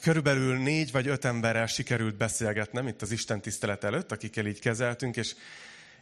körülbelül 0.00 0.56
négy 0.56 0.92
vagy 0.92 1.06
öt 1.06 1.24
emberrel 1.24 1.66
sikerült 1.66 2.16
beszélgetnem 2.16 2.86
itt 2.86 3.02
az 3.02 3.10
Isten 3.10 3.40
tisztelet 3.40 3.84
előtt, 3.84 4.12
akikkel 4.12 4.46
így 4.46 4.60
kezeltünk, 4.60 5.16
és, 5.16 5.34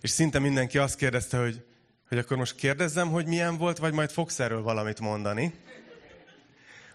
és 0.00 0.10
szinte 0.10 0.38
mindenki 0.38 0.78
azt 0.78 0.96
kérdezte, 0.96 1.38
hogy, 1.38 1.64
hogy 2.08 2.18
akkor 2.18 2.36
most 2.36 2.54
kérdezzem, 2.54 3.08
hogy 3.08 3.26
milyen 3.26 3.56
volt, 3.56 3.78
vagy 3.78 3.92
majd 3.92 4.10
fogsz 4.10 4.40
erről 4.40 4.62
valamit 4.62 5.00
mondani. 5.00 5.54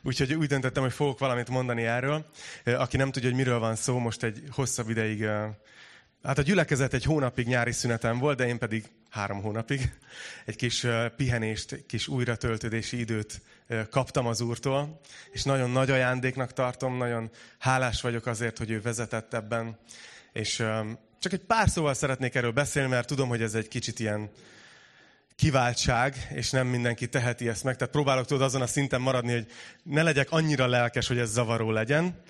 Úgyhogy 0.01 0.33
úgy 0.33 0.47
döntöttem, 0.47 0.83
hogy 0.83 0.93
fogok 0.93 1.19
valamit 1.19 1.49
mondani 1.49 1.83
erről. 1.83 2.25
Aki 2.65 2.97
nem 2.97 3.11
tudja, 3.11 3.29
hogy 3.29 3.37
miről 3.37 3.59
van 3.59 3.75
szó, 3.75 3.97
most 3.97 4.23
egy 4.23 4.43
hosszabb 4.51 4.89
ideig 4.89 5.27
Hát 6.23 6.37
a 6.37 6.41
gyülekezet 6.41 6.93
egy 6.93 7.03
hónapig 7.03 7.47
nyári 7.47 7.71
szünetem 7.71 8.19
volt, 8.19 8.37
de 8.37 8.47
én 8.47 8.57
pedig 8.57 8.83
három 9.13 9.41
hónapig 9.41 9.93
egy 10.45 10.55
kis 10.55 10.85
pihenést, 11.15 11.71
egy 11.71 11.85
kis 11.85 12.07
újratöltődési 12.07 12.99
időt 12.99 13.41
kaptam 13.89 14.27
az 14.27 14.41
Úrtól, 14.41 14.99
és 15.31 15.43
nagyon 15.43 15.69
nagy 15.69 15.89
ajándéknak 15.89 16.53
tartom, 16.53 16.97
nagyon 16.97 17.31
hálás 17.59 18.01
vagyok 18.01 18.25
azért, 18.25 18.57
hogy 18.57 18.71
ő 18.71 18.81
vezetett 18.81 19.33
ebben, 19.33 19.77
és 20.31 20.55
csak 21.19 21.33
egy 21.33 21.39
pár 21.39 21.69
szóval 21.69 21.93
szeretnék 21.93 22.35
erről 22.35 22.51
beszélni, 22.51 22.89
mert 22.89 23.07
tudom, 23.07 23.27
hogy 23.29 23.41
ez 23.41 23.55
egy 23.55 23.67
kicsit 23.67 23.99
ilyen 23.99 24.29
kiváltság, 25.35 26.27
és 26.29 26.49
nem 26.49 26.67
mindenki 26.67 27.09
teheti 27.09 27.47
ezt 27.47 27.63
meg. 27.63 27.75
Tehát 27.75 27.93
próbálok 27.93 28.25
tudod 28.25 28.43
azon 28.43 28.61
a 28.61 28.67
szinten 28.67 29.01
maradni, 29.01 29.31
hogy 29.31 29.47
ne 29.83 30.03
legyek 30.03 30.31
annyira 30.31 30.67
lelkes, 30.67 31.07
hogy 31.07 31.17
ez 31.17 31.31
zavaró 31.31 31.71
legyen, 31.71 32.21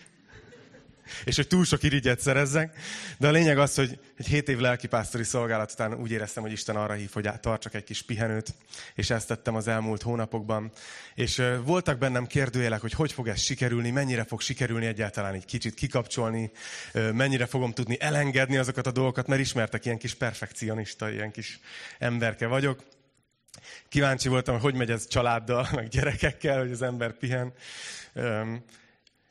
és 1.25 1.35
hogy 1.35 1.47
túl 1.47 1.65
sok 1.65 1.83
irigyet 1.83 2.19
szerezzek. 2.19 2.77
De 3.17 3.27
a 3.27 3.31
lényeg 3.31 3.57
az, 3.57 3.75
hogy 3.75 3.99
egy 4.17 4.27
hét 4.27 4.49
év 4.49 4.57
lelkipásztori 4.57 5.23
szolgálat 5.23 5.71
után 5.71 5.93
úgy 5.93 6.11
éreztem, 6.11 6.43
hogy 6.43 6.51
Isten 6.51 6.75
arra 6.75 6.93
hív, 6.93 7.09
hogy 7.13 7.29
tartsak 7.39 7.73
egy 7.73 7.83
kis 7.83 8.01
pihenőt, 8.01 8.53
és 8.95 9.09
ezt 9.09 9.27
tettem 9.27 9.55
az 9.55 9.67
elmúlt 9.67 10.01
hónapokban. 10.01 10.71
És 11.15 11.41
voltak 11.65 11.97
bennem 11.97 12.27
kérdőjelek, 12.27 12.81
hogy 12.81 12.93
hogy 12.93 13.11
fog 13.11 13.27
ez 13.27 13.39
sikerülni, 13.39 13.89
mennyire 13.89 14.23
fog 14.23 14.41
sikerülni 14.41 14.85
egyáltalán 14.85 15.33
egy 15.33 15.45
kicsit 15.45 15.73
kikapcsolni, 15.73 16.51
mennyire 16.93 17.45
fogom 17.45 17.73
tudni 17.73 17.97
elengedni 17.99 18.57
azokat 18.57 18.87
a 18.87 18.91
dolgokat, 18.91 19.27
mert 19.27 19.41
ismertek, 19.41 19.85
ilyen 19.85 19.97
kis 19.97 20.13
perfekcionista, 20.13 21.11
ilyen 21.11 21.31
kis 21.31 21.59
emberke 21.99 22.47
vagyok. 22.47 22.83
Kíváncsi 23.89 24.29
voltam, 24.29 24.53
hogy 24.59 24.63
hogy 24.63 24.79
megy 24.79 24.91
ez 24.91 25.07
családdal, 25.07 25.67
meg 25.75 25.87
gyerekekkel, 25.87 26.59
hogy 26.59 26.71
az 26.71 26.81
ember 26.81 27.13
pihen. 27.13 27.53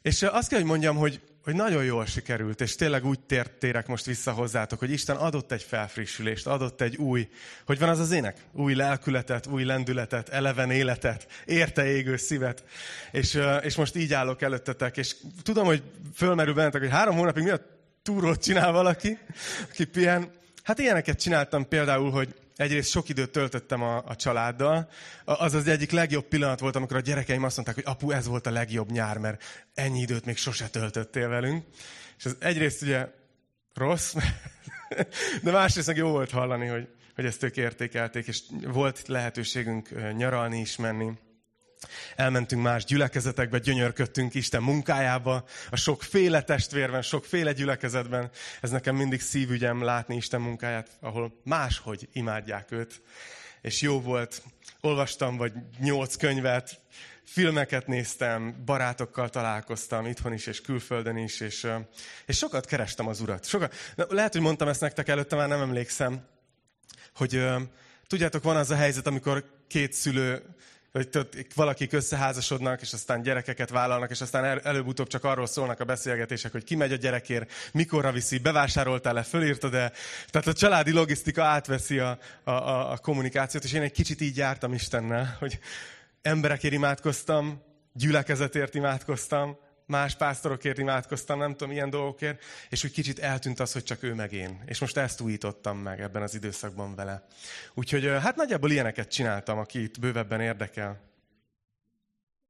És 0.02 0.22
azt 0.22 0.48
kell, 0.48 0.58
hogy 0.58 0.68
mondjam, 0.68 0.96
hogy 0.96 1.20
hogy 1.44 1.54
nagyon 1.54 1.84
jól 1.84 2.06
sikerült, 2.06 2.60
és 2.60 2.74
tényleg 2.74 3.04
úgy 3.04 3.20
tér, 3.20 3.46
térek 3.46 3.86
most 3.86 4.04
vissza 4.04 4.32
hozzátok, 4.32 4.78
hogy 4.78 4.90
Isten 4.90 5.16
adott 5.16 5.52
egy 5.52 5.62
felfrissülést, 5.62 6.46
adott 6.46 6.80
egy 6.80 6.96
új, 6.96 7.28
hogy 7.66 7.78
van 7.78 7.88
az 7.88 7.98
az 7.98 8.10
ének? 8.10 8.40
Új 8.52 8.74
lelkületet, 8.74 9.46
új 9.46 9.64
lendületet, 9.64 10.28
eleven 10.28 10.70
életet, 10.70 11.26
érte 11.44 11.86
égő 11.86 12.16
szívet. 12.16 12.64
És, 13.12 13.38
és 13.60 13.76
most 13.76 13.96
így 13.96 14.12
állok 14.12 14.42
előttetek, 14.42 14.96
és 14.96 15.16
tudom, 15.42 15.64
hogy 15.64 15.82
fölmerül 16.14 16.54
bennetek, 16.54 16.80
hogy 16.80 16.90
három 16.90 17.16
hónapig 17.16 17.42
mi 17.42 17.50
a 17.50 17.60
túrót 18.02 18.42
csinál 18.42 18.72
valaki, 18.72 19.18
aki 19.70 19.84
pihen. 19.84 20.30
Hát 20.62 20.78
ilyeneket 20.78 21.20
csináltam 21.20 21.68
például, 21.68 22.10
hogy 22.10 22.34
egyrészt 22.56 22.90
sok 22.90 23.08
időt 23.08 23.30
töltöttem 23.30 23.82
a, 23.82 24.02
a 24.06 24.16
családdal. 24.16 24.88
Az 25.24 25.54
az 25.54 25.66
egyik 25.68 25.90
legjobb 25.90 26.24
pillanat 26.24 26.60
volt, 26.60 26.76
amikor 26.76 26.96
a 26.96 27.00
gyerekeim 27.00 27.44
azt 27.44 27.56
mondták, 27.56 27.76
hogy 27.76 27.94
apu, 27.94 28.10
ez 28.10 28.26
volt 28.26 28.46
a 28.46 28.50
legjobb 28.50 28.90
nyár, 28.90 29.18
mert 29.18 29.42
ennyi 29.74 30.00
időt 30.00 30.24
még 30.24 30.36
sose 30.36 30.68
töltöttél 30.68 31.28
velünk. 31.28 31.64
És 32.18 32.24
ez 32.24 32.36
egyrészt 32.38 32.82
ugye 32.82 33.08
rossz, 33.74 34.14
de 35.42 35.50
másrészt 35.50 35.86
meg 35.86 35.96
jó 35.96 36.10
volt 36.10 36.30
hallani, 36.30 36.66
hogy, 36.66 36.88
hogy 37.14 37.24
ezt 37.24 37.42
ők 37.42 37.56
értékelték, 37.56 38.26
és 38.26 38.42
volt 38.62 39.02
lehetőségünk 39.08 40.12
nyaralni 40.16 40.60
is 40.60 40.76
menni. 40.76 41.12
Elmentünk 42.16 42.62
más 42.62 42.84
gyülekezetekbe, 42.84 43.58
gyönyörködtünk 43.58 44.34
Isten 44.34 44.62
munkájába, 44.62 45.44
a 45.70 45.76
sokféle 45.76 46.42
testvérben, 46.42 47.02
sokféle 47.02 47.52
gyülekezetben. 47.52 48.30
Ez 48.60 48.70
nekem 48.70 48.96
mindig 48.96 49.20
szívügyem 49.20 49.82
látni 49.82 50.16
Isten 50.16 50.40
munkáját, 50.40 50.88
ahol 51.00 51.40
máshogy 51.44 52.08
imádják 52.12 52.70
őt. 52.70 53.02
És 53.60 53.80
jó 53.80 54.00
volt, 54.00 54.42
olvastam 54.80 55.36
vagy 55.36 55.52
nyolc 55.78 56.16
könyvet, 56.16 56.80
filmeket 57.24 57.86
néztem, 57.86 58.62
barátokkal 58.64 59.28
találkoztam 59.28 60.06
itthon 60.06 60.32
is, 60.32 60.46
és 60.46 60.60
külföldön 60.60 61.16
is, 61.16 61.40
és, 61.40 61.66
és 62.26 62.36
sokat 62.36 62.66
kerestem 62.66 63.06
az 63.06 63.20
Urat. 63.20 63.46
Sokat, 63.46 63.74
lehet, 64.08 64.32
hogy 64.32 64.40
mondtam 64.40 64.68
ezt 64.68 64.80
nektek 64.80 65.08
előtte, 65.08 65.36
már 65.36 65.48
nem 65.48 65.60
emlékszem, 65.60 66.26
hogy 67.14 67.44
tudjátok, 68.06 68.42
van 68.42 68.56
az 68.56 68.70
a 68.70 68.76
helyzet, 68.76 69.06
amikor 69.06 69.44
két 69.68 69.92
szülő 69.92 70.42
hogy 70.92 71.08
valakik 71.54 71.92
összeházasodnak, 71.92 72.80
és 72.80 72.92
aztán 72.92 73.22
gyerekeket 73.22 73.70
vállalnak, 73.70 74.10
és 74.10 74.20
aztán 74.20 74.44
el, 74.44 74.60
előbb-utóbb 74.60 75.06
csak 75.06 75.24
arról 75.24 75.46
szólnak 75.46 75.80
a 75.80 75.84
beszélgetések, 75.84 76.52
hogy 76.52 76.64
ki 76.64 76.74
megy 76.74 76.92
a 76.92 76.96
gyerekért, 76.96 77.52
mikorra 77.72 78.12
viszi, 78.12 78.38
bevásároltál-e, 78.38 79.22
fölírtad-e. 79.22 79.92
Tehát 80.30 80.46
a 80.46 80.52
családi 80.52 80.92
logisztika 80.92 81.42
átveszi 81.42 81.98
a, 81.98 82.18
a, 82.44 82.50
a, 82.50 82.92
a 82.92 82.96
kommunikációt, 82.96 83.64
és 83.64 83.72
én 83.72 83.82
egy 83.82 83.92
kicsit 83.92 84.20
így 84.20 84.36
jártam 84.36 84.72
Istennel, 84.72 85.36
hogy 85.38 85.58
emberekért 86.22 86.74
imádkoztam, 86.74 87.62
gyülekezetért 87.92 88.74
imádkoztam, 88.74 89.56
más 89.86 90.14
pásztorokért 90.16 90.78
imádkoztam, 90.78 91.38
nem 91.38 91.52
tudom, 91.52 91.72
ilyen 91.72 91.90
dolgokért, 91.90 92.42
és 92.68 92.84
úgy 92.84 92.92
kicsit 92.92 93.18
eltűnt 93.18 93.60
az, 93.60 93.72
hogy 93.72 93.82
csak 93.82 94.02
ő 94.02 94.14
meg 94.14 94.32
én. 94.32 94.62
És 94.66 94.78
most 94.78 94.96
ezt 94.96 95.20
újítottam 95.20 95.78
meg 95.78 96.00
ebben 96.00 96.22
az 96.22 96.34
időszakban 96.34 96.94
vele. 96.94 97.26
Úgyhogy 97.74 98.04
hát 98.04 98.36
nagyjából 98.36 98.70
ilyeneket 98.70 99.10
csináltam, 99.10 99.58
aki 99.58 99.82
itt 99.82 100.00
bővebben 100.00 100.40
érdekel. 100.40 101.00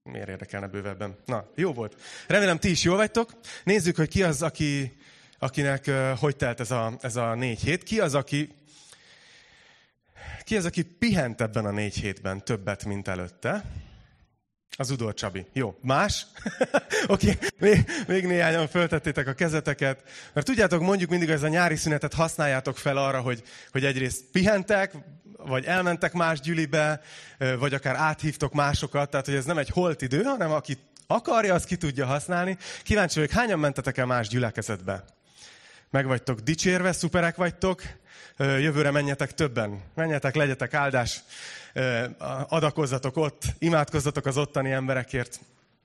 Miért 0.03 0.29
érdekelne 0.29 0.67
bővebben? 0.67 1.17
Na, 1.25 1.51
jó 1.55 1.73
volt. 1.73 2.01
Remélem, 2.29 2.59
ti 2.59 2.71
is 2.71 2.83
jól 2.83 2.97
vagytok. 2.97 3.33
Nézzük, 3.65 3.97
hogy 3.97 4.09
ki 4.09 4.23
az, 4.23 4.43
aki, 4.43 4.97
akinek 5.39 5.91
hogy 6.19 6.37
telt 6.37 6.61
ez 6.61 6.71
a, 6.71 6.93
ez 7.01 7.17
a 7.17 7.35
négy 7.35 7.61
hét. 7.61 7.83
Ki 7.83 8.01
az, 8.01 8.15
aki 8.15 8.61
ki 10.45 10.57
az, 10.57 10.65
aki 10.65 10.83
pihent 10.83 11.41
ebben 11.41 11.65
a 11.65 11.71
négy 11.71 11.95
hétben 11.95 12.45
többet, 12.45 12.85
mint 12.85 13.09
előtte? 13.09 13.65
Az 14.77 14.91
Udor 14.91 15.15
Csabi. 15.15 15.47
Jó. 15.53 15.79
Más? 15.81 16.27
Oké, 17.07 17.39
okay. 17.59 17.85
még, 18.07 18.27
néhányan 18.27 18.69
föltettétek 18.69 19.27
a 19.27 19.33
kezeteket. 19.33 20.03
Mert 20.33 20.47
tudjátok, 20.47 20.81
mondjuk 20.81 21.11
mindig, 21.11 21.31
ez 21.31 21.43
a 21.43 21.49
nyári 21.49 21.77
szünetet 21.77 22.15
használjátok 22.15 22.79
fel 22.79 22.97
arra, 22.97 23.21
hogy, 23.21 23.43
hogy 23.73 23.85
egyrészt 23.85 24.25
pihentek, 24.33 24.93
vagy 25.37 25.65
elmentek 25.65 26.13
más 26.13 26.41
gyülibe, 26.41 27.01
vagy 27.59 27.75
akár 27.75 27.97
áthívtok 27.97 28.53
másokat. 28.53 29.11
Tehát, 29.11 29.27
hogy 29.27 29.35
ez 29.35 29.45
nem 29.45 29.59
egy 29.59 29.69
holt 29.69 30.03
idő, 30.03 30.23
hanem 30.23 30.53
aki 30.53 30.79
akarja, 31.07 31.55
az 31.55 31.65
ki 31.65 31.77
tudja 31.77 32.07
használni. 32.07 32.59
Kíváncsi 32.83 33.15
vagyok, 33.19 33.35
hányan 33.35 33.59
mentetek 33.59 33.97
el 33.97 34.07
más 34.07 34.29
gyülekezetbe? 34.29 35.05
Meg 35.93 36.07
vagytok 36.07 36.41
dicsérve, 36.41 36.93
szuperek 36.93 37.37
vagytok. 37.37 37.83
Jövőre 38.39 38.91
menjetek 38.91 39.35
többen. 39.35 39.83
Menjetek, 39.95 40.35
legyetek 40.35 40.75
áldás 40.75 41.23
adakozzatok 42.49 43.17
ott, 43.17 43.43
imádkozzatok 43.59 44.27
az 44.27 44.37
ottani 44.37 44.71
emberekért, 44.71 45.41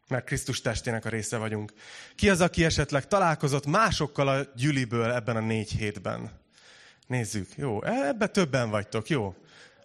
mert 0.07 0.25
Krisztus 0.25 0.61
testének 0.61 1.05
a 1.05 1.09
része 1.09 1.37
vagyunk. 1.37 1.73
Ki 2.15 2.29
az, 2.29 2.41
aki 2.41 2.65
esetleg 2.65 3.07
találkozott 3.07 3.65
másokkal 3.65 4.27
a 4.27 4.45
gyüliből 4.55 5.11
ebben 5.11 5.35
a 5.35 5.39
négy 5.39 5.71
hétben? 5.71 6.31
Nézzük. 7.07 7.47
Jó, 7.55 7.83
e, 7.83 8.07
ebbe 8.07 8.27
többen 8.27 8.69
vagytok, 8.69 9.09
jó. 9.09 9.35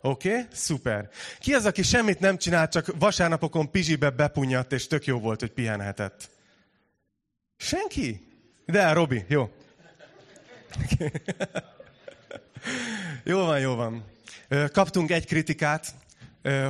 Oké, 0.00 0.28
okay, 0.28 0.46
szuper. 0.52 1.10
Ki 1.38 1.54
az, 1.54 1.66
aki 1.66 1.82
semmit 1.82 2.20
nem 2.20 2.38
csinált, 2.38 2.70
csak 2.70 2.86
vasárnapokon 2.98 3.70
pizsibe 3.70 4.10
bepunyadt, 4.10 4.72
és 4.72 4.86
tök 4.86 5.04
jó 5.04 5.18
volt, 5.18 5.40
hogy 5.40 5.52
pihenhetett? 5.52 6.30
Senki? 7.56 8.26
De, 8.66 8.92
Robi, 8.92 9.24
jó. 9.28 9.50
jó 13.24 13.44
van, 13.44 13.60
jó 13.60 13.74
van. 13.74 14.04
Kaptunk 14.72 15.10
egy 15.10 15.26
kritikát, 15.26 15.94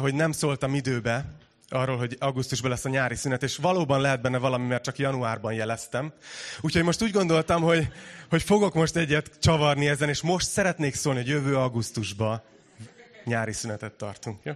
hogy 0.00 0.14
nem 0.14 0.32
szóltam 0.32 0.74
időbe 0.74 1.40
arról, 1.72 1.96
hogy 1.96 2.16
augusztusban 2.18 2.70
lesz 2.70 2.84
a 2.84 2.88
nyári 2.88 3.14
szünet, 3.14 3.42
és 3.42 3.56
valóban 3.56 4.00
lehet 4.00 4.20
benne 4.20 4.38
valami, 4.38 4.66
mert 4.66 4.84
csak 4.84 4.98
januárban 4.98 5.52
jeleztem. 5.52 6.12
Úgyhogy 6.60 6.82
most 6.82 7.02
úgy 7.02 7.10
gondoltam, 7.10 7.62
hogy, 7.62 7.88
hogy 8.28 8.42
fogok 8.42 8.74
most 8.74 8.96
egyet 8.96 9.30
csavarni 9.40 9.88
ezen, 9.88 10.08
és 10.08 10.22
most 10.22 10.48
szeretnék 10.48 10.94
szólni, 10.94 11.18
hogy 11.18 11.28
jövő 11.28 11.56
augusztusban 11.56 12.42
nyári 13.24 13.52
szünetet 13.52 13.92
tartunk. 13.92 14.40
Jó? 14.42 14.52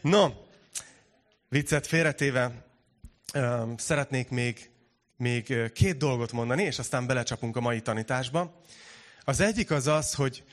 No, 0.00 0.28
viccet 1.48 1.86
félretéve, 1.86 2.52
szeretnék 3.76 4.28
még, 4.28 4.70
még 5.18 5.72
két 5.72 5.96
dolgot 5.96 6.32
mondani, 6.32 6.62
és 6.62 6.78
aztán 6.78 7.06
belecsapunk 7.06 7.56
a 7.56 7.60
mai 7.60 7.80
tanításba. 7.80 8.62
Az 9.24 9.40
egyik 9.40 9.70
az 9.70 9.86
az, 9.86 10.14
hogy 10.14 10.44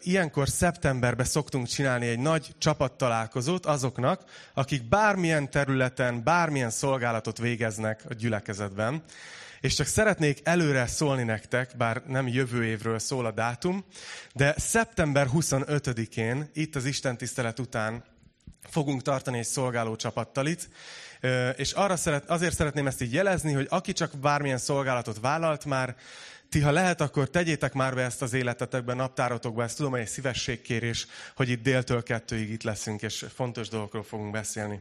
ilyenkor 0.00 0.48
szeptemberben 0.48 1.26
szoktunk 1.26 1.66
csinálni 1.66 2.06
egy 2.06 2.18
nagy 2.18 2.54
csapattalálkozót 2.58 3.66
azoknak, 3.66 4.24
akik 4.54 4.88
bármilyen 4.88 5.50
területen, 5.50 6.24
bármilyen 6.24 6.70
szolgálatot 6.70 7.38
végeznek 7.38 8.04
a 8.08 8.14
gyülekezetben. 8.14 9.02
És 9.60 9.74
csak 9.74 9.86
szeretnék 9.86 10.40
előre 10.42 10.86
szólni 10.86 11.22
nektek, 11.22 11.76
bár 11.76 12.02
nem 12.06 12.28
jövő 12.28 12.64
évről 12.64 12.98
szól 12.98 13.26
a 13.26 13.30
dátum, 13.30 13.84
de 14.34 14.54
szeptember 14.56 15.26
25-én, 15.34 16.50
itt 16.52 16.76
az 16.76 16.84
Isten 16.84 17.16
tisztelet 17.16 17.58
után 17.58 18.04
fogunk 18.70 19.02
tartani 19.02 19.38
egy 19.38 19.46
szolgáló 19.46 19.96
csapattal 19.96 20.46
itt. 20.46 20.68
És 21.56 21.72
arra 21.72 21.96
szeret, 21.96 22.30
azért 22.30 22.54
szeretném 22.54 22.86
ezt 22.86 23.02
így 23.02 23.12
jelezni, 23.12 23.52
hogy 23.52 23.66
aki 23.70 23.92
csak 23.92 24.16
bármilyen 24.16 24.58
szolgálatot 24.58 25.20
vállalt 25.20 25.64
már, 25.64 25.96
ti, 26.48 26.60
ha 26.60 26.70
lehet, 26.70 27.00
akkor 27.00 27.30
tegyétek 27.30 27.72
már 27.72 27.94
be 27.94 28.02
ezt 28.02 28.22
az 28.22 28.32
életetekben, 28.32 28.96
naptárotokba, 28.96 29.62
ezt 29.62 29.76
tudom, 29.76 29.90
hogy 29.90 30.00
egy 30.00 30.08
szívességkérés, 30.08 31.06
hogy 31.36 31.48
itt 31.48 31.62
déltől 31.62 32.02
kettőig 32.02 32.50
itt 32.50 32.62
leszünk, 32.62 33.02
és 33.02 33.24
fontos 33.34 33.68
dolgokról 33.68 34.02
fogunk 34.02 34.30
beszélni. 34.30 34.80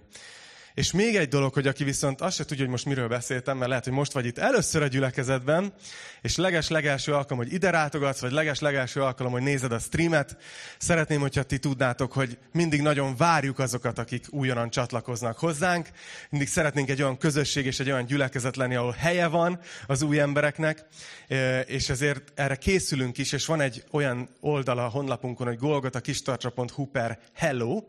És 0.77 0.91
még 0.91 1.15
egy 1.15 1.27
dolog, 1.27 1.53
hogy 1.53 1.67
aki 1.67 1.83
viszont 1.83 2.21
azt 2.21 2.35
se 2.35 2.45
tudja, 2.45 2.63
hogy 2.63 2.71
most 2.71 2.85
miről 2.85 3.07
beszéltem, 3.07 3.57
mert 3.57 3.69
lehet, 3.69 3.83
hogy 3.83 3.93
most 3.93 4.11
vagy 4.11 4.25
itt 4.25 4.37
először 4.37 4.81
a 4.81 4.87
gyülekezetben, 4.87 5.73
és 6.21 6.35
leges-legelső 6.35 7.13
alkalom, 7.13 7.43
hogy 7.43 7.53
ide 7.53 7.69
rátogatsz, 7.69 8.19
vagy 8.19 8.31
leges-legelső 8.31 9.01
alkalom, 9.01 9.31
hogy 9.31 9.41
nézed 9.41 9.71
a 9.71 9.79
streamet, 9.79 10.37
szeretném, 10.77 11.19
hogyha 11.19 11.43
ti 11.43 11.57
tudnátok, 11.57 12.11
hogy 12.11 12.37
mindig 12.51 12.81
nagyon 12.81 13.15
várjuk 13.15 13.59
azokat, 13.59 13.99
akik 13.99 14.25
újonnan 14.29 14.69
csatlakoznak 14.69 15.37
hozzánk. 15.37 15.89
Mindig 16.29 16.47
szeretnénk 16.47 16.89
egy 16.89 17.01
olyan 17.01 17.17
közösség 17.17 17.65
és 17.65 17.79
egy 17.79 17.91
olyan 17.91 18.05
gyülekezet 18.05 18.55
lenni, 18.55 18.75
ahol 18.75 18.95
helye 18.97 19.27
van 19.27 19.59
az 19.87 20.01
új 20.01 20.19
embereknek, 20.19 20.85
és 21.65 21.89
ezért 21.89 22.31
erre 22.35 22.55
készülünk 22.55 23.17
is, 23.17 23.31
és 23.31 23.45
van 23.45 23.61
egy 23.61 23.83
olyan 23.91 24.29
oldala 24.39 24.85
a 24.85 24.89
honlapunkon, 24.89 25.47
hogy 25.47 25.57
golgotakistarcsa.hu 25.57 26.85
per 26.85 27.19
hello, 27.33 27.83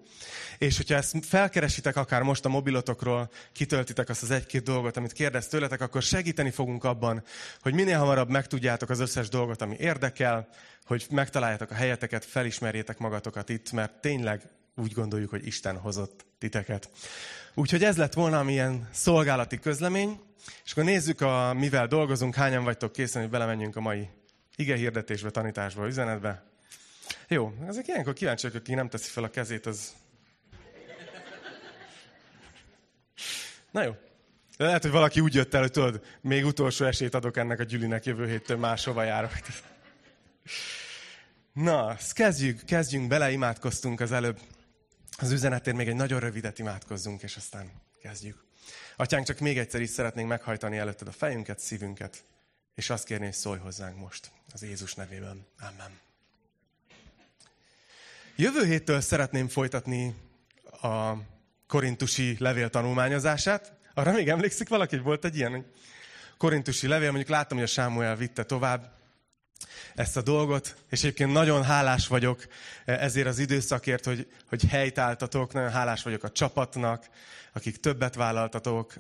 és 0.59 0.77
hogyha 0.77 0.95
ezt 0.95 1.17
felkeresitek 1.27 1.97
akár 1.97 2.23
most 2.23 2.45
a 2.45 2.49
mobilotokról, 2.79 3.31
kitöltitek 3.53 4.09
azt 4.09 4.23
az 4.23 4.31
egy-két 4.31 4.63
dolgot, 4.63 4.97
amit 4.97 5.13
kérdez 5.13 5.49
tőletek, 5.49 5.81
akkor 5.81 6.03
segíteni 6.03 6.51
fogunk 6.51 6.85
abban, 6.85 7.23
hogy 7.61 7.75
minél 7.75 7.99
hamarabb 7.99 8.29
megtudjátok 8.29 8.91
az 8.91 9.01
összes 9.01 9.29
dolgot, 9.29 9.63
ami 9.63 9.77
érdekel, 9.79 10.49
hogy 10.85 11.07
megtaláljátok 11.11 11.71
a 11.71 11.75
helyeteket, 11.75 12.25
felismerjétek 12.25 12.99
magatokat 12.99 13.49
itt, 13.49 13.73
mert 13.73 14.01
tényleg 14.01 14.43
úgy 14.77 14.93
gondoljuk, 14.93 15.31
hogy 15.31 15.47
Isten 15.47 15.77
hozott 15.77 16.25
titeket. 16.39 16.91
Úgyhogy 17.55 17.85
ez 17.85 17.97
lett 17.97 18.13
volna 18.15 18.43
milyen 18.43 18.89
szolgálati 18.93 19.59
közlemény, 19.59 20.21
és 20.65 20.73
akkor 20.73 20.85
nézzük, 20.85 21.21
a, 21.21 21.55
mivel 21.55 21.87
dolgozunk, 21.87 22.35
hányan 22.35 22.65
vagytok 22.65 22.93
készen, 22.93 23.23
hogy 23.23 23.31
belemenjünk 23.31 23.77
a 23.77 23.81
mai 23.81 24.09
ige 24.57 24.77
hirdetésbe, 24.77 25.31
tanításba, 25.31 25.87
üzenetbe. 25.87 26.45
Jó, 27.29 27.53
ezek 27.67 27.89
ilyenkor 27.89 28.13
kíváncsiak, 28.13 28.55
aki 28.55 28.75
nem 28.75 28.89
teszi 28.89 29.11
fel 29.11 29.25
a 29.25 29.31
kezét, 29.31 29.67
az 29.67 29.93
Na 33.71 33.83
jó. 33.83 33.97
De 34.57 34.65
lehet, 34.65 34.83
hogy 34.83 34.91
valaki 34.91 35.21
úgy 35.21 35.35
jött 35.35 35.55
el, 35.55 35.61
hogy 35.61 35.71
tudod, 35.71 36.05
még 36.21 36.45
utolsó 36.45 36.85
esélyt 36.85 37.15
adok 37.15 37.37
ennek 37.37 37.61
a 37.61 37.63
gyülinek, 37.63 38.05
jövő 38.05 38.29
héttől 38.29 38.57
máshova 38.57 39.03
járok. 39.03 39.33
Na, 41.53 41.97
kezdjük, 42.11 42.65
kezdjünk 42.65 43.09
bele, 43.09 43.31
imádkoztunk 43.31 44.01
az 44.01 44.13
előbb. 44.13 44.41
Az 45.19 45.31
üzenetért 45.31 45.77
még 45.77 45.89
egy 45.89 45.95
nagyon 45.95 46.21
rövidet 46.21 46.59
imádkozzunk, 46.59 47.23
és 47.23 47.37
aztán 47.37 47.71
kezdjük. 48.03 48.45
Atyánk, 48.97 49.27
csak 49.27 49.39
még 49.39 49.59
egyszer 49.59 49.81
is 49.81 49.91
szeretnénk 49.91 50.29
meghajtani 50.29 50.79
előtted 50.79 51.09
a 51.09 51.13
fejünket, 51.13 51.59
szívünket, 51.59 52.25
és 52.75 52.91
azt 52.91 53.05
kérni, 53.05 53.25
hogy 53.25 53.35
szólj 53.35 53.59
hozzánk 53.59 53.99
most, 53.99 54.31
az 54.53 54.63
Jézus 54.63 54.95
nevében. 54.95 55.47
Amen. 55.61 55.99
Jövő 58.37 58.65
héttől 58.65 59.01
szeretném 59.01 59.49
folytatni 59.49 60.15
a 60.83 61.13
korintusi 61.69 62.37
levél 62.39 62.69
tanulmányozását. 62.69 63.73
Arra 63.95 64.13
még 64.13 64.29
emlékszik 64.29 64.69
valaki, 64.69 64.97
hogy 64.97 65.05
volt 65.05 65.25
egy 65.25 65.37
ilyen 65.37 65.67
korintusi 66.37 66.87
levél, 66.87 67.09
mondjuk 67.09 67.31
láttam, 67.31 67.57
hogy 67.59 67.67
a 67.67 67.71
Sámuel 67.71 68.17
vitte 68.17 68.43
tovább 68.43 68.97
ezt 69.95 70.17
a 70.17 70.23
dolgot, 70.23 70.77
és 70.91 70.99
egyébként 70.99 71.33
nagyon 71.33 71.65
hálás 71.65 72.07
vagyok 72.07 72.47
ezért 72.85 73.27
az 73.27 73.39
időszakért, 73.39 74.05
hogy, 74.05 74.27
hogy 74.49 74.65
helytáltatok, 74.69 75.53
nagyon 75.53 75.71
hálás 75.71 76.03
vagyok 76.03 76.23
a 76.23 76.31
csapatnak, 76.31 77.09
akik 77.53 77.77
többet 77.77 78.15
vállaltatok, 78.15 78.95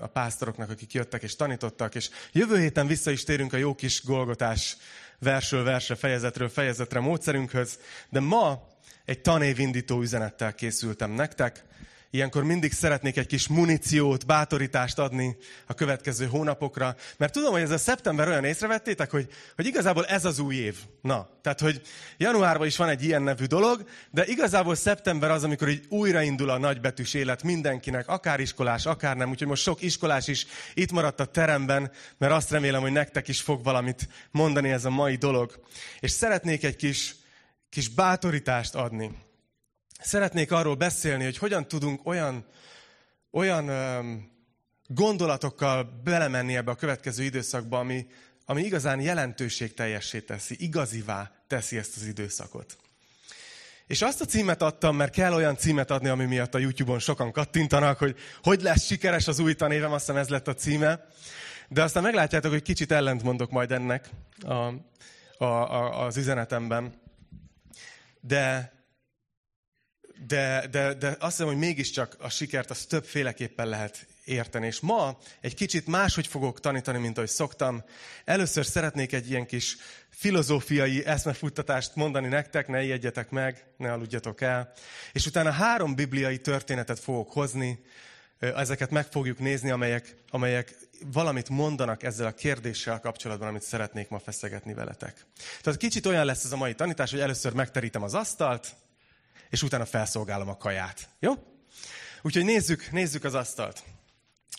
a 0.00 0.06
pásztoroknak, 0.06 0.70
akik 0.70 0.92
jöttek 0.92 1.22
és 1.22 1.36
tanítottak, 1.36 1.94
és 1.94 2.10
jövő 2.32 2.58
héten 2.58 2.86
vissza 2.86 3.10
is 3.10 3.24
térünk 3.24 3.52
a 3.52 3.56
jó 3.56 3.74
kis 3.74 4.04
golgotás 4.04 4.76
versről 5.18 5.64
versre, 5.64 5.94
fejezetről 5.94 6.48
fejezetre 6.48 7.00
módszerünkhöz, 7.00 7.78
de 8.08 8.20
ma 8.20 8.68
egy 9.04 9.20
tanévindító 9.20 10.00
üzenettel 10.00 10.54
készültem 10.54 11.10
nektek, 11.10 11.64
Ilyenkor 12.12 12.44
mindig 12.44 12.72
szeretnék 12.72 13.16
egy 13.16 13.26
kis 13.26 13.48
muníciót, 13.48 14.26
bátorítást 14.26 14.98
adni 14.98 15.36
a 15.66 15.74
következő 15.74 16.26
hónapokra, 16.26 16.96
mert 17.16 17.32
tudom, 17.32 17.52
hogy 17.52 17.60
ez 17.60 17.70
a 17.70 17.78
szeptember 17.78 18.28
olyan 18.28 18.44
észrevettétek, 18.44 19.10
hogy, 19.10 19.28
hogy 19.56 19.66
igazából 19.66 20.06
ez 20.06 20.24
az 20.24 20.38
új 20.38 20.54
év. 20.54 20.76
Na, 21.02 21.28
tehát, 21.42 21.60
hogy 21.60 21.80
januárban 22.16 22.66
is 22.66 22.76
van 22.76 22.88
egy 22.88 23.04
ilyen 23.04 23.22
nevű 23.22 23.44
dolog, 23.44 23.84
de 24.10 24.26
igazából 24.26 24.74
szeptember 24.74 25.30
az, 25.30 25.44
amikor 25.44 25.68
így 25.68 25.84
újraindul 25.88 26.50
a 26.50 26.58
nagybetűs 26.58 27.14
élet 27.14 27.42
mindenkinek, 27.42 28.08
akár 28.08 28.40
iskolás, 28.40 28.86
akár 28.86 29.16
nem. 29.16 29.30
Úgyhogy 29.30 29.48
most 29.48 29.62
sok 29.62 29.82
iskolás 29.82 30.28
is 30.28 30.46
itt 30.74 30.92
maradt 30.92 31.20
a 31.20 31.24
teremben, 31.24 31.90
mert 32.18 32.32
azt 32.32 32.50
remélem, 32.50 32.80
hogy 32.80 32.92
nektek 32.92 33.28
is 33.28 33.40
fog 33.40 33.62
valamit 33.62 34.08
mondani 34.30 34.70
ez 34.70 34.84
a 34.84 34.90
mai 34.90 35.16
dolog. 35.16 35.60
És 36.00 36.10
szeretnék 36.10 36.64
egy 36.64 36.76
kis, 36.76 37.14
kis 37.68 37.88
bátorítást 37.88 38.74
adni 38.74 39.28
szeretnék 40.02 40.52
arról 40.52 40.74
beszélni, 40.74 41.24
hogy 41.24 41.38
hogyan 41.38 41.68
tudunk 41.68 42.06
olyan, 42.06 42.46
olyan 43.30 43.70
gondolatokkal 44.86 46.00
belemenni 46.04 46.56
ebbe 46.56 46.70
a 46.70 46.74
következő 46.74 47.22
időszakba, 47.22 47.78
ami, 47.78 48.06
ami 48.44 48.62
igazán 48.62 49.00
jelentőségteljessé 49.00 50.20
teszi, 50.20 50.56
igazivá 50.58 51.32
teszi 51.46 51.76
ezt 51.76 51.96
az 51.96 52.06
időszakot. 52.06 52.76
És 53.86 54.02
azt 54.02 54.20
a 54.20 54.24
címet 54.24 54.62
adtam, 54.62 54.96
mert 54.96 55.12
kell 55.12 55.32
olyan 55.32 55.56
címet 55.56 55.90
adni, 55.90 56.08
ami 56.08 56.24
miatt 56.24 56.54
a 56.54 56.58
YouTube-on 56.58 56.98
sokan 56.98 57.32
kattintanak, 57.32 57.98
hogy 57.98 58.16
hogy 58.42 58.62
lesz 58.62 58.84
sikeres 58.84 59.28
az 59.28 59.38
új 59.38 59.54
tanévem, 59.54 59.92
azt 59.92 60.06
hiszem 60.06 60.20
ez 60.20 60.28
lett 60.28 60.48
a 60.48 60.54
címe. 60.54 61.06
De 61.68 61.82
aztán 61.82 62.02
meglátjátok, 62.02 62.50
hogy 62.50 62.62
kicsit 62.62 62.92
ellentmondok 62.92 63.50
majd 63.50 63.72
ennek 63.72 64.08
a, 64.40 64.52
a, 64.52 65.44
a, 65.44 66.04
az 66.04 66.16
üzenetemben. 66.16 66.94
De 68.20 68.72
de, 70.26 70.66
de, 70.70 70.94
de 70.94 71.08
azt 71.08 71.36
hiszem, 71.36 71.46
hogy 71.46 71.56
mégiscsak 71.56 72.16
a 72.18 72.28
sikert 72.28 72.70
az 72.70 72.84
többféleképpen 72.84 73.68
lehet 73.68 74.06
érteni. 74.24 74.66
És 74.66 74.80
ma 74.80 75.18
egy 75.40 75.54
kicsit 75.54 75.86
máshogy 75.86 76.26
fogok 76.26 76.60
tanítani, 76.60 76.98
mint 76.98 77.16
ahogy 77.16 77.28
szoktam. 77.28 77.84
Először 78.24 78.66
szeretnék 78.66 79.12
egy 79.12 79.30
ilyen 79.30 79.46
kis 79.46 79.76
filozófiai 80.10 81.06
eszmefuttatást 81.06 81.94
mondani 81.94 82.28
nektek, 82.28 82.68
ne 82.68 82.82
ijedjetek 82.82 83.30
meg, 83.30 83.64
ne 83.76 83.92
aludjatok 83.92 84.40
el. 84.40 84.72
És 85.12 85.26
utána 85.26 85.50
három 85.50 85.94
bibliai 85.94 86.38
történetet 86.38 86.98
fogok 86.98 87.32
hozni, 87.32 87.84
ezeket 88.38 88.90
meg 88.90 89.06
fogjuk 89.06 89.38
nézni, 89.38 89.70
amelyek, 89.70 90.16
amelyek 90.30 90.76
valamit 91.12 91.48
mondanak 91.48 92.02
ezzel 92.02 92.26
a 92.26 92.34
kérdéssel 92.34 93.00
kapcsolatban, 93.00 93.48
amit 93.48 93.62
szeretnék 93.62 94.08
ma 94.08 94.18
feszegetni 94.18 94.74
veletek. 94.74 95.26
Tehát 95.60 95.78
kicsit 95.78 96.06
olyan 96.06 96.24
lesz 96.24 96.44
ez 96.44 96.52
a 96.52 96.56
mai 96.56 96.74
tanítás, 96.74 97.10
hogy 97.10 97.20
először 97.20 97.52
megterítem 97.52 98.02
az 98.02 98.14
asztalt, 98.14 98.76
és 99.50 99.62
utána 99.62 99.84
felszolgálom 99.84 100.48
a 100.48 100.56
kaját. 100.56 101.08
Jó? 101.18 101.32
Úgyhogy 102.22 102.44
nézzük, 102.44 102.90
nézzük 102.90 103.24
az 103.24 103.34
asztalt. 103.34 103.82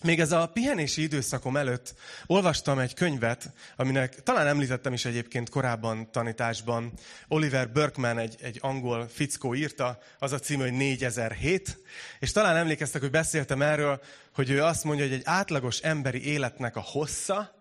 Még 0.04 0.20
ez 0.20 0.32
a 0.32 0.48
pihenési 0.48 1.02
időszakom 1.02 1.58
előtt 1.58 1.94
olvastam 2.26 2.80
egy 2.80 2.94
könyvet, 2.94 3.50
aminek 3.76 4.24
talán 4.24 4.48
említettem 4.48 4.94
is 4.94 5.06
egyébként 5.06 5.50
korábban 5.50 6.12
tanításban. 6.12 6.92
Oliver 7.28 7.72
Berkman, 7.72 8.18
egy, 8.18 8.36
egy 8.42 8.58
angol 8.62 9.08
fickó 9.08 9.56
írta, 9.56 10.00
az 10.20 10.32
a 10.32 10.40
cím, 10.40 10.60
hogy 10.60 10.72
4007, 10.72 11.78
és 12.20 12.32
talán 12.32 12.56
emlékeztek, 12.56 13.02
hogy 13.02 13.12
beszéltem 13.12 13.62
erről, 13.62 14.02
hogy 14.34 14.50
ő 14.50 14.64
azt 14.64 14.84
mondja, 14.84 15.06
hogy 15.06 15.14
egy 15.14 15.26
átlagos 15.26 15.80
emberi 15.80 16.26
életnek 16.26 16.76
a 16.76 16.82
hossza 16.82 17.56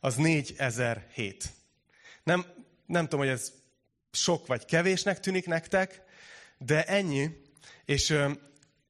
az 0.00 0.14
4007. 0.14 1.44
Nem, 2.22 2.44
nem 2.86 3.04
tudom, 3.04 3.20
hogy 3.20 3.34
ez 3.34 3.52
sok 4.12 4.46
vagy 4.46 4.64
kevésnek 4.64 5.20
tűnik 5.20 5.46
nektek, 5.46 6.02
de 6.58 6.84
ennyi. 6.84 7.30
És 7.84 8.10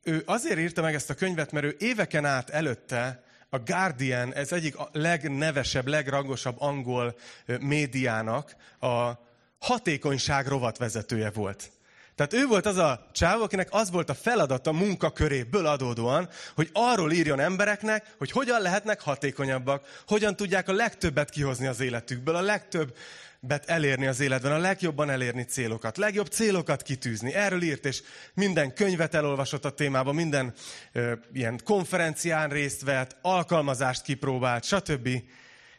ő 0.03 0.23
azért 0.25 0.59
írta 0.59 0.83
meg 0.83 0.95
ezt 0.95 1.11
a 1.11 1.15
könyvet, 1.15 1.53
mert 1.53 1.67
ő 1.67 1.77
éveken 1.79 2.25
át 2.25 2.51
előtte 2.51 3.23
a 3.51 3.59
Guardian, 3.59 4.35
ez 4.35 4.53
egyik 4.53 4.77
a 4.77 4.89
legnevesebb, 4.93 5.87
legrangosabb 5.87 6.61
angol 6.61 7.19
médiának 7.61 8.57
a 8.81 9.13
hatékonyság 9.59 10.47
rovatvezetője 10.47 11.31
volt. 11.31 11.71
Tehát 12.19 12.33
ő 12.33 12.47
volt 12.47 12.67
az 12.67 12.77
a 12.77 13.07
csávó, 13.13 13.43
akinek 13.43 13.69
az 13.71 13.91
volt 13.91 14.11
a 14.11 14.15
feladata 14.15 14.73
munkaköréből 14.73 15.67
adódóan, 15.67 16.29
hogy 16.55 16.71
arról 16.73 17.13
írjon 17.13 17.41
embereknek, 17.41 18.15
hogy 18.19 18.31
hogyan 18.31 18.63
lehetnek 18.63 19.01
hatékonyabbak, 19.01 20.03
hogyan 20.07 20.37
tudják 20.37 20.69
a 20.69 20.73
legtöbbet 20.73 21.31
kihozni 21.31 21.67
az 21.67 21.81
életükből, 21.81 22.35
a 22.35 22.41
legtöbb 22.41 22.97
bet 23.41 23.69
elérni 23.69 24.07
az 24.07 24.21
életben, 24.21 24.53
a 24.53 24.59
legjobban 24.59 25.11
elérni 25.11 25.45
célokat, 25.45 25.97
legjobb 25.97 26.27
célokat 26.27 26.83
kitűzni. 26.83 27.35
Erről 27.35 27.63
írt, 27.63 27.85
és 27.85 28.03
minden 28.35 28.75
könyvet 28.75 29.15
elolvasott 29.15 29.65
a 29.65 29.75
témában, 29.75 30.15
minden 30.15 30.55
ö, 30.93 31.13
ilyen 31.33 31.61
konferencián 31.65 32.49
részt 32.49 32.83
vett, 32.83 33.17
alkalmazást 33.23 34.03
kipróbált, 34.03 34.65
stb. 34.65 35.09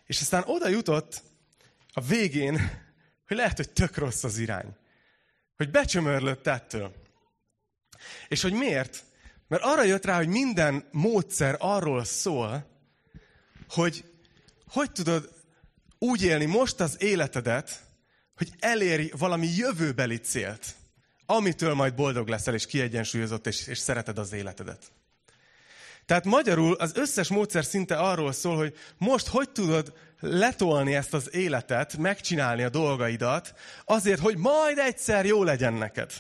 És 0.06 0.22
aztán 0.22 0.44
oda 0.46 0.68
jutott 0.68 1.22
a 1.94 2.02
végén, 2.02 2.72
hogy 3.28 3.38
lehet, 3.38 3.58
hogy 3.58 3.70
tök 3.70 3.98
rossz 3.98 4.24
az 4.24 4.38
irány. 4.38 4.79
Hogy 5.60 5.72
becsömörlött 5.72 6.48
ettől. 6.48 6.94
És 8.28 8.42
hogy 8.42 8.54
miért? 8.54 9.04
Mert 9.48 9.64
arra 9.64 9.84
jött 9.84 10.06
rá, 10.06 10.16
hogy 10.16 10.28
minden 10.28 10.88
módszer 10.92 11.56
arról 11.60 12.04
szól, 12.04 12.70
hogy 13.70 14.04
hogy 14.68 14.92
tudod 14.92 15.30
úgy 15.98 16.24
élni 16.24 16.46
most 16.46 16.80
az 16.80 17.02
életedet, 17.02 17.82
hogy 18.36 18.50
elérj 18.60 19.12
valami 19.18 19.48
jövőbeli 19.48 20.18
célt, 20.18 20.76
amitől 21.26 21.74
majd 21.74 21.96
boldog 21.96 22.28
leszel, 22.28 22.54
és 22.54 22.66
kiegyensúlyozott, 22.66 23.48
és, 23.48 23.68
és 23.68 23.78
szereted 23.78 24.18
az 24.18 24.34
életedet. 24.34 24.92
Tehát 26.06 26.26
magyarul 26.26 26.74
az 26.74 26.96
összes 26.96 27.28
módszer 27.28 27.66
szinte 27.66 27.96
arról 27.96 28.32
szól, 28.32 28.56
hogy 28.56 28.78
most 28.98 29.28
hogy 29.28 29.50
tudod 29.50 29.94
letolni 30.20 30.96
ezt 30.96 31.14
az 31.14 31.34
életet, 31.34 31.98
megcsinálni 31.98 32.64
a 32.64 32.70
dolgaidat, 32.70 33.54
azért, 33.86 34.20
hogy 34.20 34.38
majd 34.38 34.78
egyszer 34.78 35.26
jó 35.26 35.44
legyen 35.44 35.74
neked. 35.74 36.12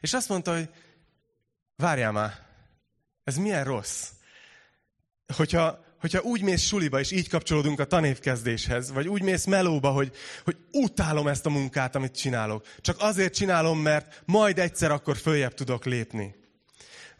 És 0.00 0.12
azt 0.12 0.28
mondta, 0.28 0.52
hogy 0.54 0.68
várjál 1.76 2.12
már, 2.12 2.38
ez 3.24 3.36
milyen 3.36 3.64
rossz. 3.64 4.08
Hogyha, 5.36 5.84
hogyha 6.00 6.20
úgy 6.20 6.42
mész 6.42 6.62
suliba, 6.62 7.00
és 7.00 7.10
így 7.10 7.28
kapcsolódunk 7.28 7.80
a 7.80 7.84
tanévkezdéshez, 7.84 8.92
vagy 8.92 9.08
úgy 9.08 9.22
mész 9.22 9.44
melóba, 9.44 9.90
hogy, 9.90 10.12
hogy 10.44 10.56
utálom 10.72 11.28
ezt 11.28 11.46
a 11.46 11.50
munkát, 11.50 11.94
amit 11.94 12.16
csinálok. 12.16 12.66
Csak 12.80 12.96
azért 12.98 13.34
csinálom, 13.34 13.78
mert 13.78 14.22
majd 14.24 14.58
egyszer 14.58 14.90
akkor 14.90 15.16
följebb 15.16 15.54
tudok 15.54 15.84
lépni. 15.84 16.41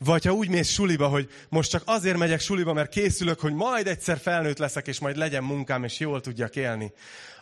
Vagy 0.04 0.24
ha 0.24 0.32
úgy 0.32 0.48
mész 0.48 0.70
suliba, 0.70 1.08
hogy 1.08 1.30
most 1.48 1.70
csak 1.70 1.82
azért 1.86 2.16
megyek 2.16 2.40
suliba, 2.40 2.72
mert 2.72 2.90
készülök, 2.90 3.40
hogy 3.40 3.54
majd 3.54 3.86
egyszer 3.86 4.18
felnőtt 4.18 4.58
leszek, 4.58 4.86
és 4.86 4.98
majd 4.98 5.16
legyen 5.16 5.44
munkám, 5.44 5.84
és 5.84 5.98
jól 5.98 6.20
tudjak 6.20 6.56
élni, 6.56 6.92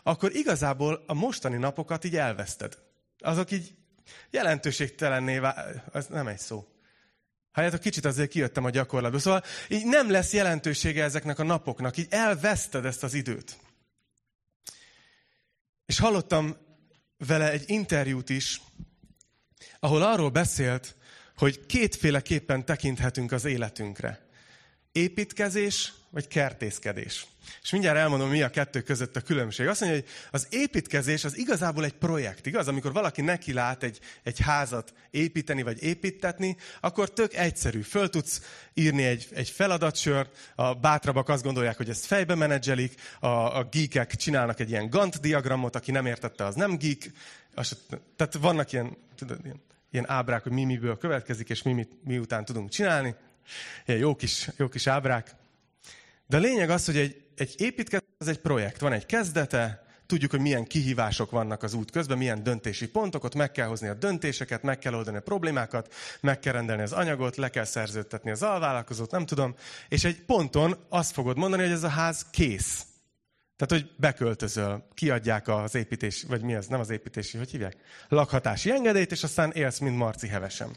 akkor 0.03 0.35
igazából 0.35 1.05
a 1.07 1.15
mostani 1.15 1.57
napokat 1.57 2.05
így 2.05 2.17
elveszted. 2.17 2.79
Azok 3.19 3.51
így 3.51 3.75
jelentőségtelenné 4.31 5.39
vál... 5.39 5.85
Ez 5.93 6.07
nem 6.07 6.27
egy 6.27 6.39
szó. 6.39 6.67
Hát 7.53 7.79
kicsit 7.79 8.05
azért 8.05 8.31
kijöttem 8.31 8.65
a 8.65 8.71
gyakorlatból. 8.71 9.21
Szóval 9.21 9.43
így 9.69 9.87
nem 9.87 10.11
lesz 10.11 10.33
jelentősége 10.33 11.05
ezeknek 11.05 11.39
a 11.39 11.45
napoknak, 11.45 11.97
így 11.97 12.07
elveszted 12.11 12.85
ezt 12.85 13.03
az 13.03 13.15
időt. 13.15 13.59
És 15.87 15.99
hallottam 15.99 16.57
vele 17.19 17.51
egy 17.51 17.65
interjút 17.67 18.31
is, 18.31 18.61
ahol 19.79 20.03
arról 20.03 20.31
beszélt, 20.31 20.97
hogy 21.41 21.67
kétféleképpen 21.67 22.65
tekinthetünk 22.65 23.33
az 23.33 23.45
életünkre. 23.45 24.21
Építkezés 24.93 25.93
vagy 26.11 26.29
kertészkedés. 26.29 27.27
És 27.63 27.71
mindjárt 27.71 27.99
elmondom, 27.99 28.29
mi 28.29 28.43
a 28.43 28.51
kettő 28.51 28.81
között 28.81 29.17
a 29.17 29.21
különbség. 29.21 29.67
Azt 29.67 29.81
mondja, 29.81 30.01
hogy 30.01 30.09
az 30.31 30.47
építkezés 30.51 31.25
az 31.25 31.39
igazából 31.39 31.85
egy 31.85 31.93
projekt, 31.93 32.47
igaz? 32.47 32.69
Amikor 32.69 32.93
valaki 32.93 33.21
neki 33.21 33.53
lát 33.53 33.83
egy, 33.83 33.99
egy 34.23 34.41
házat 34.41 34.93
építeni 35.11 35.63
vagy 35.63 35.83
építetni, 35.83 36.57
akkor 36.81 37.13
tök 37.13 37.35
egyszerű. 37.35 37.81
Föl 37.81 38.11
tudsz 38.11 38.41
írni 38.75 39.05
egy, 39.05 39.29
egy 39.31 39.49
feladatsört, 39.49 40.53
a 40.55 40.75
bátrabbak 40.75 41.29
azt 41.29 41.43
gondolják, 41.43 41.77
hogy 41.77 41.89
ezt 41.89 42.05
fejbe 42.05 42.35
menedzselik, 42.35 42.95
a, 43.21 43.27
a 43.27 43.69
geekek 43.71 44.17
csinálnak 44.17 44.61
egy 44.61 44.71
ilyen 44.71 44.91
Gantt 44.91 45.21
diagramot, 45.21 45.77
aki 45.77 45.91
nem 45.91 46.07
értette, 46.07 46.45
az 46.45 46.55
nem 46.55 46.77
geek. 46.77 47.11
Az, 47.55 47.77
tehát 48.17 48.35
vannak 48.35 48.73
ilyen, 48.73 48.97
tudod, 49.17 49.39
ilyen, 49.45 49.61
ilyen 49.91 50.11
ábrák, 50.11 50.43
hogy 50.43 50.53
mi 50.53 50.65
miből 50.65 50.99
következik, 50.99 51.49
és 51.49 51.63
mi, 51.63 51.73
mi, 51.73 51.89
mi 52.05 52.19
után 52.19 52.45
tudunk 52.45 52.71
csinálni. 52.71 53.15
Ilyen 53.87 54.01
jó 54.01 54.17
kis, 54.17 54.49
jó 54.57 54.69
kis 54.69 54.87
ábrák. 54.87 55.35
De 56.27 56.37
a 56.37 56.41
lényeg 56.41 56.71
az, 56.71 56.85
hogy 56.87 56.97
egy, 56.97 57.25
egy 57.37 57.55
építkezés 57.57 58.09
az 58.19 58.29
egy 58.29 58.39
projekt. 58.39 58.81
Van 58.81 58.93
egy 58.93 59.07
kezdete, 59.07 59.85
tudjuk, 60.07 60.31
hogy 60.31 60.41
milyen 60.41 60.65
kihívások 60.65 61.31
vannak 61.31 61.63
az 61.63 61.75
út 61.75 61.91
közben, 61.91 62.19
milyen 62.19 62.43
döntési 62.43 62.89
pontok, 62.89 63.25
ott 63.25 63.35
meg 63.35 63.51
kell 63.51 63.67
hozni 63.67 63.89
a 63.89 63.95
döntéseket, 63.95 64.63
meg 64.63 64.79
kell 64.79 64.95
oldani 64.95 65.17
a 65.17 65.21
problémákat, 65.21 65.95
meg 66.21 66.39
kell 66.39 66.53
rendelni 66.53 66.83
az 66.83 66.93
anyagot, 66.93 67.37
le 67.37 67.51
kell 67.51 67.65
szerződtetni 67.65 68.31
az 68.31 68.43
alvállalkozót, 68.43 69.11
nem 69.11 69.27
tudom. 69.27 69.55
És 69.89 70.05
egy 70.05 70.23
ponton 70.23 70.77
azt 70.89 71.13
fogod 71.13 71.37
mondani, 71.37 71.63
hogy 71.63 71.73
ez 71.73 71.83
a 71.83 71.89
ház 71.89 72.27
kész. 72.31 72.85
Tehát, 73.61 73.85
hogy 73.85 73.95
beköltözöl, 73.97 74.87
kiadják 74.95 75.49
az 75.49 75.75
építés, 75.75 76.25
vagy 76.29 76.43
mi 76.43 76.55
az, 76.55 76.67
nem 76.67 76.81
az 76.81 76.91
építési, 76.91 77.39
hogy 77.39 77.51
hívják? 77.51 77.77
Lakhatási 78.09 78.71
engedélyt, 78.71 79.13
és 79.13 79.23
aztán 79.23 79.53
élsz, 79.53 79.79
mint 79.79 79.97
Marci 79.97 80.29
hevesen. 80.29 80.77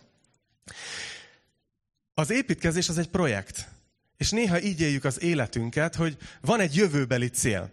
Az 2.13 2.31
építkezés 2.31 2.89
az 2.89 2.97
egy 2.97 3.09
projekt. 3.09 3.67
És 4.17 4.29
néha 4.29 4.61
így 4.61 4.81
éljük 4.81 5.03
az 5.03 5.21
életünket, 5.21 5.95
hogy 5.95 6.17
van 6.41 6.59
egy 6.59 6.75
jövőbeli 6.75 7.27
cél. 7.27 7.69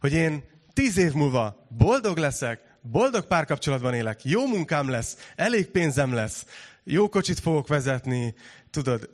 Hogy 0.00 0.12
én 0.12 0.42
tíz 0.72 0.96
év 0.96 1.12
múlva 1.12 1.66
boldog 1.68 2.16
leszek, 2.16 2.60
boldog 2.80 3.26
párkapcsolatban 3.26 3.94
élek, 3.94 4.24
jó 4.24 4.46
munkám 4.46 4.88
lesz, 4.88 5.16
elég 5.36 5.66
pénzem 5.66 6.12
lesz, 6.12 6.46
jó 6.84 7.08
kocsit 7.08 7.40
fogok 7.40 7.68
vezetni, 7.68 8.34
tudod, 8.70 9.10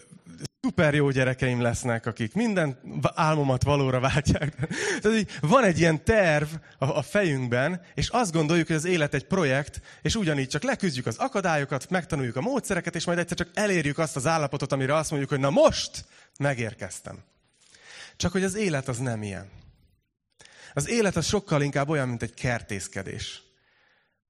szuper 0.63 0.95
jó 0.95 1.11
gyerekeim 1.11 1.61
lesznek, 1.61 2.07
akik 2.07 2.35
minden 2.35 2.81
álmomat 3.15 3.63
valóra 3.63 4.01
váltják. 4.01 4.55
Tehát 5.01 5.19
így 5.19 5.31
van 5.41 5.65
egy 5.65 5.79
ilyen 5.79 6.05
terv 6.05 6.49
a, 6.79 7.03
fejünkben, 7.03 7.81
és 7.95 8.09
azt 8.09 8.33
gondoljuk, 8.33 8.67
hogy 8.67 8.77
az 8.77 8.85
élet 8.85 9.15
egy 9.15 9.27
projekt, 9.27 9.81
és 10.03 10.15
ugyanígy 10.15 10.49
csak 10.49 10.63
leküzdjük 10.63 11.07
az 11.07 11.17
akadályokat, 11.17 11.91
megtanuljuk 11.91 12.37
a 12.37 12.41
módszereket, 12.41 12.95
és 12.95 13.05
majd 13.05 13.19
egyszer 13.19 13.37
csak 13.37 13.49
elérjük 13.55 13.99
azt 13.99 14.17
az 14.17 14.27
állapotot, 14.27 14.73
amire 14.73 14.95
azt 14.95 15.11
mondjuk, 15.11 15.31
hogy 15.31 15.41
na 15.41 15.51
most 15.51 16.05
megérkeztem. 16.39 17.19
Csak 18.17 18.33
hogy 18.33 18.45
az 18.45 18.55
élet 18.55 18.89
az 18.89 18.99
nem 18.99 19.23
ilyen. 19.23 19.49
Az 20.75 20.89
élet 20.89 21.17
az 21.17 21.27
sokkal 21.27 21.63
inkább 21.63 21.89
olyan, 21.89 22.09
mint 22.09 22.23
egy 22.23 22.35
kertészkedés. 22.35 23.43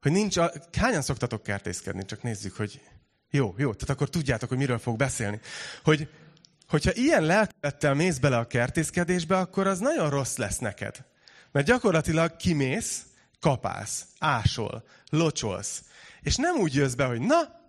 Hogy 0.00 0.12
nincs, 0.12 0.36
a... 0.36 0.52
hányan 0.78 1.02
szoktatok 1.02 1.42
kertészkedni? 1.42 2.04
Csak 2.04 2.22
nézzük, 2.22 2.56
hogy 2.56 2.80
jó, 3.30 3.54
jó, 3.56 3.72
tehát 3.72 3.90
akkor 3.90 4.08
tudjátok, 4.08 4.48
hogy 4.48 4.58
miről 4.58 4.78
fog 4.78 4.96
beszélni. 4.96 5.40
Hogy, 5.84 6.08
hogyha 6.68 6.92
ilyen 6.94 7.22
lelkülettel 7.22 7.94
mész 7.94 8.18
bele 8.18 8.36
a 8.36 8.46
kertészkedésbe, 8.46 9.38
akkor 9.38 9.66
az 9.66 9.78
nagyon 9.78 10.10
rossz 10.10 10.36
lesz 10.36 10.58
neked. 10.58 11.04
Mert 11.52 11.66
gyakorlatilag 11.66 12.36
kimész, 12.36 13.02
kapálsz, 13.40 14.06
ásol, 14.18 14.84
locsolsz. 15.10 15.82
És 16.22 16.36
nem 16.36 16.56
úgy 16.56 16.74
jössz 16.74 16.94
be, 16.94 17.04
hogy 17.04 17.20
na, 17.20 17.60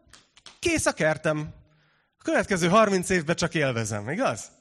kész 0.59 0.85
a 0.85 0.93
kertem. 0.93 1.53
A 2.17 2.23
következő 2.23 2.67
30 2.67 3.09
évben 3.09 3.35
csak 3.35 3.55
élvezem, 3.55 4.09
igaz? 4.09 4.51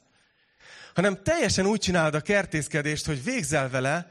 Hanem 0.95 1.23
teljesen 1.23 1.66
úgy 1.66 1.80
csinálod 1.80 2.14
a 2.14 2.21
kertészkedést, 2.21 3.07
hogy 3.07 3.25
végzel 3.25 3.69
vele, 3.69 4.11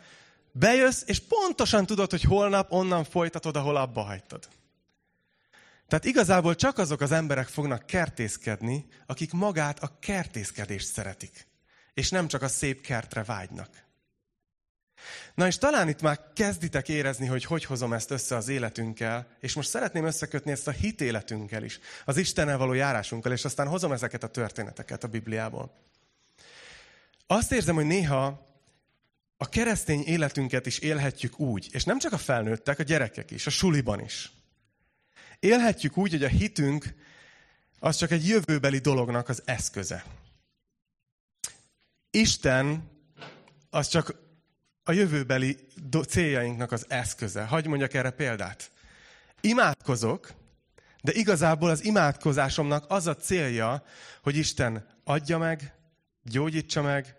bejössz, 0.51 1.03
és 1.05 1.19
pontosan 1.19 1.85
tudod, 1.85 2.09
hogy 2.09 2.23
holnap 2.23 2.71
onnan 2.71 3.03
folytatod, 3.03 3.55
ahol 3.55 3.75
abba 3.75 4.01
hagytad. 4.01 4.47
Tehát 5.89 6.05
igazából 6.05 6.55
csak 6.55 6.77
azok 6.77 7.01
az 7.01 7.11
emberek 7.11 7.47
fognak 7.47 7.85
kertészkedni, 7.85 8.85
akik 9.05 9.31
magát 9.31 9.79
a 9.79 9.97
kertészkedést 9.99 10.87
szeretik, 10.87 11.47
és 11.93 12.09
nem 12.09 12.27
csak 12.27 12.41
a 12.41 12.47
szép 12.47 12.81
kertre 12.81 13.23
vágynak. 13.23 13.69
Na 15.35 15.47
és 15.47 15.57
talán 15.57 15.89
itt 15.89 16.01
már 16.01 16.19
kezditek 16.35 16.89
érezni, 16.89 17.25
hogy 17.25 17.45
hogy 17.45 17.65
hozom 17.65 17.93
ezt 17.93 18.11
össze 18.11 18.35
az 18.35 18.47
életünkkel, 18.47 19.27
és 19.39 19.53
most 19.53 19.69
szeretném 19.69 20.05
összekötni 20.05 20.51
ezt 20.51 20.67
a 20.67 20.71
hitéletünkkel 20.71 21.63
is, 21.63 21.79
az 22.05 22.17
Istennel 22.17 22.57
való 22.57 22.73
járásunkkal, 22.73 23.31
és 23.31 23.45
aztán 23.45 23.67
hozom 23.67 23.91
ezeket 23.91 24.23
a 24.23 24.27
történeteket 24.27 25.03
a 25.03 25.07
Bibliából. 25.07 25.73
Azt 27.27 27.51
érzem, 27.51 27.75
hogy 27.75 27.85
néha 27.85 28.47
a 29.37 29.49
keresztény 29.49 30.03
életünket 30.05 30.65
is 30.65 30.79
élhetjük 30.79 31.39
úgy, 31.39 31.67
és 31.71 31.83
nem 31.83 31.99
csak 31.99 32.13
a 32.13 32.17
felnőttek, 32.17 32.79
a 32.79 32.83
gyerekek 32.83 33.31
is, 33.31 33.47
a 33.47 33.49
suliban 33.49 33.99
is. 34.03 34.31
Élhetjük 35.39 35.97
úgy, 35.97 36.11
hogy 36.11 36.23
a 36.23 36.27
hitünk 36.27 36.93
az 37.79 37.95
csak 37.95 38.11
egy 38.11 38.27
jövőbeli 38.27 38.77
dolognak 38.77 39.29
az 39.29 39.41
eszköze. 39.45 40.05
Isten 42.11 42.89
az 43.69 43.87
csak 43.87 44.15
a 44.83 44.91
jövőbeli 44.91 45.67
céljainknak 46.07 46.71
az 46.71 46.85
eszköze. 46.87 47.43
Hagy 47.43 47.67
mondjak 47.67 47.93
erre 47.93 48.11
példát. 48.11 48.71
Imádkozok, 49.41 50.33
de 51.01 51.11
igazából 51.13 51.69
az 51.69 51.83
imádkozásomnak 51.83 52.85
az 52.87 53.07
a 53.07 53.15
célja, 53.15 53.83
hogy 54.21 54.35
Isten 54.35 54.87
adja 55.03 55.37
meg, 55.37 55.73
gyógyítsa 56.23 56.81
meg, 56.81 57.15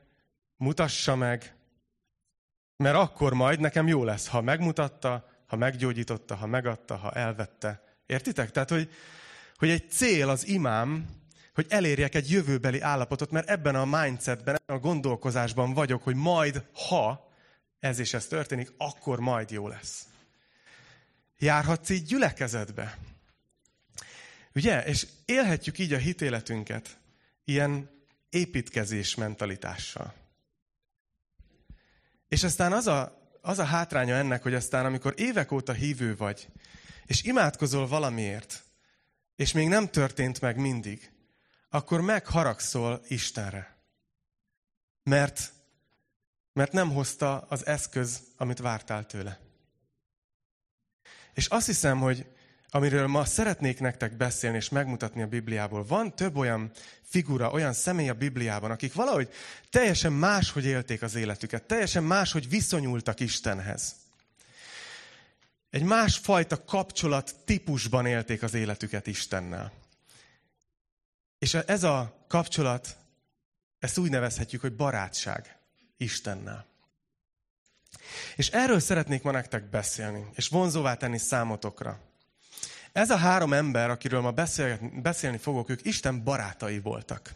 mutassa 0.57 1.17
meg, 1.17 1.55
mert 2.77 2.97
akkor 2.97 3.35
majd 3.35 3.61
nekem 3.61 3.89
jó 3.89 4.05
lesz, 4.05 4.27
ha 4.27 4.41
megmutatta, 4.41 5.29
ha 5.47 5.57
meggyógyította, 5.57 6.35
ha 6.35 6.47
megadta, 6.47 6.97
ha 6.97 7.13
elvette. 7.13 7.90
Értitek? 8.11 8.51
Tehát, 8.51 8.71
hogy, 8.71 8.91
hogy 9.57 9.71
egy 9.71 9.91
cél 9.91 10.29
az 10.29 10.47
imám, 10.47 11.09
hogy 11.55 11.67
elérjek 11.69 12.15
egy 12.15 12.31
jövőbeli 12.31 12.81
állapotot, 12.81 13.31
mert 13.31 13.49
ebben 13.49 13.75
a 13.75 13.85
mindsetben, 13.85 14.55
ebben 14.55 14.77
a 14.77 14.81
gondolkozásban 14.81 15.75
vagyok, 15.75 16.03
hogy 16.03 16.15
majd, 16.15 16.65
ha 16.89 17.31
ez 17.81 17.99
és 17.99 18.15
ez 18.15 18.27
történik, 18.27 18.73
akkor 18.77 19.21
majd 19.21 19.51
jó 19.51 19.69
lesz. 19.69 20.07
Járhatsz 21.39 21.89
így 21.89 22.05
gyülekezetbe. 22.05 22.99
Ugye? 24.55 24.85
És 24.85 25.07
élhetjük 25.25 25.79
így 25.79 25.93
a 25.93 25.99
hitéletünket 25.99 26.99
ilyen 27.45 27.91
építkezés 28.31 29.15
mentalitással. 29.15 30.15
És 32.29 32.45
aztán 32.45 32.73
az 32.73 32.87
a, 32.87 33.29
az 33.41 33.59
a 33.59 33.65
hátránya 33.65 34.15
ennek, 34.15 34.43
hogy 34.43 34.55
aztán 34.55 34.85
amikor 34.85 35.15
évek 35.17 35.53
óta 35.53 35.73
hívő 35.73 36.17
vagy, 36.17 36.49
és 37.11 37.23
imádkozol 37.23 37.87
valamiért, 37.87 38.65
és 39.37 39.53
még 39.53 39.69
nem 39.69 39.89
történt 39.89 40.41
meg 40.41 40.57
mindig, 40.57 41.11
akkor 41.69 42.01
megharagszol 42.01 43.03
Istenre. 43.09 43.77
Mert, 45.03 45.53
mert 46.53 46.73
nem 46.73 46.91
hozta 46.91 47.39
az 47.39 47.67
eszköz, 47.67 48.23
amit 48.37 48.59
vártál 48.59 49.07
tőle. 49.07 49.41
És 51.35 51.47
azt 51.47 51.67
hiszem, 51.67 51.99
hogy 51.99 52.27
amiről 52.69 53.07
ma 53.07 53.25
szeretnék 53.25 53.81
nektek 53.81 54.17
beszélni 54.17 54.57
és 54.57 54.69
megmutatni 54.69 55.23
a 55.23 55.27
Bibliából, 55.27 55.85
van 55.85 56.15
több 56.15 56.37
olyan 56.37 56.71
figura, 57.03 57.51
olyan 57.51 57.73
személy 57.73 58.09
a 58.09 58.15
Bibliában, 58.15 58.71
akik 58.71 58.95
valahogy 58.95 59.33
teljesen 59.71 60.13
máshogy 60.13 60.65
élték 60.65 61.03
az 61.03 61.15
életüket, 61.15 61.63
teljesen 61.63 62.05
máshogy 62.05 62.49
viszonyultak 62.49 63.21
Istenhez. 63.21 64.00
Egy 65.71 65.83
másfajta 65.83 66.65
kapcsolat 66.65 67.35
típusban 67.45 68.07
élték 68.07 68.43
az 68.43 68.55
életüket 68.55 69.07
Istennel. 69.07 69.73
És 71.39 71.55
ez 71.55 71.83
a 71.83 72.25
kapcsolat, 72.29 72.97
ezt 73.79 73.99
úgy 73.99 74.11
nevezhetjük, 74.11 74.61
hogy 74.61 74.77
barátság 74.77 75.59
Istennel. 75.97 76.67
És 78.37 78.49
erről 78.49 78.81
szeretnék 78.81 79.23
ma 79.23 79.31
nektek 79.31 79.71
beszélni, 79.71 80.27
és 80.35 80.49
vonzóvá 80.49 80.95
tenni 80.95 81.19
számotokra. 81.19 82.01
Ez 82.93 83.11
a 83.11 83.17
három 83.17 83.53
ember, 83.53 83.91
akiről 83.91 84.21
ma 84.21 84.35
beszélni 85.03 85.39
fogok, 85.39 85.71
ők 85.71 85.85
Isten 85.85 86.25
barátai 86.25 86.81
voltak. 86.81 87.35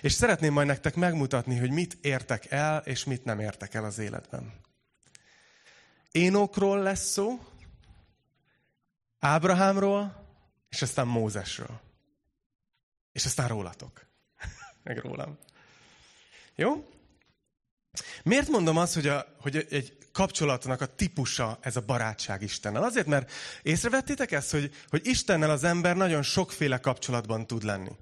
És 0.00 0.12
szeretném 0.12 0.52
majd 0.52 0.66
nektek 0.66 0.94
megmutatni, 0.94 1.58
hogy 1.58 1.70
mit 1.70 1.98
értek 2.00 2.50
el, 2.50 2.82
és 2.84 3.04
mit 3.04 3.24
nem 3.24 3.40
értek 3.40 3.74
el 3.74 3.84
az 3.84 3.98
életben. 3.98 4.52
Énokról 6.12 6.78
lesz 6.78 7.10
szó, 7.10 7.40
Ábrahámról, 9.18 10.26
és 10.68 10.82
aztán 10.82 11.06
Mózesről. 11.06 11.80
És 13.12 13.24
aztán 13.24 13.48
rólatok. 13.48 14.06
Meg 14.84 14.98
rólam. 14.98 15.38
Jó? 16.54 16.88
Miért 18.22 18.48
mondom 18.48 18.76
azt, 18.76 18.94
hogy, 18.94 19.06
a, 19.06 19.26
hogy 19.40 19.66
egy 19.70 19.98
kapcsolatnak 20.12 20.80
a 20.80 20.86
típusa 20.86 21.58
ez 21.60 21.76
a 21.76 21.80
barátság 21.80 22.42
Istennel? 22.42 22.82
Azért, 22.82 23.06
mert 23.06 23.32
észrevettétek 23.62 24.32
ezt, 24.32 24.50
hogy, 24.50 24.74
hogy 24.88 25.06
Istennel 25.06 25.50
az 25.50 25.64
ember 25.64 25.96
nagyon 25.96 26.22
sokféle 26.22 26.78
kapcsolatban 26.78 27.46
tud 27.46 27.62
lenni. 27.62 27.92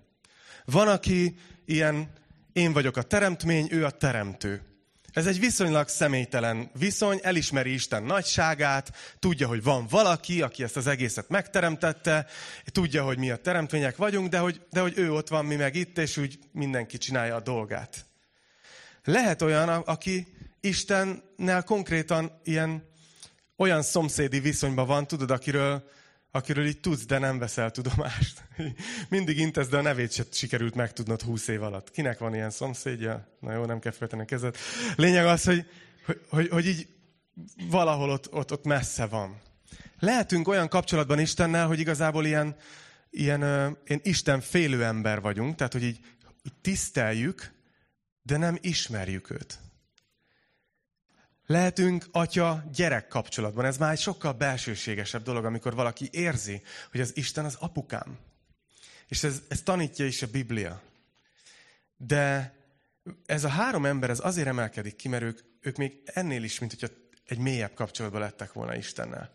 Van, 0.65 0.89
aki 0.89 1.39
ilyen, 1.65 2.13
én 2.53 2.73
vagyok 2.73 2.97
a 2.97 3.03
teremtmény, 3.03 3.69
ő 3.71 3.85
a 3.85 3.91
teremtő. 3.91 4.70
Ez 5.13 5.27
egy 5.27 5.41
viszonylag 5.41 5.89
személytelen 5.89 6.71
viszony, 6.79 7.21
elismeri 7.23 7.73
Isten 7.73 8.03
nagyságát, 8.03 8.93
tudja, 9.19 9.49
hogy 9.49 9.63
van 9.63 9.87
valaki, 9.91 10.43
aki 10.43 10.63
ezt 10.63 10.77
az 10.77 10.87
egészet 10.87 11.29
megteremtette, 11.29 12.27
tudja, 12.65 13.05
hogy 13.05 13.19
mi 13.19 13.31
a 13.31 13.37
teremtmények 13.37 13.97
vagyunk, 13.97 14.29
de 14.29 14.39
hogy, 14.39 14.61
de 14.71 14.81
hogy 14.81 14.93
ő 14.97 15.13
ott 15.13 15.29
van, 15.29 15.45
mi 15.45 15.57
meg 15.57 15.75
itt, 15.75 15.99
és 15.99 16.17
úgy 16.17 16.39
mindenki 16.53 16.99
csinálja 16.99 17.35
a 17.35 17.41
dolgát. 17.41 18.07
Lehet 19.05 19.43
olyan, 19.43 19.69
aki 19.69 20.27
Istennel 20.61 21.63
konkrétan 21.65 22.41
ilyen 22.45 22.89
olyan 23.57 23.83
szomszédi 23.83 24.41
viszonyban 24.41 24.87
van, 24.87 25.07
tudod, 25.07 25.31
akiről, 25.31 25.91
akiről 26.31 26.67
így 26.67 26.81
tudsz, 26.81 27.07
de 27.07 27.19
nem 27.19 27.39
veszel 27.39 27.71
tudomást. 27.71 28.45
Mindig 29.09 29.39
intesz, 29.39 29.69
de 29.69 29.77
a 29.77 29.83
nevét 29.83 30.13
se 30.13 30.25
sikerült 30.33 30.75
megtudnod 30.75 31.23
húsz 31.23 31.49
év 31.49 31.63
alatt. 31.63 31.91
Kinek 31.91 32.19
van 32.19 32.35
ilyen 32.35 32.51
szomszédja? 32.51 33.29
Na 33.41 33.53
jó, 33.53 33.65
nem 33.65 33.79
kell 33.79 33.93
feltenni 33.93 34.23
a 34.23 34.25
kezed. 34.25 34.57
Lényeg 34.97 35.27
az, 35.27 35.45
hogy, 35.45 35.67
hogy, 36.05 36.21
hogy, 36.29 36.49
hogy 36.49 36.67
így 36.67 36.89
valahol 37.71 38.11
ott, 38.11 38.33
ott, 38.33 38.53
ott 38.53 38.65
messze 38.65 39.07
van. 39.07 39.41
Lehetünk 39.99 40.49
olyan 40.49 40.69
kapcsolatban 40.69 41.19
Istennel, 41.19 41.67
hogy 41.67 41.79
igazából 41.79 42.27
ilyen, 42.27 42.57
ilyen, 43.11 43.41
ilyen 43.85 44.01
Isten 44.03 44.41
félő 44.41 44.85
ember 44.85 45.21
vagyunk, 45.21 45.55
tehát 45.55 45.73
hogy 45.73 45.83
így, 45.83 45.99
így 46.43 46.55
tiszteljük, 46.61 47.53
de 48.23 48.37
nem 48.37 48.59
ismerjük 48.61 49.31
őt. 49.31 49.59
Lehetünk 51.51 52.07
atya-gyerek 52.13 53.09
kapcsolatban. 53.09 53.65
Ez 53.65 53.79
már 53.79 53.93
egy 53.93 53.99
sokkal 53.99 54.33
belsőségesebb 54.33 55.23
dolog, 55.23 55.45
amikor 55.45 55.75
valaki 55.75 56.09
érzi, 56.13 56.63
hogy 56.91 57.01
az 57.01 57.17
Isten 57.17 57.45
az 57.45 57.57
apukám. 57.61 58.19
És 59.09 59.23
ez, 59.23 59.43
ez 59.49 59.63
tanítja 59.63 60.07
is 60.07 60.23
a 60.23 60.27
Biblia. 60.27 60.83
De 61.97 62.55
ez 63.27 63.45
a 63.45 63.49
három 63.49 63.87
ember 63.87 64.11
ez 64.11 64.25
azért 64.25 64.47
emelkedik 64.47 64.97
ki, 64.97 65.09
mert 65.09 65.23
ők, 65.23 65.39
ők 65.61 65.77
még 65.77 66.03
ennél 66.05 66.43
is, 66.43 66.59
mint 66.59 66.77
hogyha 66.79 66.95
egy 67.27 67.39
mélyebb 67.39 67.75
kapcsolatban 67.75 68.21
lettek 68.21 68.53
volna 68.53 68.77
Istennel. 68.77 69.35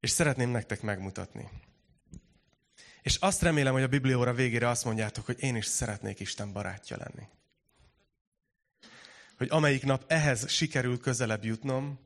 És 0.00 0.10
szeretném 0.10 0.50
nektek 0.50 0.82
megmutatni. 0.82 1.48
És 3.02 3.16
azt 3.16 3.42
remélem, 3.42 3.72
hogy 3.72 3.82
a 3.82 3.88
Biblióra 3.88 4.32
végére 4.32 4.68
azt 4.68 4.84
mondjátok, 4.84 5.26
hogy 5.26 5.42
én 5.42 5.56
is 5.56 5.66
szeretnék 5.66 6.20
Isten 6.20 6.52
barátja 6.52 6.96
lenni 6.96 7.28
hogy 9.40 9.48
amelyik 9.50 9.84
nap 9.84 10.04
ehhez 10.06 10.50
sikerül 10.50 10.98
közelebb 10.98 11.44
jutnom, 11.44 11.98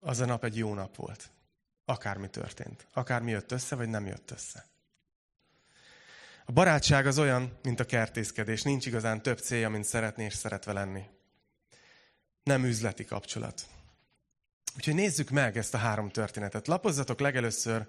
az 0.00 0.20
a 0.20 0.24
nap 0.24 0.44
egy 0.44 0.56
jó 0.56 0.74
nap 0.74 0.96
volt. 0.96 1.30
Akármi 1.84 2.28
történt. 2.28 2.86
Akármi 2.92 3.30
jött 3.30 3.52
össze, 3.52 3.76
vagy 3.76 3.88
nem 3.88 4.06
jött 4.06 4.30
össze. 4.30 4.66
A 6.44 6.52
barátság 6.52 7.06
az 7.06 7.18
olyan, 7.18 7.58
mint 7.62 7.80
a 7.80 7.84
kertészkedés. 7.84 8.62
Nincs 8.62 8.86
igazán 8.86 9.22
több 9.22 9.38
célja, 9.38 9.68
mint 9.68 9.84
szeretni 9.84 10.24
és 10.24 10.34
szeretve 10.34 10.72
lenni. 10.72 11.02
Nem 12.42 12.64
üzleti 12.64 13.04
kapcsolat. 13.04 13.66
Úgyhogy 14.76 14.94
nézzük 14.94 15.30
meg 15.30 15.56
ezt 15.56 15.74
a 15.74 15.78
három 15.78 16.10
történetet. 16.10 16.66
Lapozzatok 16.66 17.20
legelőször 17.20 17.86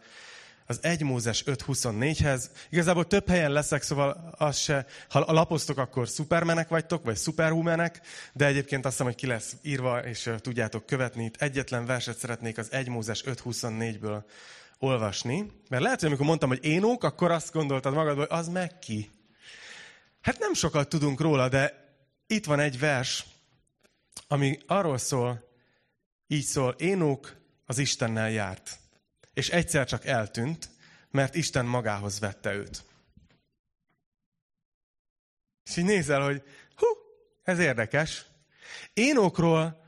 az 0.65 0.79
1 0.81 1.01
Mózes 1.01 1.43
5.24-hez. 1.45 2.43
Igazából 2.69 3.07
több 3.07 3.27
helyen 3.27 3.51
leszek, 3.51 3.81
szóval 3.81 4.33
az 4.37 4.57
se, 4.57 4.85
ha 5.09 5.31
lapoztok, 5.33 5.77
akkor 5.77 6.09
szupermenek 6.09 6.67
vagytok, 6.67 7.03
vagy 7.03 7.15
szuperhumenek, 7.15 8.01
de 8.33 8.45
egyébként 8.45 8.85
azt 8.85 8.93
hiszem, 8.93 9.11
hogy 9.11 9.15
ki 9.21 9.27
lesz 9.27 9.55
írva, 9.61 9.99
és 9.99 10.29
tudjátok 10.37 10.85
követni. 10.85 11.23
Itt 11.23 11.41
egyetlen 11.41 11.85
verset 11.85 12.17
szeretnék 12.17 12.57
az 12.57 12.71
1 12.71 12.87
Mózes 12.87 13.23
5.24-ből 13.25 14.23
olvasni. 14.79 15.51
Mert 15.69 15.83
lehet, 15.83 15.99
hogy 15.99 16.07
amikor 16.07 16.25
mondtam, 16.25 16.49
hogy 16.49 16.65
énók, 16.65 17.03
akkor 17.03 17.31
azt 17.31 17.51
gondoltad 17.51 17.93
magadból, 17.93 18.25
hogy 18.29 18.37
az 18.39 18.47
meg 18.47 18.79
ki. 18.79 19.11
Hát 20.21 20.39
nem 20.39 20.53
sokat 20.53 20.89
tudunk 20.89 21.19
róla, 21.19 21.49
de 21.49 21.83
itt 22.27 22.45
van 22.45 22.59
egy 22.59 22.79
vers, 22.79 23.25
ami 24.27 24.59
arról 24.65 24.97
szól, 24.97 25.43
így 26.27 26.43
szól, 26.43 26.75
Énók 26.77 27.35
az 27.65 27.77
Istennel 27.77 28.29
járt 28.29 28.79
és 29.35 29.49
egyszer 29.49 29.85
csak 29.85 30.05
eltűnt, 30.05 30.69
mert 31.11 31.35
Isten 31.35 31.65
magához 31.65 32.19
vette 32.19 32.53
őt. 32.53 32.83
És 35.63 35.77
így 35.77 35.85
nézel, 35.85 36.21
hogy 36.21 36.43
hú, 36.75 36.87
ez 37.43 37.59
érdekes. 37.59 38.25
Énokról, 38.93 39.83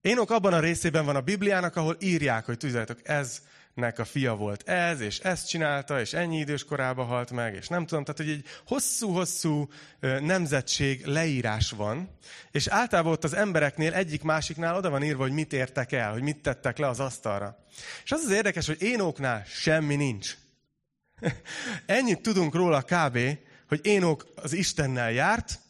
Énok 0.00 0.30
abban 0.30 0.52
a 0.52 0.60
részében 0.60 1.04
van 1.04 1.16
a 1.16 1.20
Bibliának, 1.20 1.76
ahol 1.76 1.96
írják, 2.00 2.44
hogy 2.44 2.56
tudjátok, 2.56 3.08
ez 3.08 3.42
nek 3.80 3.98
a 3.98 4.04
fia 4.04 4.34
volt 4.34 4.68
ez, 4.68 5.00
és 5.00 5.18
ezt 5.18 5.48
csinálta, 5.48 6.00
és 6.00 6.12
ennyi 6.12 6.38
idős 6.38 6.64
korában 6.64 7.06
halt 7.06 7.30
meg, 7.30 7.54
és 7.54 7.68
nem 7.68 7.86
tudom, 7.86 8.04
tehát 8.04 8.20
hogy 8.20 8.30
egy 8.30 8.44
hosszú-hosszú 8.66 9.68
nemzetség 10.00 11.06
leírás 11.06 11.70
van, 11.70 12.10
és 12.50 12.66
általában 12.66 13.12
ott 13.12 13.24
az 13.24 13.34
embereknél 13.34 13.92
egyik-másiknál 13.92 14.76
oda 14.76 14.90
van 14.90 15.02
írva, 15.02 15.22
hogy 15.22 15.32
mit 15.32 15.52
értek 15.52 15.92
el, 15.92 16.12
hogy 16.12 16.22
mit 16.22 16.42
tettek 16.42 16.78
le 16.78 16.88
az 16.88 17.00
asztalra. 17.00 17.64
És 18.04 18.12
az 18.12 18.22
az 18.24 18.30
érdekes, 18.30 18.66
hogy 18.66 18.82
Énóknál 18.82 19.44
semmi 19.46 19.96
nincs. 19.96 20.36
Ennyit 21.86 22.22
tudunk 22.22 22.54
róla 22.54 22.82
kb., 22.82 23.18
hogy 23.68 23.80
Énok 23.82 24.32
az 24.34 24.52
Istennel 24.52 25.12
járt, 25.12 25.60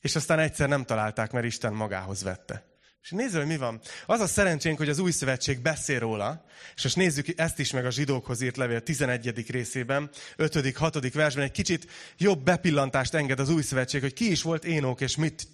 és 0.00 0.16
aztán 0.16 0.38
egyszer 0.38 0.68
nem 0.68 0.84
találták, 0.84 1.30
mert 1.30 1.46
Isten 1.46 1.72
magához 1.72 2.22
vette. 2.22 2.71
És 3.02 3.10
nézzük, 3.10 3.36
hogy 3.36 3.46
mi 3.46 3.56
van. 3.56 3.80
Az 4.06 4.20
a 4.20 4.26
szerencsénk, 4.26 4.78
hogy 4.78 4.88
az 4.88 4.98
új 4.98 5.10
szövetség 5.10 5.60
beszél 5.60 5.98
róla, 5.98 6.44
és 6.74 6.82
most 6.82 6.96
nézzük 6.96 7.26
ezt 7.36 7.58
is 7.58 7.70
meg 7.70 7.86
a 7.86 7.90
zsidókhoz 7.90 8.40
írt 8.40 8.56
levél 8.56 8.82
11. 8.82 9.50
részében, 9.50 10.10
5. 10.36 10.76
6. 10.76 11.12
versben, 11.12 11.44
egy 11.44 11.50
kicsit 11.50 11.90
jobb 12.18 12.44
bepillantást 12.44 13.14
enged 13.14 13.40
az 13.40 13.48
új 13.48 13.62
szövetség, 13.62 14.00
hogy 14.00 14.12
ki 14.12 14.30
is 14.30 14.42
volt 14.42 14.64
Énok, 14.64 15.00
és, 15.00 15.16
mit, 15.16 15.48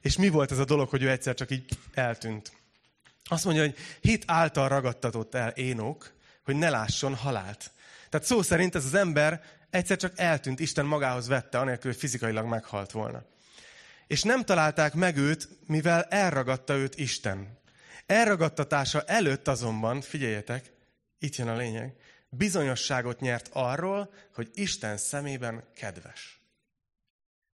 és 0.00 0.16
mi 0.16 0.28
volt 0.28 0.50
ez 0.50 0.58
a 0.58 0.64
dolog, 0.64 0.88
hogy 0.88 1.02
ő 1.02 1.10
egyszer 1.10 1.34
csak 1.34 1.50
így 1.50 1.64
eltűnt. 1.94 2.52
Azt 3.24 3.44
mondja, 3.44 3.62
hogy 3.62 3.76
hit 4.00 4.24
által 4.26 4.68
ragadtatott 4.68 5.34
el 5.34 5.48
Énok, 5.48 6.12
hogy 6.44 6.56
ne 6.56 6.70
lásson 6.70 7.14
halált. 7.14 7.72
Tehát 8.10 8.26
szó 8.26 8.42
szerint 8.42 8.74
ez 8.74 8.84
az 8.84 8.94
ember 8.94 9.42
egyszer 9.70 9.96
csak 9.96 10.12
eltűnt, 10.16 10.60
Isten 10.60 10.86
magához 10.86 11.28
vette, 11.28 11.58
anélkül, 11.58 11.90
hogy 11.90 12.00
fizikailag 12.00 12.46
meghalt 12.46 12.90
volna 12.90 13.32
és 14.06 14.22
nem 14.22 14.44
találták 14.44 14.94
meg 14.94 15.16
őt, 15.16 15.48
mivel 15.66 16.02
elragadta 16.02 16.74
őt 16.74 16.98
Isten. 16.98 17.58
Elragadtatása 18.06 19.02
előtt 19.02 19.48
azonban, 19.48 20.00
figyeljetek, 20.00 20.72
itt 21.18 21.36
jön 21.36 21.48
a 21.48 21.56
lényeg, 21.56 21.94
bizonyosságot 22.28 23.20
nyert 23.20 23.48
arról, 23.52 24.12
hogy 24.34 24.50
Isten 24.54 24.96
szemében 24.96 25.64
kedves. 25.74 26.42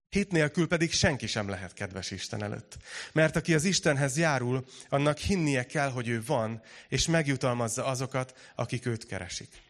Hit 0.09 0.31
nélkül 0.31 0.67
pedig 0.67 0.91
senki 0.91 1.27
sem 1.27 1.49
lehet 1.49 1.73
kedves 1.73 2.11
Isten 2.11 2.43
előtt. 2.43 2.77
Mert 3.11 3.35
aki 3.35 3.53
az 3.53 3.63
Istenhez 3.63 4.17
járul, 4.17 4.65
annak 4.89 5.17
hinnie 5.17 5.65
kell, 5.65 5.89
hogy 5.89 6.07
ő 6.07 6.23
van, 6.25 6.61
és 6.87 7.07
megjutalmazza 7.07 7.85
azokat, 7.85 8.51
akik 8.55 8.85
őt 8.85 9.05
keresik. 9.05 9.61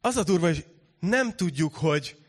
Az 0.00 0.16
a 0.16 0.22
durva, 0.22 0.46
hogy 0.46 0.66
nem 1.00 1.36
tudjuk, 1.36 1.74
hogy 1.74 2.19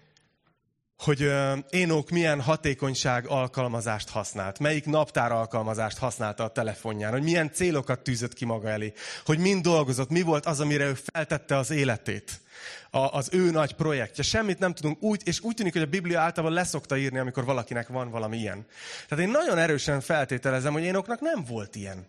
hogy 1.02 1.32
Énok 1.70 2.10
milyen 2.10 2.42
hatékonyság 2.42 3.28
alkalmazást 3.28 4.10
használt, 4.10 4.60
melyik 4.60 4.86
naptár 4.86 5.32
alkalmazást 5.32 5.98
használta 5.98 6.44
a 6.44 6.52
telefonján, 6.52 7.12
hogy 7.12 7.24
milyen 7.24 7.52
célokat 7.52 8.00
tűzött 8.00 8.34
ki 8.34 8.46
maga 8.46 8.70
elé, 8.70 8.94
hogy 9.26 9.38
mind 9.38 9.62
dolgozott, 9.62 10.10
mi 10.10 10.22
volt 10.22 10.46
az, 10.46 10.60
amire 10.60 10.86
ő 10.86 10.94
feltette 10.94 11.58
az 11.58 11.70
életét, 11.70 12.42
a, 12.90 12.98
az 12.98 13.30
ő 13.32 13.52
nagy 13.52 13.74
projektje. 13.74 14.24
Semmit 14.24 14.60
nem 14.60 14.74
tudunk 14.74 15.02
úgy, 15.02 15.22
és 15.26 15.40
úgy 15.40 15.56
tűnik, 15.56 15.74
hogy 15.74 15.82
a 15.82 15.86
Biblia 15.86 16.20
általában 16.20 16.56
leszokta 16.56 16.98
írni, 16.98 17.18
amikor 17.18 17.46
valakinek 17.46 17.88
van 17.88 18.10
valami 18.10 18.38
ilyen. 18.38 18.66
Tehát 19.08 19.24
én 19.24 19.32
nagyon 19.32 19.58
erősen 19.58 20.02
feltételezem, 20.02 20.74
hogy 20.74 20.84
Énoknak 20.84 21.20
nem 21.20 21.44
volt 21.48 21.76
ilyen. 21.76 22.08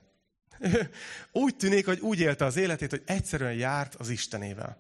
úgy 1.33 1.57
tűnik, 1.57 1.87
hogy 1.87 2.01
úgy 2.01 2.21
élte 2.21 2.45
az 2.45 2.57
életét, 2.57 2.91
hogy 2.91 3.03
egyszerűen 3.07 3.55
járt 3.55 3.95
az 3.95 4.09
Istenével. 4.09 4.77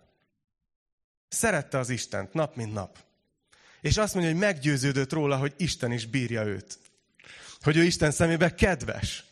Szerette 1.28 1.78
az 1.78 1.88
Istent 1.88 2.32
nap 2.32 2.56
mint 2.56 2.72
nap. 2.72 2.98
És 3.82 3.96
azt 3.96 4.14
mondja, 4.14 4.32
hogy 4.32 4.40
meggyőződött 4.40 5.12
róla, 5.12 5.36
hogy 5.36 5.54
Isten 5.56 5.92
is 5.92 6.06
bírja 6.06 6.44
őt. 6.44 6.78
Hogy 7.60 7.76
ő 7.76 7.82
Isten 7.82 8.10
szemébe 8.10 8.54
kedves. 8.54 9.24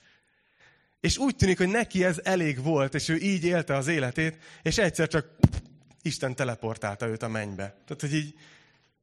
És 1.01 1.19
úgy 1.19 1.37
tűnik, 1.37 1.59
hogy 1.59 1.69
neki 1.69 2.05
ez 2.05 2.21
elég 2.25 2.63
volt, 2.63 2.95
és 2.95 3.09
ő 3.09 3.17
így 3.17 3.45
élte 3.45 3.77
az 3.77 3.87
életét, 3.87 4.39
és 4.63 4.79
egyszer 4.79 5.09
csak 5.09 5.27
Isten 6.03 6.35
teleportálta 6.35 7.07
őt 7.07 7.23
a 7.23 7.29
mennybe. 7.29 7.65
Tehát, 7.65 8.01
hogy 8.01 8.15
így 8.15 8.35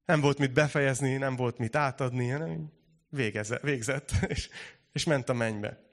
nem 0.05 0.21
volt 0.21 0.37
mit 0.37 0.53
befejezni, 0.53 1.17
nem 1.17 1.35
volt 1.35 1.57
mit 1.57 1.75
átadni, 1.75 2.29
hanem 2.29 2.71
végezze, 3.09 3.59
végzett, 3.61 4.11
és, 4.27 4.49
és 4.91 5.03
ment 5.03 5.29
a 5.29 5.33
mennybe. 5.33 5.85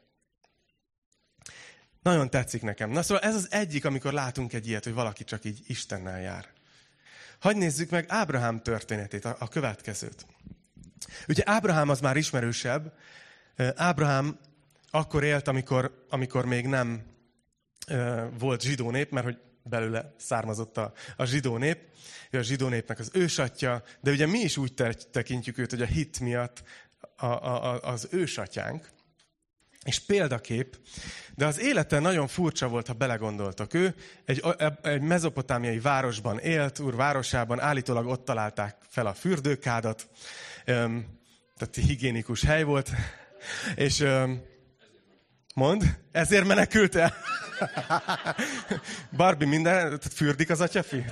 Nagyon 2.02 2.30
tetszik 2.30 2.62
nekem. 2.62 2.90
Na 2.90 3.02
szóval 3.02 3.22
ez 3.22 3.34
az 3.34 3.48
egyik, 3.50 3.84
amikor 3.84 4.12
látunk 4.12 4.52
egy 4.52 4.66
ilyet, 4.66 4.84
hogy 4.84 4.94
valaki 4.94 5.24
csak 5.24 5.44
így 5.44 5.62
Istennel 5.66 6.20
jár. 6.20 6.52
Hagy 7.44 7.56
nézzük 7.56 7.90
meg 7.90 8.04
Ábrahám 8.08 8.62
történetét, 8.62 9.24
a, 9.24 9.36
a 9.38 9.48
következőt. 9.48 10.26
Ugye 11.28 11.42
Ábrahám 11.46 11.88
az 11.88 12.00
már 12.00 12.16
ismerősebb. 12.16 12.92
Ábrahám 13.74 14.38
akkor 14.90 15.24
élt, 15.24 15.48
amikor, 15.48 16.04
amikor 16.08 16.44
még 16.44 16.66
nem 16.66 17.02
volt 18.38 18.62
zsidó 18.62 18.90
nép, 18.90 19.10
mert 19.10 19.24
hogy 19.24 19.38
belőle 19.62 20.14
származott 20.16 20.76
a, 20.76 20.92
a 21.16 21.24
zsidó 21.24 21.56
nép. 21.56 21.78
A 22.32 22.40
zsidó 22.40 22.68
népnek 22.68 22.98
az 22.98 23.10
ősatja, 23.12 23.82
de 24.00 24.10
ugye 24.10 24.26
mi 24.26 24.38
is 24.38 24.56
úgy 24.56 24.74
tekintjük 25.10 25.58
őt, 25.58 25.70
hogy 25.70 25.82
a 25.82 25.86
hit 25.86 26.20
miatt 26.20 26.62
a, 27.16 27.26
a, 27.26 27.80
az 27.80 28.08
ősatyánk 28.10 28.88
és 29.84 29.98
példakép, 29.98 30.76
de 31.34 31.46
az 31.46 31.60
élete 31.60 31.98
nagyon 31.98 32.26
furcsa 32.26 32.68
volt, 32.68 32.86
ha 32.86 32.92
belegondoltak. 32.92 33.74
Ő 33.74 33.94
egy, 34.24 34.42
egy 34.82 35.00
mezopotámiai 35.00 35.78
városban 35.78 36.38
élt, 36.38 36.78
úr 36.78 36.96
városában, 36.96 37.60
állítólag 37.60 38.06
ott 38.06 38.24
találták 38.24 38.76
fel 38.88 39.06
a 39.06 39.14
fürdőkádat, 39.14 40.08
tehát 40.64 41.74
higiénikus 41.74 42.44
hely 42.44 42.62
volt, 42.62 42.90
és 43.74 44.06
mond, 45.54 45.98
ezért 46.12 46.46
menekült 46.46 46.94
el. 46.94 47.14
Barbie 49.16 49.48
minden, 49.48 49.74
tehát 49.74 50.12
fürdik 50.14 50.50
az 50.50 50.60
atyafi? 50.60 51.04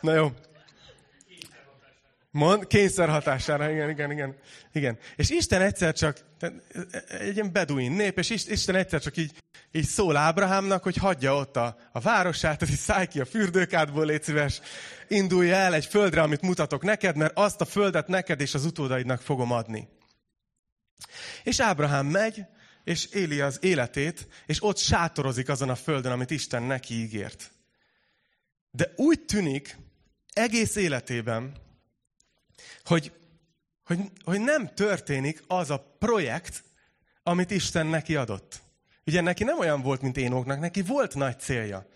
Na 0.00 0.14
jó, 0.14 0.32
Mond, 2.34 2.66
kényszer 2.66 3.08
hatására, 3.08 3.70
igen, 3.70 3.90
igen, 3.90 4.10
igen, 4.10 4.36
igen. 4.72 4.98
És 5.16 5.30
Isten 5.30 5.60
egyszer 5.60 5.94
csak, 5.94 6.18
egy 7.08 7.34
ilyen 7.34 7.52
beduin 7.52 7.92
nép, 7.92 8.18
és 8.18 8.30
Isten 8.30 8.74
egyszer 8.74 9.00
csak 9.00 9.16
így, 9.16 9.42
így 9.72 9.84
szól 9.84 10.16
Ábrahámnak, 10.16 10.82
hogy 10.82 10.96
hagyja 10.96 11.36
ott 11.36 11.56
a, 11.56 11.76
a 11.92 12.00
városát, 12.00 12.58
hogy 12.58 12.68
szállj 12.68 13.06
ki 13.06 13.20
a 13.20 13.24
fürdőkádból, 13.24 14.04
légy 14.04 14.22
szíves, 14.22 14.60
indulj 15.08 15.52
el 15.52 15.74
egy 15.74 15.86
földre, 15.86 16.22
amit 16.22 16.40
mutatok 16.40 16.82
neked, 16.82 17.16
mert 17.16 17.38
azt 17.38 17.60
a 17.60 17.64
földet 17.64 18.08
neked 18.08 18.40
és 18.40 18.54
az 18.54 18.64
utódaidnak 18.64 19.20
fogom 19.20 19.52
adni. 19.52 19.88
És 21.42 21.60
Ábrahám 21.60 22.06
megy, 22.06 22.44
és 22.84 23.06
éli 23.06 23.40
az 23.40 23.58
életét, 23.62 24.28
és 24.46 24.62
ott 24.62 24.78
sátorozik 24.78 25.48
azon 25.48 25.70
a 25.70 25.74
földön, 25.74 26.12
amit 26.12 26.30
Isten 26.30 26.62
neki 26.62 26.94
ígért. 26.94 27.50
De 28.70 28.92
úgy 28.96 29.20
tűnik, 29.20 29.76
egész 30.32 30.76
életében, 30.76 31.62
hogy, 32.84 33.12
hogy, 33.84 33.98
hogy 34.24 34.40
nem 34.40 34.74
történik 34.74 35.42
az 35.46 35.70
a 35.70 35.96
projekt, 35.98 36.64
amit 37.22 37.50
Isten 37.50 37.86
neki 37.86 38.16
adott. 38.16 38.62
Ugye 39.06 39.20
neki 39.20 39.44
nem 39.44 39.58
olyan 39.58 39.82
volt, 39.82 40.02
mint 40.02 40.16
Énoknak, 40.16 40.60
neki 40.60 40.82
volt 40.82 41.14
nagy 41.14 41.40
célja. 41.40 41.86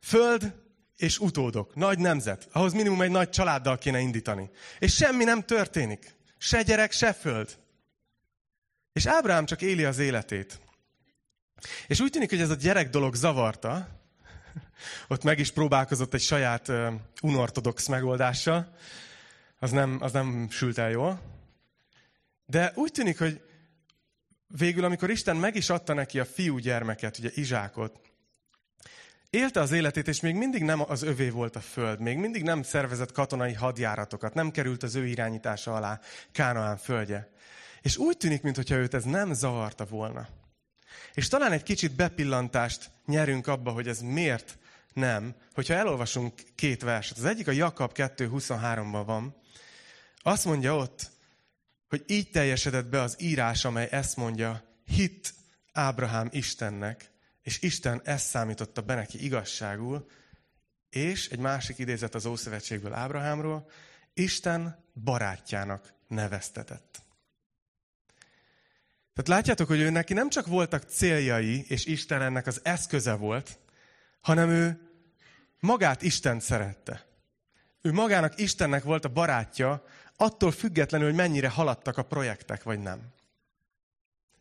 Föld 0.00 0.54
és 0.96 1.18
utódok, 1.18 1.74
nagy 1.74 1.98
nemzet. 1.98 2.48
Ahhoz 2.52 2.72
minimum 2.72 3.02
egy 3.02 3.10
nagy 3.10 3.30
családdal 3.30 3.78
kéne 3.78 3.98
indítani. 3.98 4.50
És 4.78 4.94
semmi 4.94 5.24
nem 5.24 5.42
történik. 5.42 6.14
Se 6.38 6.62
gyerek, 6.62 6.92
se 6.92 7.12
föld. 7.12 7.58
És 8.92 9.06
Ábrahám 9.06 9.44
csak 9.44 9.62
éli 9.62 9.84
az 9.84 9.98
életét. 9.98 10.60
És 11.86 12.00
úgy 12.00 12.10
tűnik, 12.10 12.30
hogy 12.30 12.40
ez 12.40 12.50
a 12.50 12.54
gyerek 12.54 12.90
dolog 12.90 13.14
zavarta, 13.14 13.88
ott 15.08 15.22
meg 15.22 15.38
is 15.38 15.50
próbálkozott 15.50 16.14
egy 16.14 16.20
saját 16.20 16.72
unortodox 17.22 17.86
megoldással, 17.86 18.76
az 19.58 19.70
nem, 19.70 19.98
az 20.00 20.12
nem 20.12 20.48
sült 20.50 20.78
el 20.78 20.90
jól. 20.90 21.20
De 22.46 22.72
úgy 22.74 22.92
tűnik, 22.92 23.18
hogy 23.18 23.40
végül, 24.46 24.84
amikor 24.84 25.10
Isten 25.10 25.36
meg 25.36 25.54
is 25.54 25.70
adta 25.70 25.94
neki 25.94 26.20
a 26.20 26.24
fiú 26.24 26.58
gyermeket, 26.58 27.18
ugye 27.18 27.30
Izsákot, 27.34 28.00
élte 29.30 29.60
az 29.60 29.72
életét, 29.72 30.08
és 30.08 30.20
még 30.20 30.34
mindig 30.34 30.62
nem 30.62 30.90
az 30.90 31.02
övé 31.02 31.28
volt 31.28 31.56
a 31.56 31.60
föld, 31.60 32.00
még 32.00 32.18
mindig 32.18 32.42
nem 32.42 32.62
szervezett 32.62 33.12
katonai 33.12 33.52
hadjáratokat, 33.52 34.34
nem 34.34 34.50
került 34.50 34.82
az 34.82 34.94
ő 34.94 35.06
irányítása 35.06 35.74
alá 35.74 36.00
Kánaán 36.32 36.76
földje. 36.76 37.30
És 37.82 37.96
úgy 37.96 38.16
tűnik, 38.16 38.42
mintha 38.42 38.74
őt 38.74 38.94
ez 38.94 39.04
nem 39.04 39.32
zavarta 39.32 39.84
volna. 39.84 40.28
És 41.14 41.28
talán 41.28 41.52
egy 41.52 41.62
kicsit 41.62 41.96
bepillantást 41.96 42.90
nyerünk 43.06 43.46
abba, 43.46 43.70
hogy 43.70 43.88
ez 43.88 44.00
miért 44.00 44.58
nem, 44.92 45.34
hogyha 45.54 45.74
elolvasunk 45.74 46.32
két 46.54 46.82
verset. 46.82 47.18
Az 47.18 47.24
egyik 47.24 47.48
a 47.48 47.52
Jakab 47.52 47.92
2.23-ban 47.94 49.02
van, 49.06 49.36
azt 50.26 50.44
mondja 50.44 50.76
ott, 50.76 51.10
hogy 51.88 52.04
így 52.06 52.30
teljesedett 52.30 52.86
be 52.86 53.00
az 53.00 53.16
írás, 53.18 53.64
amely 53.64 53.88
ezt 53.90 54.16
mondja, 54.16 54.64
hit 54.84 55.34
Ábrahám 55.72 56.28
Istennek, 56.32 57.10
és 57.42 57.62
Isten 57.62 58.00
ezt 58.04 58.26
számította 58.26 58.80
be 58.80 58.94
neki 58.94 59.24
igazságul, 59.24 60.10
és 60.90 61.28
egy 61.28 61.38
másik 61.38 61.78
idézet 61.78 62.14
az 62.14 62.26
Ószövetségből 62.26 62.92
Ábrahámról, 62.92 63.70
Isten 64.14 64.84
barátjának 65.04 65.92
neveztetett. 66.08 67.02
Tehát 69.14 69.28
látjátok, 69.28 69.68
hogy 69.68 69.80
ő 69.80 69.90
neki 69.90 70.12
nem 70.12 70.28
csak 70.28 70.46
voltak 70.46 70.82
céljai, 70.82 71.64
és 71.68 71.84
Isten 71.84 72.22
ennek 72.22 72.46
az 72.46 72.60
eszköze 72.62 73.14
volt, 73.14 73.58
hanem 74.20 74.48
ő 74.48 74.90
magát 75.60 76.02
Isten 76.02 76.40
szerette. 76.40 77.06
Ő 77.82 77.92
magának 77.92 78.38
Istennek 78.40 78.82
volt 78.82 79.04
a 79.04 79.08
barátja, 79.08 79.84
attól 80.16 80.50
függetlenül, 80.50 81.06
hogy 81.06 81.16
mennyire 81.16 81.48
haladtak 81.48 81.98
a 81.98 82.02
projektek, 82.02 82.62
vagy 82.62 82.78
nem. 82.78 83.00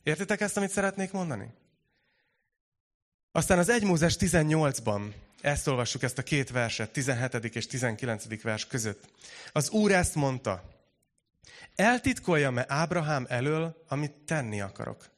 Értitek 0.04 0.42
ezt, 0.42 0.58
amit 0.58 0.70
szeretnék 0.70 1.12
mondani? 1.12 1.54
Aztán 3.32 3.58
az 3.58 3.70
1 3.70 3.84
Mózes 3.84 4.16
18-ban, 4.20 5.14
ezt 5.42 5.68
olvassuk, 5.68 6.04
ezt 6.04 6.18
a 6.18 6.24
két 6.24 6.50
verset, 6.50 6.92
17. 6.92 7.34
és 7.56 7.68
19. 7.68 8.42
vers 8.42 8.68
között. 8.68 9.10
Az 9.52 9.70
Úr 9.70 9.92
ezt 9.92 10.16
mondta, 10.16 10.64
eltitkoljam-e 11.76 12.66
Ábrahám 12.68 13.26
elől, 13.30 13.84
amit 13.88 14.12
tenni 14.12 14.62
akarok? 14.62 15.10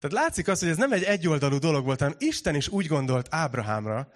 Tehát 0.00 0.24
látszik 0.24 0.48
az, 0.48 0.60
hogy 0.60 0.68
ez 0.68 0.76
nem 0.76 0.92
egy 0.92 1.02
egyoldalú 1.02 1.58
dolog 1.58 1.84
volt, 1.84 1.98
hanem 1.98 2.14
Isten 2.18 2.54
is 2.54 2.68
úgy 2.68 2.86
gondolt 2.86 3.26
Ábrahámra, 3.30 4.12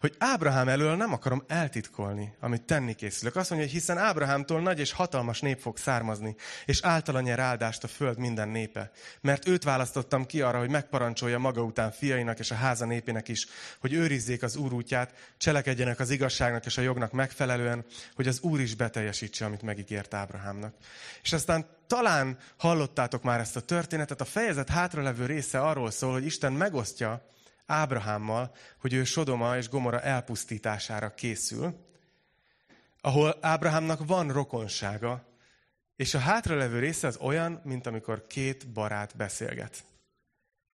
hogy 0.00 0.14
Ábrahám 0.18 0.68
elől 0.68 0.96
nem 0.96 1.12
akarom 1.12 1.44
eltitkolni, 1.46 2.34
amit 2.40 2.62
tenni 2.62 2.94
készülök. 2.94 3.36
Azt 3.36 3.50
mondja, 3.50 3.68
hogy 3.68 3.76
hiszen 3.76 3.98
Ábrahámtól 3.98 4.60
nagy 4.60 4.78
és 4.78 4.92
hatalmas 4.92 5.40
nép 5.40 5.58
fog 5.58 5.76
származni, 5.76 6.36
és 6.64 6.82
általa 6.82 7.20
nyer 7.20 7.38
áldást 7.38 7.84
a 7.84 7.88
föld 7.88 8.18
minden 8.18 8.48
népe. 8.48 8.90
Mert 9.20 9.48
őt 9.48 9.64
választottam 9.64 10.26
ki 10.26 10.40
arra, 10.42 10.58
hogy 10.58 10.70
megparancsolja 10.70 11.38
maga 11.38 11.62
után 11.62 11.90
fiainak 11.90 12.38
és 12.38 12.50
a 12.50 12.54
háza 12.54 12.84
népének 12.84 13.28
is, 13.28 13.46
hogy 13.80 13.92
őrizzék 13.92 14.42
az 14.42 14.56
Úr 14.56 14.72
útját, 14.72 15.34
cselekedjenek 15.36 16.00
az 16.00 16.10
igazságnak 16.10 16.66
és 16.66 16.78
a 16.78 16.82
jognak 16.82 17.12
megfelelően, 17.12 17.84
hogy 18.14 18.28
az 18.28 18.40
Úr 18.40 18.60
is 18.60 18.74
beteljesítse, 18.74 19.44
amit 19.44 19.62
megígért 19.62 20.14
Ábrahámnak. 20.14 20.74
És 21.22 21.32
aztán 21.32 21.66
talán 21.86 22.38
hallottátok 22.56 23.22
már 23.22 23.40
ezt 23.40 23.56
a 23.56 23.60
történetet, 23.60 24.20
a 24.20 24.24
fejezet 24.24 24.68
hátralevő 24.68 25.26
része 25.26 25.60
arról 25.60 25.90
szól, 25.90 26.12
hogy 26.12 26.24
Isten 26.24 26.52
megosztja 26.52 27.22
Ábrahámmal, 27.70 28.54
hogy 28.80 28.92
ő 28.92 29.04
Sodoma 29.04 29.56
és 29.56 29.68
Gomora 29.68 30.00
elpusztítására 30.00 31.14
készül, 31.14 31.86
ahol 33.00 33.38
Ábrahámnak 33.40 34.06
van 34.06 34.32
rokonsága, 34.32 35.26
és 35.96 36.14
a 36.14 36.18
hátralevő 36.18 36.78
része 36.78 37.06
az 37.06 37.16
olyan, 37.16 37.60
mint 37.64 37.86
amikor 37.86 38.26
két 38.26 38.68
barát 38.68 39.16
beszélget. 39.16 39.84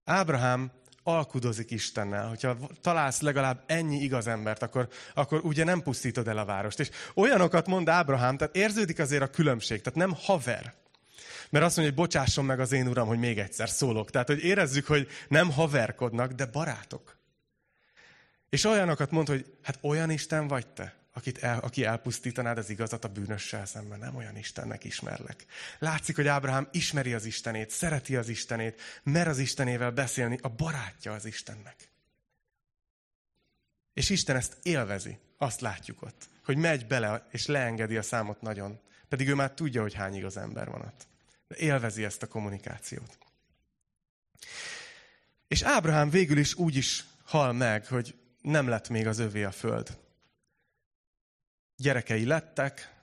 Ábrahám 0.05 0.73
alkudozik 1.03 1.71
Istennel, 1.71 2.29
hogyha 2.29 2.57
találsz 2.81 3.21
legalább 3.21 3.63
ennyi 3.67 3.97
igaz 3.97 4.27
embert, 4.27 4.63
akkor, 4.63 4.89
akkor 5.15 5.41
ugye 5.45 5.65
nem 5.65 5.83
pusztítod 5.83 6.29
el 6.29 6.39
a 6.39 6.45
várost. 6.45 6.81
És 6.81 6.91
olyanokat 7.15 7.67
mond 7.67 7.89
Ábrahám, 7.89 8.37
tehát 8.37 8.57
érződik 8.57 8.99
azért 8.99 9.23
a 9.23 9.31
különbség, 9.31 9.81
tehát 9.81 9.99
nem 9.99 10.19
haver. 10.23 10.75
Mert 11.53 11.65
azt 11.65 11.77
mondja, 11.77 11.95
hogy 11.95 12.05
bocsásson 12.05 12.45
meg 12.45 12.61
az 12.61 12.73
én 12.73 12.89
uram, 12.89 13.07
hogy 13.07 13.19
még 13.19 13.39
egyszer 13.39 13.69
szólok. 13.69 14.11
Tehát, 14.11 14.27
hogy 14.27 14.45
érezzük, 14.45 14.87
hogy 14.87 15.09
nem 15.29 15.51
haverkodnak, 15.51 16.33
de 16.33 16.47
barátok. 16.47 17.19
És 18.49 18.65
olyanokat 18.65 19.11
mond, 19.11 19.29
hogy 19.29 19.57
hát 19.63 19.79
olyan 19.81 20.11
Isten 20.11 20.49
vagy 20.49 20.67
te, 20.67 20.95
akit 21.13 21.39
el, 21.39 21.59
aki 21.59 21.85
elpusztítanád 21.85 22.59
az 22.59 22.71
igazat 22.71 23.05
a 23.05 23.09
bűnössel 23.09 23.67
szemben. 23.67 23.99
Nem 23.99 24.17
olyan 24.17 24.37
Istennek 24.37 24.85
ismerlek. 24.85 25.45
Látszik, 25.79 26.17
hogy 26.17 26.27
Ábrahám 26.27 26.69
ismeri 26.71 27.15
az 27.15 27.25
Istenét, 27.25 27.71
szereti 27.71 28.17
az 28.17 28.29
Istenét, 28.29 28.81
mer 29.03 29.29
az 29.29 29.39
Istenével 29.39 29.91
beszélni, 29.91 30.39
a 30.43 30.49
barátja 30.49 31.13
az 31.13 31.25
Istennek. 31.25 31.91
És 33.93 34.11
Isten 34.11 34.37
ezt 34.37 34.57
élvezi. 34.63 35.19
Azt 35.39 35.61
látjuk 35.61 36.03
ott. 36.03 36.29
Hogy 36.45 36.57
megy 36.57 36.87
bele, 36.87 37.27
és 37.31 37.47
leengedi 37.47 37.97
a 37.97 38.03
számot 38.03 38.41
nagyon. 38.41 38.81
Pedig 39.09 39.29
ő 39.29 39.35
már 39.35 39.51
tudja, 39.51 39.83
hogy 39.83 39.95
hány 39.95 40.15
igaz 40.15 40.37
ember 40.37 40.71
van 40.71 40.81
ott. 40.81 41.11
De 41.53 41.59
élvezi 41.59 42.05
ezt 42.05 42.23
a 42.23 42.27
kommunikációt. 42.27 43.19
És 45.49 45.63
Ábrahám 45.63 46.11
végül 46.11 46.39
is 46.39 46.55
úgy 46.55 46.77
is 46.77 47.05
hal 47.25 47.53
meg, 47.53 47.87
hogy 47.87 48.15
nem 48.41 48.69
lett 48.69 48.89
még 48.89 49.07
az 49.07 49.19
övé 49.19 49.43
a 49.43 49.51
föld. 49.51 49.99
Gyerekei 51.77 52.25
lettek, 52.25 52.95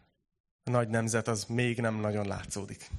a 0.63 0.69
nagy 0.69 0.88
nemzet 0.88 1.27
az 1.27 1.43
még 1.43 1.79
nem 1.79 1.95
nagyon 1.95 2.27
látszódik. 2.27 2.89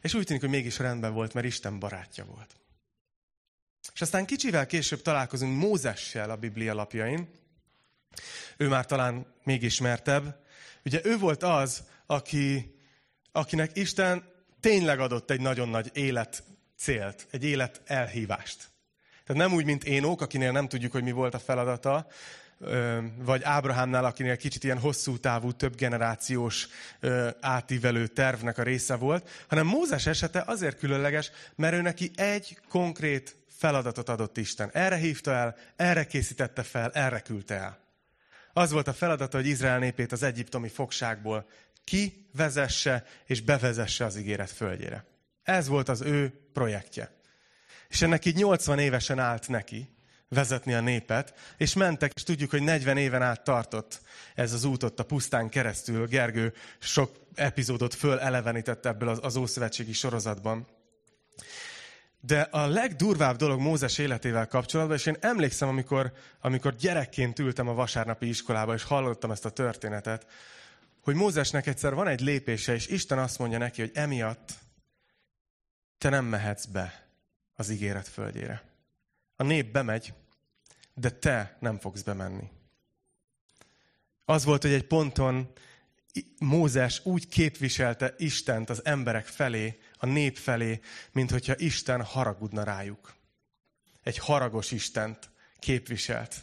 És 0.00 0.14
úgy 0.14 0.26
tűnik, 0.26 0.42
hogy 0.42 0.50
mégis 0.50 0.78
rendben 0.78 1.12
volt, 1.12 1.34
mert 1.34 1.46
Isten 1.46 1.78
barátja 1.78 2.24
volt. 2.24 2.56
És 3.94 4.00
aztán 4.00 4.26
kicsivel 4.26 4.66
később 4.66 5.02
találkozunk 5.02 5.58
Mózessel 5.58 6.30
a 6.30 6.36
Biblia 6.36 6.74
lapjain. 6.74 7.28
Ő 8.56 8.68
már 8.68 8.86
talán 8.86 9.26
még 9.42 9.62
ismertebb. 9.62 10.44
Ugye 10.84 11.00
ő 11.04 11.18
volt 11.18 11.42
az, 11.42 11.82
aki, 12.06 12.76
akinek 13.32 13.76
Isten 13.76 14.31
tényleg 14.62 15.00
adott 15.00 15.30
egy 15.30 15.40
nagyon 15.40 15.68
nagy 15.68 15.90
élet 15.92 16.42
célt, 16.76 17.26
egy 17.30 17.44
élet 17.44 17.80
elhívást. 17.84 18.70
Tehát 19.26 19.42
nem 19.42 19.52
úgy, 19.56 19.64
mint 19.64 19.84
Énók, 19.84 20.20
akinél 20.20 20.52
nem 20.52 20.68
tudjuk, 20.68 20.92
hogy 20.92 21.02
mi 21.02 21.10
volt 21.10 21.34
a 21.34 21.38
feladata, 21.38 22.06
vagy 23.16 23.42
Ábrahámnál, 23.42 24.04
akinél 24.04 24.36
kicsit 24.36 24.64
ilyen 24.64 24.78
hosszú 24.78 25.18
távú, 25.18 25.52
több 25.52 25.76
generációs 25.76 26.68
átívelő 27.40 28.06
tervnek 28.06 28.58
a 28.58 28.62
része 28.62 28.94
volt, 28.94 29.44
hanem 29.48 29.66
Mózes 29.66 30.06
esete 30.06 30.42
azért 30.46 30.78
különleges, 30.78 31.30
mert 31.54 31.74
ő 31.74 31.80
neki 31.80 32.10
egy 32.14 32.58
konkrét 32.68 33.36
feladatot 33.56 34.08
adott 34.08 34.36
Isten. 34.36 34.70
Erre 34.72 34.96
hívta 34.96 35.32
el, 35.32 35.56
erre 35.76 36.04
készítette 36.04 36.62
fel, 36.62 36.90
erre 36.90 37.20
küldte 37.20 37.54
el. 37.54 37.78
Az 38.52 38.70
volt 38.70 38.88
a 38.88 38.92
feladata, 38.92 39.36
hogy 39.36 39.46
Izrael 39.46 39.78
népét 39.78 40.12
az 40.12 40.22
egyiptomi 40.22 40.68
fogságból 40.68 41.46
kivezesse 41.84 43.04
és 43.26 43.40
bevezesse 43.40 44.04
az 44.04 44.16
ígéret 44.16 44.50
földjére. 44.50 45.04
Ez 45.42 45.68
volt 45.68 45.88
az 45.88 46.00
ő 46.00 46.48
projektje. 46.52 47.16
És 47.88 48.02
ennek 48.02 48.24
így 48.24 48.36
80 48.36 48.78
évesen 48.78 49.18
állt 49.18 49.48
neki 49.48 49.88
vezetni 50.28 50.74
a 50.74 50.80
népet, 50.80 51.34
és 51.56 51.74
mentek, 51.74 52.12
és 52.14 52.22
tudjuk, 52.22 52.50
hogy 52.50 52.62
40 52.62 52.96
éven 52.96 53.22
át 53.22 53.44
tartott 53.44 54.00
ez 54.34 54.52
az 54.52 54.64
út 54.64 54.82
ott 54.82 54.98
a 54.98 55.04
pusztán 55.04 55.48
keresztül. 55.48 56.06
Gergő 56.06 56.52
sok 56.78 57.16
epizódot 57.34 57.94
fölelevenített 57.94 58.86
ebből 58.86 59.08
az, 59.08 59.18
az 59.22 59.36
Ószövetségi 59.36 59.92
sorozatban. 59.92 60.66
De 62.20 62.40
a 62.40 62.66
legdurvább 62.66 63.36
dolog 63.36 63.60
Mózes 63.60 63.98
életével 63.98 64.46
kapcsolatban, 64.46 64.96
és 64.96 65.06
én 65.06 65.16
emlékszem, 65.20 65.68
amikor, 65.68 66.12
amikor 66.40 66.76
gyerekként 66.76 67.38
ültem 67.38 67.68
a 67.68 67.74
vasárnapi 67.74 68.28
iskolába, 68.28 68.74
és 68.74 68.82
hallottam 68.82 69.30
ezt 69.30 69.44
a 69.44 69.50
történetet, 69.50 70.26
hogy 71.02 71.14
Mózesnek 71.14 71.66
egyszer 71.66 71.94
van 71.94 72.06
egy 72.06 72.20
lépése, 72.20 72.74
és 72.74 72.86
Isten 72.86 73.18
azt 73.18 73.38
mondja 73.38 73.58
neki, 73.58 73.80
hogy 73.80 73.90
emiatt 73.94 74.52
te 75.98 76.08
nem 76.08 76.24
mehetsz 76.24 76.64
be 76.64 77.06
az 77.54 77.68
ígéret 77.68 78.08
földjére. 78.08 78.62
A 79.36 79.42
nép 79.42 79.72
bemegy, 79.72 80.14
de 80.94 81.10
te 81.10 81.56
nem 81.60 81.78
fogsz 81.78 82.02
bemenni. 82.02 82.50
Az 84.24 84.44
volt, 84.44 84.62
hogy 84.62 84.72
egy 84.72 84.86
ponton 84.86 85.52
Mózes 86.38 87.04
úgy 87.04 87.28
képviselte 87.28 88.14
Istent 88.18 88.70
az 88.70 88.84
emberek 88.84 89.26
felé, 89.26 89.80
a 89.96 90.06
nép 90.06 90.36
felé, 90.36 90.80
mint 91.12 91.30
hogyha 91.30 91.58
Isten 91.58 92.04
haragudna 92.04 92.62
rájuk. 92.62 93.14
Egy 94.02 94.18
haragos 94.18 94.70
Istent 94.70 95.30
képviselt. 95.58 96.42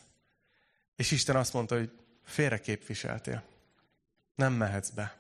És 0.96 1.12
Isten 1.12 1.36
azt 1.36 1.54
mondta, 1.54 1.76
hogy 1.76 1.92
félre 2.24 2.60
képviseltél. 2.60 3.49
Nem 4.40 4.54
mehetsz 4.54 4.90
be. 4.90 5.18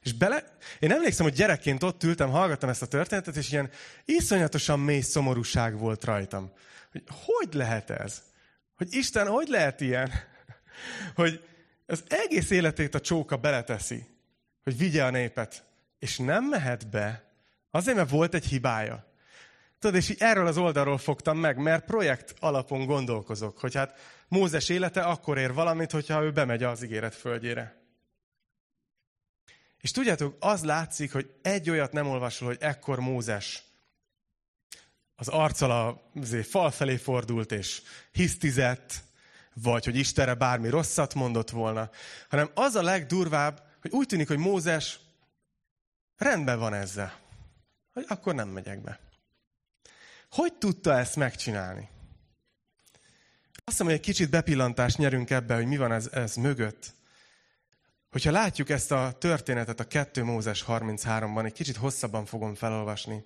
És 0.00 0.12
bele, 0.12 0.56
én 0.78 0.92
emlékszem, 0.92 1.26
hogy 1.26 1.34
gyerekként 1.34 1.82
ott 1.82 2.02
ültem, 2.02 2.30
hallgattam 2.30 2.68
ezt 2.68 2.82
a 2.82 2.86
történetet, 2.86 3.36
és 3.36 3.52
ilyen 3.52 3.70
iszonyatosan 4.04 4.80
mély 4.80 5.00
szomorúság 5.00 5.78
volt 5.78 6.04
rajtam. 6.04 6.52
Hogy 6.92 7.02
hogy 7.24 7.54
lehet 7.54 7.90
ez? 7.90 8.22
Hogy 8.76 8.94
Isten 8.94 9.26
hogy 9.26 9.48
lehet 9.48 9.80
ilyen? 9.80 10.10
Hogy 11.14 11.44
az 11.86 12.04
egész 12.08 12.50
életét 12.50 12.94
a 12.94 13.00
csóka 13.00 13.36
beleteszi, 13.36 14.06
hogy 14.62 14.76
vigye 14.76 15.04
a 15.04 15.10
népet, 15.10 15.64
és 15.98 16.18
nem 16.18 16.44
mehet 16.44 16.88
be, 16.88 17.24
azért, 17.70 17.96
mert 17.96 18.10
volt 18.10 18.34
egy 18.34 18.44
hibája. 18.44 19.06
Tudod, 19.78 19.96
és 19.96 20.08
erről 20.18 20.46
az 20.46 20.56
oldalról 20.56 20.98
fogtam 20.98 21.38
meg, 21.38 21.56
mert 21.56 21.84
projekt 21.84 22.34
alapon 22.38 22.86
gondolkozok, 22.86 23.58
hogy 23.58 23.74
hát 23.74 23.98
Mózes 24.28 24.68
élete 24.68 25.02
akkor 25.02 25.38
ér 25.38 25.52
valamit, 25.52 25.90
hogyha 25.90 26.22
ő 26.22 26.32
bemegy 26.32 26.62
az 26.62 26.82
ígéret 26.82 27.14
földjére. 27.14 27.79
És 29.80 29.90
tudjátok, 29.90 30.36
az 30.40 30.64
látszik, 30.64 31.12
hogy 31.12 31.30
egy 31.42 31.70
olyat 31.70 31.92
nem 31.92 32.06
olvasol, 32.06 32.48
hogy 32.48 32.58
ekkor 32.60 33.00
Mózes 33.00 33.62
az 35.20 35.28
arccal 35.28 35.70
a 35.70 36.02
fal 36.42 36.70
felé 36.70 36.96
fordult, 36.96 37.52
és 37.52 37.82
hisztizett, 38.12 38.94
vagy 39.54 39.84
hogy 39.84 39.96
Istenre 39.96 40.34
bármi 40.34 40.68
rosszat 40.68 41.14
mondott 41.14 41.50
volna, 41.50 41.90
hanem 42.28 42.50
az 42.54 42.74
a 42.74 42.82
legdurvább, 42.82 43.62
hogy 43.80 43.90
úgy 43.90 44.06
tűnik, 44.06 44.28
hogy 44.28 44.38
Mózes 44.38 44.98
rendben 46.16 46.58
van 46.58 46.74
ezzel, 46.74 47.18
hogy 47.92 48.04
akkor 48.08 48.34
nem 48.34 48.48
megyek 48.48 48.82
be. 48.82 49.00
Hogy 50.30 50.54
tudta 50.54 50.98
ezt 50.98 51.16
megcsinálni? 51.16 51.88
Azt 53.52 53.64
hiszem, 53.64 53.86
hogy 53.86 53.94
egy 53.94 54.00
kicsit 54.00 54.30
bepillantást 54.30 54.98
nyerünk 54.98 55.30
ebbe, 55.30 55.54
hogy 55.54 55.66
mi 55.66 55.76
van 55.76 55.92
ez, 55.92 56.06
ez 56.12 56.34
mögött. 56.34 56.94
Hogyha 58.10 58.30
látjuk 58.30 58.68
ezt 58.68 58.92
a 58.92 59.12
történetet 59.18 59.80
a 59.80 59.84
2 59.84 60.24
Mózes 60.24 60.64
33-ban, 60.68 61.44
egy 61.44 61.52
kicsit 61.52 61.76
hosszabban 61.76 62.24
fogom 62.24 62.54
felolvasni, 62.54 63.24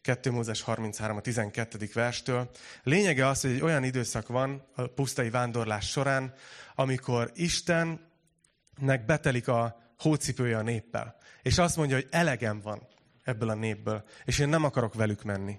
2 0.00 0.30
Mózes 0.30 0.62
33 0.62 1.16
a 1.16 1.20
12. 1.20 1.88
verstől. 1.94 2.50
Lényege 2.82 3.26
az, 3.26 3.40
hogy 3.40 3.50
egy 3.50 3.62
olyan 3.62 3.84
időszak 3.84 4.28
van 4.28 4.66
a 4.74 4.86
pusztai 4.86 5.30
vándorlás 5.30 5.90
során, 5.90 6.34
amikor 6.74 7.30
Istennek 7.34 9.04
betelik 9.06 9.48
a 9.48 9.76
hócipője 9.98 10.56
a 10.58 10.62
néppel. 10.62 11.16
És 11.42 11.58
azt 11.58 11.76
mondja, 11.76 11.96
hogy 11.96 12.08
elegem 12.10 12.60
van 12.60 12.86
ebből 13.22 13.48
a 13.48 13.54
népből, 13.54 14.04
és 14.24 14.38
én 14.38 14.48
nem 14.48 14.64
akarok 14.64 14.94
velük 14.94 15.22
menni. 15.22 15.58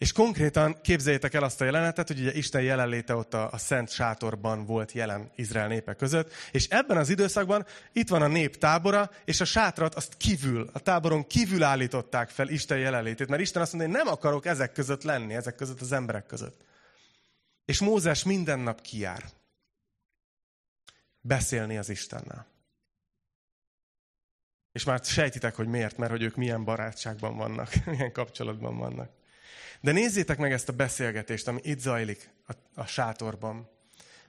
És 0.00 0.12
konkrétan 0.12 0.80
képzeljétek 0.82 1.34
el 1.34 1.42
azt 1.42 1.60
a 1.60 1.64
jelenetet, 1.64 2.06
hogy 2.06 2.20
ugye 2.20 2.32
Isten 2.32 2.62
jelenléte 2.62 3.14
ott 3.14 3.34
a, 3.34 3.50
a 3.52 3.58
Szent 3.58 3.90
Sátorban 3.90 4.64
volt 4.64 4.92
jelen 4.92 5.30
Izrael 5.34 5.68
népe 5.68 5.94
között, 5.94 6.32
és 6.52 6.68
ebben 6.68 6.96
az 6.96 7.08
időszakban 7.08 7.66
itt 7.92 8.08
van 8.08 8.22
a 8.22 8.26
nép 8.26 8.56
tábora, 8.56 9.10
és 9.24 9.40
a 9.40 9.44
sátrat 9.44 9.94
azt 9.94 10.16
kívül, 10.16 10.70
a 10.72 10.78
táboron 10.78 11.26
kívül 11.26 11.62
állították 11.62 12.28
fel 12.28 12.48
Isten 12.48 12.78
jelenlétét, 12.78 13.28
mert 13.28 13.42
Isten 13.42 13.62
azt 13.62 13.72
mondja, 13.72 13.90
hogy 13.90 14.04
nem 14.04 14.12
akarok 14.12 14.46
ezek 14.46 14.72
között 14.72 15.02
lenni, 15.02 15.34
ezek 15.34 15.54
között 15.54 15.80
az 15.80 15.92
emberek 15.92 16.26
között. 16.26 16.64
És 17.64 17.80
Mózes 17.80 18.24
minden 18.24 18.58
nap 18.58 18.80
kijár 18.80 19.24
beszélni 21.20 21.78
az 21.78 21.88
Istennel. 21.88 22.46
És 24.72 24.84
már 24.84 25.00
sejtitek, 25.04 25.54
hogy 25.54 25.66
miért, 25.66 25.96
mert 25.96 26.10
hogy 26.10 26.22
ők 26.22 26.36
milyen 26.36 26.64
barátságban 26.64 27.36
vannak, 27.36 27.72
milyen 27.86 28.12
kapcsolatban 28.12 28.78
vannak. 28.78 29.18
De 29.80 29.92
nézzétek 29.92 30.38
meg 30.38 30.52
ezt 30.52 30.68
a 30.68 30.72
beszélgetést, 30.72 31.48
ami 31.48 31.60
itt 31.62 31.78
zajlik 31.78 32.30
a, 32.46 32.52
a 32.74 32.86
sátorban. 32.86 33.68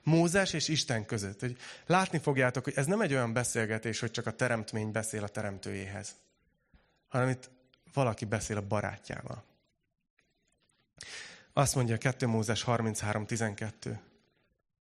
Mózes 0.03 0.53
és 0.53 0.67
Isten 0.67 1.05
között. 1.05 1.39
Hogy 1.39 1.57
látni 1.85 2.19
fogjátok, 2.19 2.63
hogy 2.63 2.73
ez 2.75 2.85
nem 2.85 3.01
egy 3.01 3.13
olyan 3.13 3.33
beszélgetés, 3.33 3.99
hogy 3.99 4.11
csak 4.11 4.25
a 4.25 4.31
teremtmény 4.31 4.91
beszél 4.91 5.23
a 5.23 5.27
teremtőjéhez, 5.27 6.15
hanem 7.07 7.29
itt 7.29 7.49
valaki 7.93 8.25
beszél 8.25 8.57
a 8.57 8.67
barátjával. 8.67 9.43
Azt 11.53 11.75
mondja 11.75 11.97
2 11.97 12.27
Mózes 12.27 12.63
33.12. 12.65 13.97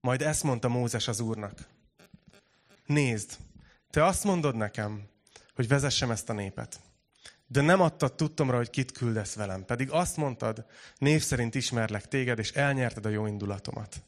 Majd 0.00 0.22
ezt 0.22 0.42
mondta 0.42 0.68
Mózes 0.68 1.08
az 1.08 1.20
Úrnak. 1.20 1.58
Nézd, 2.86 3.36
te 3.90 4.04
azt 4.04 4.24
mondod 4.24 4.56
nekem, 4.56 5.08
hogy 5.54 5.68
vezessem 5.68 6.10
ezt 6.10 6.28
a 6.28 6.32
népet. 6.32 6.80
De 7.52 7.60
nem 7.60 7.80
adtad 7.80 8.14
tudtomra, 8.14 8.56
hogy 8.56 8.70
kit 8.70 8.92
küldesz 8.92 9.34
velem. 9.34 9.64
Pedig 9.64 9.90
azt 9.90 10.16
mondtad, 10.16 10.64
név 10.98 11.22
szerint 11.22 11.54
ismerlek 11.54 12.08
téged, 12.08 12.38
és 12.38 12.52
elnyerted 12.52 13.06
a 13.06 13.08
jó 13.08 13.26
indulatomat. 13.26 14.02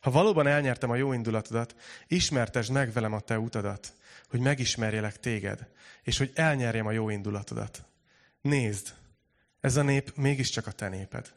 Ha 0.00 0.10
valóban 0.10 0.46
elnyertem 0.46 0.90
a 0.90 0.94
jó 0.94 1.12
indulatodat, 1.12 1.76
ismertesd 2.06 2.72
meg 2.72 2.92
velem 2.92 3.12
a 3.12 3.20
te 3.20 3.38
utadat, 3.38 3.92
hogy 4.28 4.40
megismerjelek 4.40 5.20
téged, 5.20 5.68
és 6.02 6.18
hogy 6.18 6.32
elnyerjem 6.34 6.86
a 6.86 6.90
jó 6.90 7.10
indulatodat. 7.10 7.84
Nézd, 8.40 8.94
ez 9.60 9.76
a 9.76 9.82
nép 9.82 10.12
mégiscsak 10.16 10.66
a 10.66 10.72
te 10.72 10.88
néped. 10.88 11.32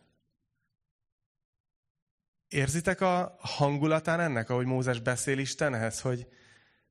Érzitek 2.47 3.02
a 3.02 3.38
hangulatán 3.39 4.19
ennek, 4.19 4.50
ahogy 4.50 4.65
Mózes 4.65 5.00
beszél 5.00 5.38
Istenhez, 5.38 6.02
hogy, 6.02 6.28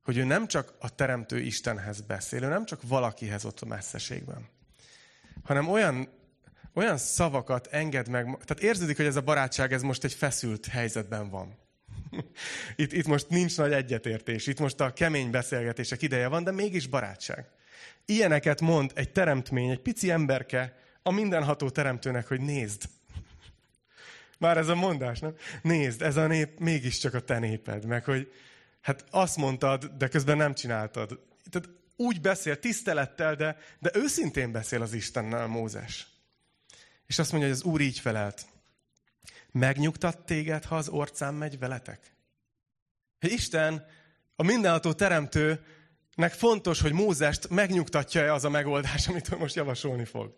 hogy 0.07 0.17
ő 0.17 0.25
nem 0.25 0.47
csak 0.47 0.75
a 0.79 0.95
teremtő 0.95 1.39
Istenhez 1.39 2.01
beszél, 2.01 2.43
ő 2.43 2.49
nem 2.49 2.65
csak 2.65 2.81
valakihez 2.83 3.45
ott 3.45 3.61
a 3.61 3.67
messzeségben, 3.67 4.49
hanem 5.43 5.69
olyan, 5.69 6.09
olyan 6.75 6.97
szavakat 6.97 7.67
enged 7.67 8.09
meg, 8.09 8.25
tehát 8.25 8.63
érződik, 8.63 8.97
hogy 8.97 9.07
ez 9.07 9.17
a 9.17 9.21
barátság 9.21 9.73
ez 9.73 9.83
most 9.83 10.05
egy 10.05 10.13
feszült 10.13 10.67
helyzetben 10.67 11.31
van. 11.31 11.59
Itt, 12.77 12.93
itt 12.93 13.07
most 13.07 13.29
nincs 13.29 13.57
nagy 13.57 13.73
egyetértés, 13.73 14.47
itt 14.47 14.59
most 14.59 14.81
a 14.81 14.93
kemény 14.93 15.31
beszélgetések 15.31 16.03
ideje 16.03 16.29
van, 16.29 16.45
de 16.45 16.51
mégis 16.51 16.87
barátság. 16.87 17.47
Ilyeneket 18.05 18.61
mond 18.61 18.93
egy 18.95 19.13
teremtmény, 19.13 19.71
egy 19.71 19.81
pici 19.81 20.11
emberke 20.11 20.77
a 21.03 21.11
mindenható 21.11 21.71
teremtőnek, 21.71 22.27
hogy 22.27 22.41
nézd. 22.41 22.83
Már 24.39 24.57
ez 24.57 24.69
a 24.69 24.75
mondás, 24.75 25.19
nem? 25.19 25.35
Nézd, 25.63 26.03
ez 26.03 26.17
a 26.17 26.27
nép 26.27 26.59
mégiscsak 26.59 27.15
a 27.15 27.21
te 27.21 27.39
néped, 27.39 27.85
meg 27.85 28.05
hogy 28.05 28.33
hát 28.87 29.05
azt 29.11 29.37
mondtad, 29.37 29.85
de 29.85 30.09
közben 30.09 30.37
nem 30.37 30.55
csináltad. 30.55 31.21
Tehát 31.51 31.69
úgy 31.97 32.21
beszél, 32.21 32.59
tisztelettel, 32.59 33.35
de, 33.35 33.59
de 33.79 33.91
őszintén 33.95 34.53
beszél 34.53 34.83
az 34.83 34.93
Istennel 34.93 35.47
Mózes. 35.47 36.07
És 37.07 37.19
azt 37.19 37.31
mondja, 37.31 37.49
hogy 37.51 37.59
az 37.59 37.65
Úr 37.65 37.81
így 37.81 37.99
felelt. 37.99 38.47
Megnyugtat 39.53 40.19
téged, 40.19 40.65
ha 40.65 40.77
az 40.77 40.89
orcám 40.89 41.35
megy 41.35 41.59
veletek? 41.59 42.15
Isten, 43.21 43.87
a 44.37 44.43
mindenható 44.43 44.93
teremtőnek 44.93 46.33
fontos, 46.33 46.81
hogy 46.81 46.93
Mózest 46.93 47.49
megnyugtatja-e 47.51 48.33
az 48.33 48.45
a 48.45 48.51
megoldás, 48.51 49.07
amit 49.09 49.39
most 49.39 49.55
javasolni 49.55 50.05
fog. 50.05 50.35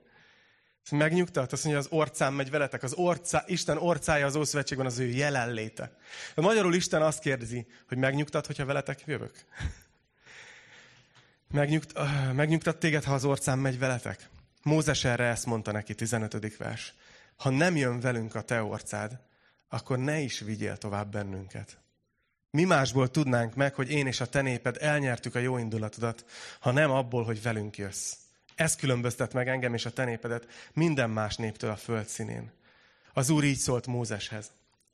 Megnyugtat, 0.91 1.53
azt 1.53 1.65
mondja, 1.65 1.83
az 1.83 1.89
orcám 1.91 2.35
megy 2.35 2.51
veletek. 2.51 2.83
Az 2.83 2.93
orcá, 2.93 3.45
Isten 3.47 3.79
orcája 3.79 4.27
az 4.27 4.37
Ószövetségben 4.37 4.87
az 4.87 4.99
ő 4.99 5.07
jelenléte. 5.07 5.97
A 6.35 6.41
magyarul 6.41 6.75
Isten 6.75 7.03
azt 7.03 7.21
kérdezi, 7.21 7.67
hogy 7.89 7.99
megnyugtat, 7.99 8.47
hogyha 8.47 8.65
veletek 8.65 9.03
jövök? 9.07 9.45
Megnyugt, 11.51 11.93
megnyugtat 12.33 12.79
téged, 12.79 13.05
ha 13.05 13.15
az 13.15 13.25
orcám 13.25 13.59
megy 13.59 13.79
veletek? 13.79 14.29
Mózes 14.63 15.05
erre 15.05 15.25
ezt 15.25 15.47
mondta 15.47 15.73
neki, 15.73 15.95
15. 15.95 16.57
vers. 16.57 16.95
Ha 17.37 17.51
nem 17.51 17.77
jön 17.77 18.01
velünk 18.01 18.35
a 18.35 18.43
te 18.43 18.63
orcád, 18.63 19.19
akkor 19.69 19.99
ne 19.99 20.19
is 20.19 20.39
vigyél 20.39 20.77
tovább 20.77 21.11
bennünket. 21.11 21.79
Mi 22.51 22.65
másból 22.65 23.11
tudnánk 23.11 23.55
meg, 23.55 23.75
hogy 23.75 23.91
én 23.91 24.07
és 24.07 24.21
a 24.21 24.27
te 24.27 24.41
néped 24.41 24.77
elnyertük 24.81 25.35
a 25.35 25.39
jó 25.39 25.59
indulatodat, 25.59 26.25
ha 26.61 26.71
nem 26.71 26.91
abból, 26.91 27.25
hogy 27.25 27.43
velünk 27.43 27.77
jössz. 27.77 28.13
Ez 28.59 28.77
különböztet 28.77 29.33
meg 29.33 29.49
engem 29.49 29.75
és 29.75 29.87
a 29.87 29.93
te 29.93 30.05
népedet 30.05 30.47
minden 30.73 31.11
más 31.11 31.37
néptől 31.37 31.71
a 31.71 31.77
föld 31.77 32.07
színén. 32.07 32.53
Az 33.13 33.31
Úr 33.31 33.45
így 33.45 33.59
szólt 33.59 33.87
Mózeshez. 33.87 34.51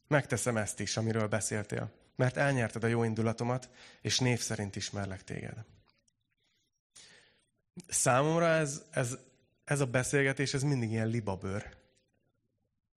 Megteszem 0.09 0.57
ezt 0.57 0.81
is, 0.81 0.96
amiről 0.96 1.29
beszéltél, 1.29 1.92
mert 2.16 2.37
elnyerted 2.37 2.85
a 2.85 2.87
jó 2.87 3.05
indulatomat, 3.05 3.68
és 4.00 4.18
név 4.18 4.40
szerint 4.40 4.77
ismerlek 4.77 5.24
téged. 5.24 5.64
Számomra 7.88 8.46
ez, 8.46 8.83
ez, 8.90 9.16
ez 9.64 9.81
a 9.81 9.87
beszélgetés, 9.87 10.55
ez 10.55 10.62
mindig 10.62 10.90
ilyen 10.90 11.09
libabőr. 11.09 11.77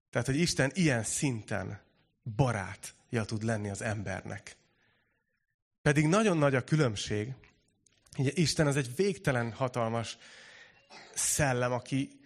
Tehát, 0.09 0.27
hogy 0.27 0.39
Isten 0.39 0.71
ilyen 0.73 1.03
szinten 1.03 1.79
barátja 2.35 3.25
tud 3.25 3.43
lenni 3.43 3.69
az 3.69 3.81
embernek. 3.81 4.55
Pedig 5.81 6.07
nagyon 6.07 6.37
nagy 6.37 6.55
a 6.55 6.63
különbség. 6.63 7.33
Isten 8.17 8.67
az 8.67 8.75
egy 8.75 8.95
végtelen 8.95 9.51
hatalmas 9.51 10.17
szellem, 11.13 11.71
aki, 11.71 12.19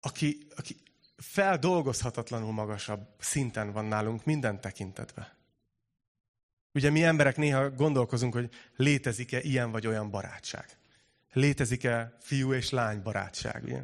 aki, 0.00 0.46
aki 0.56 0.76
feldolgozhatatlanul 1.16 2.52
magasabb 2.52 3.08
szinten 3.18 3.72
van 3.72 3.84
nálunk 3.84 4.24
minden 4.24 4.60
tekintetben. 4.60 5.28
Ugye 6.72 6.90
mi 6.90 7.04
emberek 7.04 7.36
néha 7.36 7.70
gondolkozunk, 7.70 8.32
hogy 8.32 8.50
létezik-e 8.76 9.40
ilyen 9.40 9.70
vagy 9.70 9.86
olyan 9.86 10.10
barátság. 10.10 10.76
Létezik-e 11.32 12.16
fiú 12.20 12.52
és 12.52 12.70
lány 12.70 13.02
barátság. 13.02 13.64
Ugye? 13.64 13.82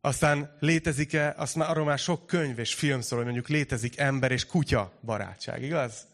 Aztán 0.00 0.56
létezik-e, 0.60 1.34
azt 1.36 1.54
már 1.54 1.70
arról 1.70 1.84
már 1.84 1.98
sok 1.98 2.26
könyv 2.26 2.58
és 2.58 2.74
film 2.74 3.00
szól, 3.00 3.18
hogy 3.18 3.26
mondjuk 3.26 3.48
létezik 3.48 3.98
ember 3.98 4.32
és 4.32 4.46
kutya 4.46 4.92
barátság, 5.00 5.62
igaz? 5.62 6.06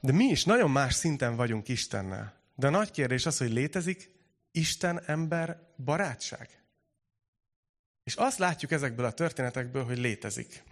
De 0.00 0.12
mi 0.12 0.24
is 0.24 0.44
nagyon 0.44 0.70
más 0.70 0.94
szinten 0.94 1.36
vagyunk 1.36 1.68
Istennel. 1.68 2.37
De 2.58 2.66
a 2.66 2.70
nagy 2.70 2.90
kérdés 2.90 3.26
az, 3.26 3.38
hogy 3.38 3.52
létezik 3.52 4.10
Isten-ember 4.50 5.60
barátság. 5.84 6.62
És 8.04 8.14
azt 8.14 8.38
látjuk 8.38 8.70
ezekből 8.70 9.06
a 9.06 9.12
történetekből, 9.12 9.84
hogy 9.84 9.98
létezik. 9.98 10.62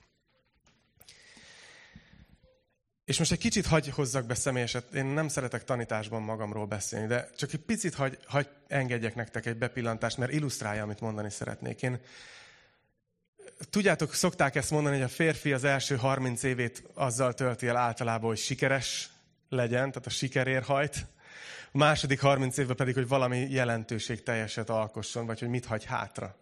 És 3.05 3.19
most 3.19 3.33
egy 3.33 3.39
kicsit 3.39 3.67
hagy 3.67 3.89
hozzak 3.89 4.27
be 4.27 4.35
személyeset, 4.35 4.95
én 4.95 5.05
nem 5.05 5.29
szeretek 5.29 5.65
tanításban 5.65 6.23
magamról 6.23 6.67
beszélni, 6.67 7.07
de 7.07 7.31
csak 7.37 7.53
egy 7.53 7.61
picit 7.61 7.95
hagy, 7.95 8.19
hagy 8.27 8.49
engedjek 8.67 9.15
nektek 9.15 9.47
egy 9.47 9.57
bepillantást, 9.57 10.17
mert 10.17 10.33
illusztrálja, 10.33 10.83
amit 10.83 11.01
mondani 11.01 11.31
szeretnék. 11.31 11.83
Én, 11.83 12.01
tudjátok, 13.71 14.15
szokták 14.15 14.55
ezt 14.55 14.71
mondani, 14.71 14.95
hogy 14.95 15.05
a 15.05 15.09
férfi 15.09 15.53
az 15.53 15.65
első 15.65 15.97
30 15.97 16.43
évét 16.43 16.83
azzal 16.95 17.35
tölti 17.35 17.67
el 17.67 17.77
általában, 17.77 18.29
hogy 18.29 18.39
sikeres 18.39 19.11
legyen, 19.49 19.89
tehát 19.91 20.07
a 20.07 20.11
sikerér 20.11 20.63
hajt. 20.63 21.07
A 21.77 21.79
második 21.79 22.21
30 22.21 22.57
évben 22.57 22.77
pedig, 22.77 22.95
hogy 22.95 23.09
valami 23.09 23.39
jelentőség 23.51 24.23
teljeset 24.23 24.71
alkosson, 24.71 25.27
vagy 25.27 25.39
hogy 25.39 25.49
mit 25.49 25.65
hagy 25.65 25.85
hátra. 25.85 26.37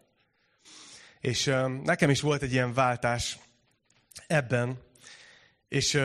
És 1.21 1.45
nekem 1.83 2.11
is 2.11 2.21
volt 2.21 2.43
egy 2.43 2.53
ilyen 2.53 2.73
váltás 2.75 3.39
ebben, 4.27 4.79
és 5.69 6.01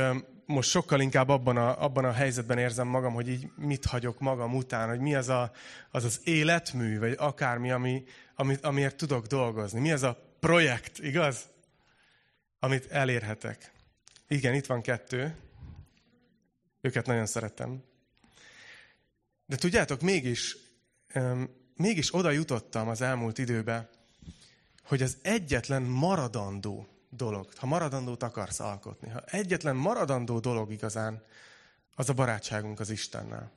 most 0.45 0.69
sokkal 0.69 1.01
inkább 1.01 1.29
abban 1.29 1.57
a, 1.57 1.83
abban 1.83 2.05
a 2.05 2.11
helyzetben 2.11 2.57
érzem 2.57 2.87
magam, 2.87 3.13
hogy 3.13 3.29
így 3.29 3.49
mit 3.55 3.85
hagyok 3.85 4.19
magam 4.19 4.55
után, 4.55 4.89
hogy 4.89 4.99
mi 4.99 5.15
az 5.15 5.29
a, 5.29 5.51
az, 5.91 6.03
az 6.03 6.21
életmű, 6.23 6.99
vagy 6.99 7.15
akármi, 7.17 7.71
ami, 7.71 8.03
ami, 8.35 8.55
amiért 8.61 8.97
tudok 8.97 9.25
dolgozni. 9.25 9.79
Mi 9.79 9.91
az 9.91 10.03
a 10.03 10.33
projekt, 10.39 10.99
igaz? 10.99 11.49
Amit 12.59 12.91
elérhetek. 12.91 13.71
Igen, 14.27 14.53
itt 14.53 14.65
van 14.65 14.81
kettő. 14.81 15.35
Őket 16.81 17.05
nagyon 17.05 17.25
szeretem. 17.25 17.87
De 19.49 19.55
tudjátok, 19.55 20.01
mégis, 20.01 20.57
mégis 21.75 22.13
oda 22.13 22.31
jutottam 22.31 22.87
az 22.87 23.01
elmúlt 23.01 23.37
időbe, 23.37 23.89
hogy 24.83 25.01
az 25.01 25.17
egyetlen 25.21 25.81
maradandó 25.81 26.87
dolog, 27.09 27.49
ha 27.55 27.65
maradandót 27.65 28.23
akarsz 28.23 28.59
alkotni, 28.59 29.09
ha 29.09 29.23
egyetlen 29.25 29.75
maradandó 29.75 30.39
dolog 30.39 30.71
igazán, 30.71 31.23
az 31.95 32.09
a 32.09 32.13
barátságunk 32.13 32.79
az 32.79 32.89
Istennel. 32.89 33.51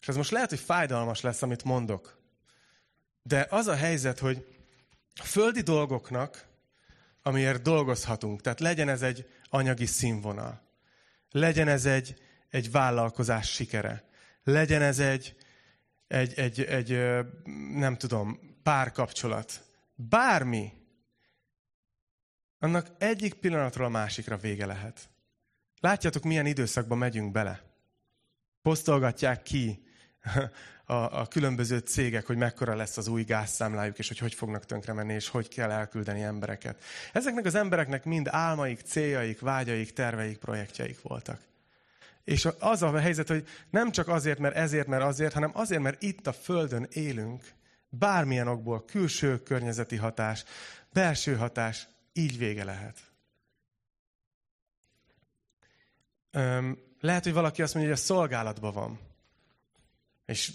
És 0.00 0.08
ez 0.08 0.16
most 0.16 0.30
lehet, 0.30 0.48
hogy 0.48 0.60
fájdalmas 0.60 1.20
lesz, 1.20 1.42
amit 1.42 1.64
mondok. 1.64 2.18
De 3.22 3.46
az 3.50 3.66
a 3.66 3.74
helyzet, 3.74 4.18
hogy 4.18 4.46
a 5.20 5.24
földi 5.24 5.60
dolgoknak, 5.60 6.46
amiért 7.22 7.62
dolgozhatunk, 7.62 8.40
tehát 8.40 8.60
legyen 8.60 8.88
ez 8.88 9.02
egy 9.02 9.30
anyagi 9.48 9.86
színvonal, 9.86 10.62
legyen 11.30 11.68
ez 11.68 11.84
egy, 11.84 12.22
egy 12.50 12.70
vállalkozás 12.70 13.50
sikere, 13.50 14.10
legyen 14.44 14.82
ez 14.82 14.98
egy, 14.98 15.36
egy, 16.06 16.32
egy, 16.36 16.60
egy 16.60 16.90
nem 17.74 17.96
tudom, 17.96 18.40
párkapcsolat, 18.62 19.64
bármi, 19.94 20.72
annak 22.58 22.86
egyik 22.98 23.34
pillanatról 23.34 23.86
a 23.86 23.90
másikra 23.90 24.36
vége 24.36 24.66
lehet. 24.66 25.10
Látjátok, 25.80 26.22
milyen 26.22 26.46
időszakban 26.46 26.98
megyünk 26.98 27.32
bele. 27.32 27.62
Posztolgatják 28.62 29.42
ki 29.42 29.84
a, 30.84 31.20
a 31.20 31.26
különböző 31.26 31.78
cégek, 31.78 32.26
hogy 32.26 32.36
mekkora 32.36 32.74
lesz 32.74 32.96
az 32.96 33.08
új 33.08 33.22
gázszámlájuk, 33.22 33.98
és 33.98 34.08
hogy 34.08 34.18
hogy 34.18 34.34
fognak 34.34 34.64
tönkre 34.64 34.92
menni, 34.92 35.12
és 35.12 35.28
hogy 35.28 35.48
kell 35.48 35.70
elküldeni 35.70 36.22
embereket. 36.22 36.82
Ezeknek 37.12 37.44
az 37.44 37.54
embereknek 37.54 38.04
mind 38.04 38.28
álmaik, 38.30 38.80
céljaik, 38.80 39.40
vágyaik, 39.40 39.92
terveik, 39.92 40.38
projektjeik 40.38 41.02
voltak. 41.02 41.40
És 42.24 42.48
az 42.58 42.82
a 42.82 42.98
helyzet, 42.98 43.28
hogy 43.28 43.48
nem 43.70 43.90
csak 43.90 44.08
azért, 44.08 44.38
mert 44.38 44.56
ezért, 44.56 44.86
mert 44.86 45.02
azért, 45.02 45.32
hanem 45.32 45.50
azért, 45.54 45.82
mert 45.82 46.02
itt 46.02 46.26
a 46.26 46.32
Földön 46.32 46.86
élünk, 46.90 47.52
bármilyen 47.88 48.48
okból, 48.48 48.84
külső 48.84 49.42
környezeti 49.42 49.96
hatás, 49.96 50.44
belső 50.92 51.36
hatás, 51.36 51.88
így 52.12 52.38
vége 52.38 52.64
lehet. 52.64 52.98
Öm, 56.30 56.78
lehet, 57.00 57.24
hogy 57.24 57.32
valaki 57.32 57.62
azt 57.62 57.74
mondja, 57.74 57.92
hogy 57.92 58.00
a 58.00 58.04
szolgálatban 58.04 58.72
van. 58.72 58.98
és 60.26 60.52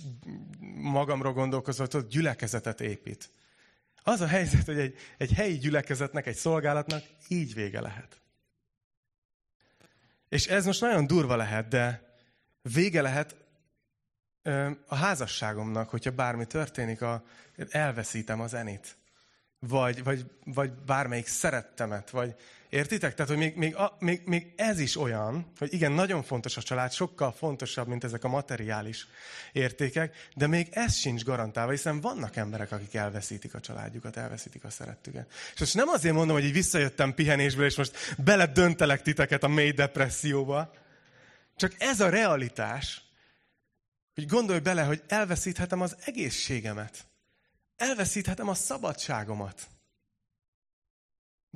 magamról 0.75 1.33
gondolkozva, 1.33 1.87
hogy 1.89 2.07
gyülekezetet 2.07 2.81
épít. 2.81 3.29
Az 4.03 4.21
a 4.21 4.27
helyzet, 4.27 4.65
hogy 4.65 4.79
egy, 4.79 4.97
egy 5.17 5.31
helyi 5.31 5.57
gyülekezetnek, 5.57 6.25
egy 6.25 6.35
szolgálatnak 6.35 7.03
így 7.27 7.53
vége 7.53 7.81
lehet. 7.81 8.21
És 10.29 10.47
ez 10.47 10.65
most 10.65 10.81
nagyon 10.81 11.07
durva 11.07 11.35
lehet, 11.35 11.67
de 11.67 12.15
vége 12.61 13.01
lehet 13.01 13.35
a 14.87 14.95
házasságomnak, 14.95 15.89
hogyha 15.89 16.11
bármi 16.11 16.45
történik, 16.45 17.01
a, 17.01 17.23
elveszítem 17.69 18.41
az 18.41 18.53
enit. 18.53 18.97
Vagy, 19.59 20.03
vagy, 20.03 20.25
vagy 20.43 20.71
bármelyik 20.71 21.27
szerettemet, 21.27 22.09
vagy 22.09 22.35
értitek? 22.69 23.13
Tehát, 23.13 23.31
hogy 23.31 23.39
még, 23.39 23.55
még, 23.55 23.75
a, 23.75 23.97
még, 23.99 24.21
még 24.25 24.53
ez 24.55 24.79
is 24.79 24.97
olyan, 24.97 25.51
hogy 25.57 25.73
igen, 25.73 25.91
nagyon 25.91 26.23
fontos 26.23 26.57
a 26.57 26.61
család, 26.61 26.91
sokkal 26.91 27.31
fontosabb, 27.31 27.87
mint 27.87 28.03
ezek 28.03 28.23
a 28.23 28.27
materiális 28.27 29.07
értékek, 29.51 30.15
de 30.35 30.47
még 30.47 30.67
ez 30.71 30.95
sincs 30.95 31.23
garantálva, 31.23 31.71
hiszen 31.71 32.01
vannak 32.01 32.35
emberek, 32.35 32.71
akik 32.71 32.93
elveszítik 32.93 33.53
a 33.53 33.59
családjukat, 33.59 34.17
elveszítik 34.17 34.63
a 34.63 34.69
szerettüket. 34.69 35.31
És 35.53 35.59
most 35.59 35.75
nem 35.75 35.87
azért 35.87 36.15
mondom, 36.15 36.35
hogy 36.35 36.45
így 36.45 36.53
visszajöttem 36.53 37.13
pihenésből, 37.13 37.65
és 37.65 37.75
most 37.75 38.15
beledöntelek 38.17 39.01
titeket 39.01 39.43
a 39.43 39.47
mély 39.47 39.71
depresszióba, 39.71 40.73
csak 41.55 41.75
ez 41.77 41.99
a 41.99 42.09
realitás, 42.09 43.01
hogy 44.15 44.27
gondolj 44.27 44.59
bele, 44.59 44.83
hogy 44.83 45.03
elveszíthetem 45.07 45.81
az 45.81 45.95
egészségemet. 46.05 47.05
Elveszíthetem 47.75 48.47
a 48.47 48.53
szabadságomat. 48.53 49.67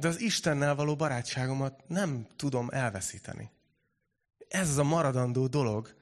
De 0.02 0.08
az 0.08 0.20
Istennel 0.20 0.76
való 0.76 0.96
barátságomat 0.96 1.88
nem 1.88 2.28
tudom 2.36 2.70
elveszíteni. 2.70 3.52
Ez 4.48 4.70
az 4.70 4.78
a 4.78 4.84
maradandó 4.84 5.48
dolog, 5.48 5.96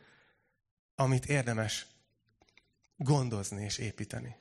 amit 0.95 1.25
érdemes 1.25 1.85
gondozni 2.95 3.63
és 3.63 3.77
építeni. 3.77 4.35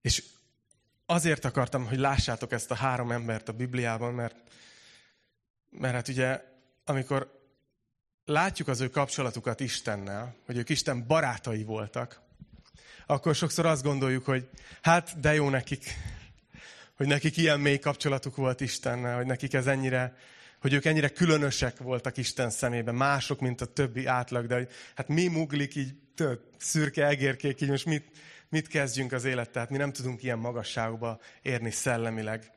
És 0.00 0.24
azért 1.06 1.44
akartam, 1.44 1.86
hogy 1.86 1.98
lássátok 1.98 2.52
ezt 2.52 2.70
a 2.70 2.74
három 2.74 3.10
embert 3.10 3.48
a 3.48 3.52
Bibliában, 3.52 4.14
mert, 4.14 4.36
mert 5.70 5.94
hát 5.94 6.08
ugye, 6.08 6.44
amikor 6.84 7.40
látjuk 8.24 8.68
az 8.68 8.80
ő 8.80 8.88
kapcsolatukat 8.88 9.60
Istennel, 9.60 10.36
hogy 10.46 10.56
ők 10.56 10.68
Isten 10.68 11.06
barátai 11.06 11.64
voltak, 11.64 12.28
akkor 13.10 13.34
sokszor 13.34 13.66
azt 13.66 13.82
gondoljuk, 13.82 14.24
hogy 14.24 14.48
hát 14.82 15.20
de 15.20 15.34
jó 15.34 15.48
nekik, 15.48 15.94
hogy 16.96 17.06
nekik 17.06 17.36
ilyen 17.36 17.60
mély 17.60 17.78
kapcsolatuk 17.78 18.36
volt 18.36 18.60
Istennel, 18.60 19.16
hogy 19.16 19.26
nekik 19.26 19.54
ez 19.54 19.66
ennyire, 19.66 20.16
hogy 20.60 20.72
ők 20.72 20.84
ennyire 20.84 21.08
különösek 21.08 21.78
voltak 21.78 22.16
Isten 22.16 22.50
szemében, 22.50 22.94
mások, 22.94 23.40
mint 23.40 23.60
a 23.60 23.66
többi 23.66 24.06
átlag, 24.06 24.46
de 24.46 24.54
hogy 24.54 24.68
hát 24.94 25.08
mi 25.08 25.26
muglik 25.26 25.74
így 25.74 25.94
tőle, 26.14 26.38
szürke 26.58 27.06
egérkék, 27.06 27.60
így 27.60 27.68
most 27.68 27.86
mit, 27.86 28.04
mit 28.48 28.68
kezdjünk 28.68 29.12
az 29.12 29.24
élettel? 29.24 29.52
Tehát 29.52 29.70
mi 29.70 29.76
nem 29.76 29.92
tudunk 29.92 30.22
ilyen 30.22 30.38
magasságba 30.38 31.20
érni 31.42 31.70
szellemileg. 31.70 32.50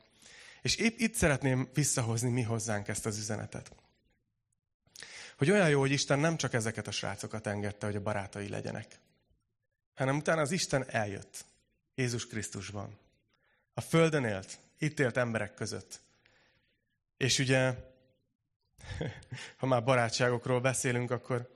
És 0.62 0.76
épp 0.76 0.98
itt 0.98 1.14
szeretném 1.14 1.68
visszahozni 1.74 2.30
mi 2.30 2.42
hozzánk 2.42 2.88
ezt 2.88 3.06
az 3.06 3.18
üzenetet. 3.18 3.70
Hogy 5.38 5.50
olyan 5.50 5.68
jó, 5.68 5.80
hogy 5.80 5.90
Isten 5.90 6.18
nem 6.18 6.36
csak 6.36 6.54
ezeket 6.54 6.86
a 6.86 6.90
srácokat 6.90 7.46
engedte, 7.46 7.86
hogy 7.86 7.96
a 7.96 8.02
barátai 8.02 8.48
legyenek, 8.48 8.86
hanem 9.94 10.16
utána 10.16 10.40
az 10.40 10.50
Isten 10.50 10.84
eljött. 10.88 11.44
Jézus 11.94 12.26
Krisztusban. 12.26 12.98
A 13.74 13.80
Földön 13.80 14.24
élt, 14.24 14.58
itt 14.78 15.00
élt 15.00 15.16
emberek 15.16 15.54
között. 15.54 16.00
És 17.16 17.38
ugye, 17.38 17.74
ha 19.58 19.66
már 19.66 19.84
barátságokról 19.84 20.60
beszélünk, 20.60 21.10
akkor 21.10 21.52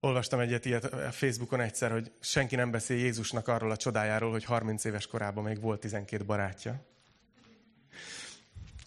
olvastam 0.00 0.40
egyet 0.40 0.64
ilyet 0.64 0.84
a 0.84 1.12
Facebookon 1.12 1.60
egyszer, 1.60 1.90
hogy 1.90 2.12
senki 2.20 2.56
nem 2.56 2.70
beszél 2.70 2.96
Jézusnak 2.96 3.48
arról 3.48 3.70
a 3.70 3.76
csodájáról, 3.76 4.30
hogy 4.30 4.44
30 4.44 4.84
éves 4.84 5.06
korában 5.06 5.44
még 5.44 5.60
volt 5.60 5.80
12 5.80 6.24
barátja. 6.24 6.84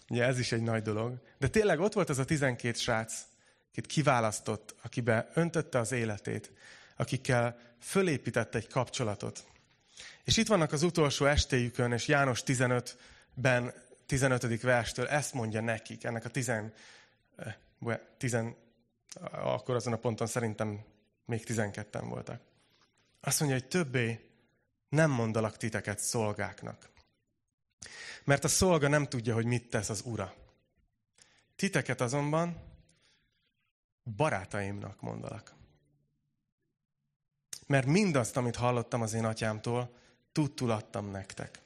Ugye 0.08 0.24
ez 0.24 0.38
is 0.38 0.52
egy 0.52 0.62
nagy 0.62 0.82
dolog. 0.82 1.20
De 1.38 1.48
tényleg 1.48 1.80
ott 1.80 1.92
volt 1.92 2.08
az 2.08 2.18
a 2.18 2.24
12 2.24 2.78
srác, 2.78 3.26
akit 3.70 3.86
kiválasztott, 3.86 4.74
akibe 4.82 5.30
öntötte 5.34 5.78
az 5.78 5.92
életét, 5.92 6.52
akikkel 6.96 7.58
fölépített 7.84 8.54
egy 8.54 8.68
kapcsolatot. 8.68 9.44
És 10.24 10.36
itt 10.36 10.46
vannak 10.46 10.72
az 10.72 10.82
utolsó 10.82 11.24
estéjükön, 11.24 11.92
és 11.92 12.08
János 12.08 12.42
15-ben, 12.46 13.72
15. 14.06 14.60
verstől 14.60 15.06
ezt 15.06 15.34
mondja 15.34 15.60
nekik, 15.60 16.04
ennek 16.04 16.24
a 16.24 16.28
10, 16.28 16.52
10 18.16 18.34
eh, 18.34 18.54
akkor 19.30 19.74
azon 19.74 19.92
a 19.92 19.96
ponton 19.96 20.26
szerintem 20.26 20.84
még 21.24 21.44
12-en 21.46 22.04
voltak. 22.08 22.40
Azt 23.20 23.40
mondja, 23.40 23.58
hogy 23.58 23.68
többé 23.68 24.30
nem 24.88 25.10
mondalak 25.10 25.56
titeket 25.56 25.98
szolgáknak. 25.98 26.90
Mert 28.24 28.44
a 28.44 28.48
szolga 28.48 28.88
nem 28.88 29.06
tudja, 29.06 29.34
hogy 29.34 29.44
mit 29.44 29.70
tesz 29.70 29.88
az 29.88 30.02
ura. 30.04 30.34
Titeket 31.56 32.00
azonban 32.00 32.62
barátaimnak 34.16 35.00
mondalak. 35.00 35.54
Mert 37.66 37.86
mindazt, 37.86 38.36
amit 38.36 38.56
hallottam 38.56 39.02
az 39.02 39.12
én 39.12 39.24
atyámtól, 39.24 39.96
tudtul 40.32 40.70
adtam 40.70 41.10
nektek. 41.10 41.58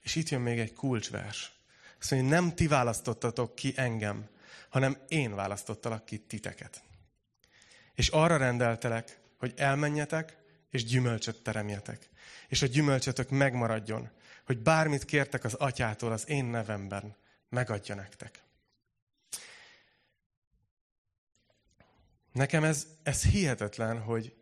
És 0.00 0.14
itt 0.14 0.28
jön 0.28 0.40
még 0.40 0.58
egy 0.58 0.72
kulcsvers. 0.72 1.52
Azt 2.00 2.10
mondja, 2.10 2.28
nem 2.28 2.54
ti 2.54 2.66
választottatok 2.66 3.54
ki 3.54 3.72
engem, 3.76 4.28
hanem 4.68 4.96
én 5.08 5.34
választottalak 5.34 6.04
ki 6.04 6.18
titeket. 6.18 6.82
És 7.94 8.08
arra 8.08 8.36
rendeltelek, 8.36 9.20
hogy 9.38 9.52
elmenjetek, 9.56 10.36
és 10.70 10.84
gyümölcsöt 10.84 11.42
teremjetek. 11.42 12.08
És 12.48 12.62
a 12.62 12.66
gyümölcsötök 12.66 13.30
megmaradjon, 13.30 14.10
hogy 14.44 14.58
bármit 14.58 15.04
kértek 15.04 15.44
az 15.44 15.54
atyától 15.54 16.12
az 16.12 16.28
én 16.28 16.44
nevemben, 16.44 17.16
megadja 17.48 17.94
nektek. 17.94 18.42
Nekem 22.32 22.64
ez, 22.64 22.86
ez 23.02 23.22
hihetetlen, 23.22 24.00
hogy, 24.00 24.34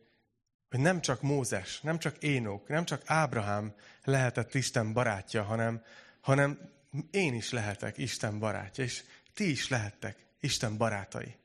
hogy 0.70 0.80
nem 0.80 1.00
csak 1.00 1.22
Mózes, 1.22 1.80
nem 1.80 1.98
csak 1.98 2.22
Énok, 2.22 2.68
nem 2.68 2.84
csak 2.84 3.02
Ábrahám 3.04 3.74
lehetett 4.04 4.54
Isten 4.54 4.92
barátja, 4.92 5.42
hanem, 5.42 5.82
hanem 6.20 6.58
én 7.10 7.34
is 7.34 7.50
lehetek 7.50 7.98
Isten 7.98 8.38
barátja, 8.38 8.84
és 8.84 9.02
ti 9.34 9.50
is 9.50 9.68
lehettek 9.68 10.16
Isten 10.40 10.76
barátai. 10.76 11.38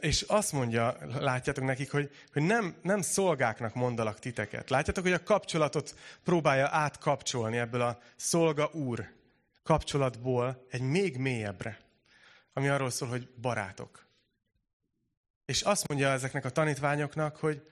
És 0.00 0.22
azt 0.22 0.52
mondja, 0.52 0.96
látjátok 1.20 1.64
nekik, 1.64 1.90
hogy, 1.90 2.10
hogy 2.32 2.42
nem, 2.42 2.76
nem 2.82 3.00
szolgáknak 3.00 3.74
mondalak 3.74 4.18
titeket. 4.18 4.70
Látjátok, 4.70 5.04
hogy 5.04 5.12
a 5.12 5.22
kapcsolatot 5.22 5.98
próbálja 6.24 6.68
átkapcsolni 6.70 7.58
ebből 7.58 7.80
a 7.80 7.98
szolga-úr 8.16 9.12
kapcsolatból 9.62 10.66
egy 10.70 10.80
még 10.80 11.16
mélyebbre, 11.16 11.78
ami 12.52 12.68
arról 12.68 12.90
szól, 12.90 13.08
hogy 13.08 13.28
barátok. 13.40 14.06
És 15.44 15.62
azt 15.62 15.88
mondja 15.88 16.08
ezeknek 16.08 16.44
a 16.44 16.50
tanítványoknak, 16.50 17.36
hogy, 17.36 17.62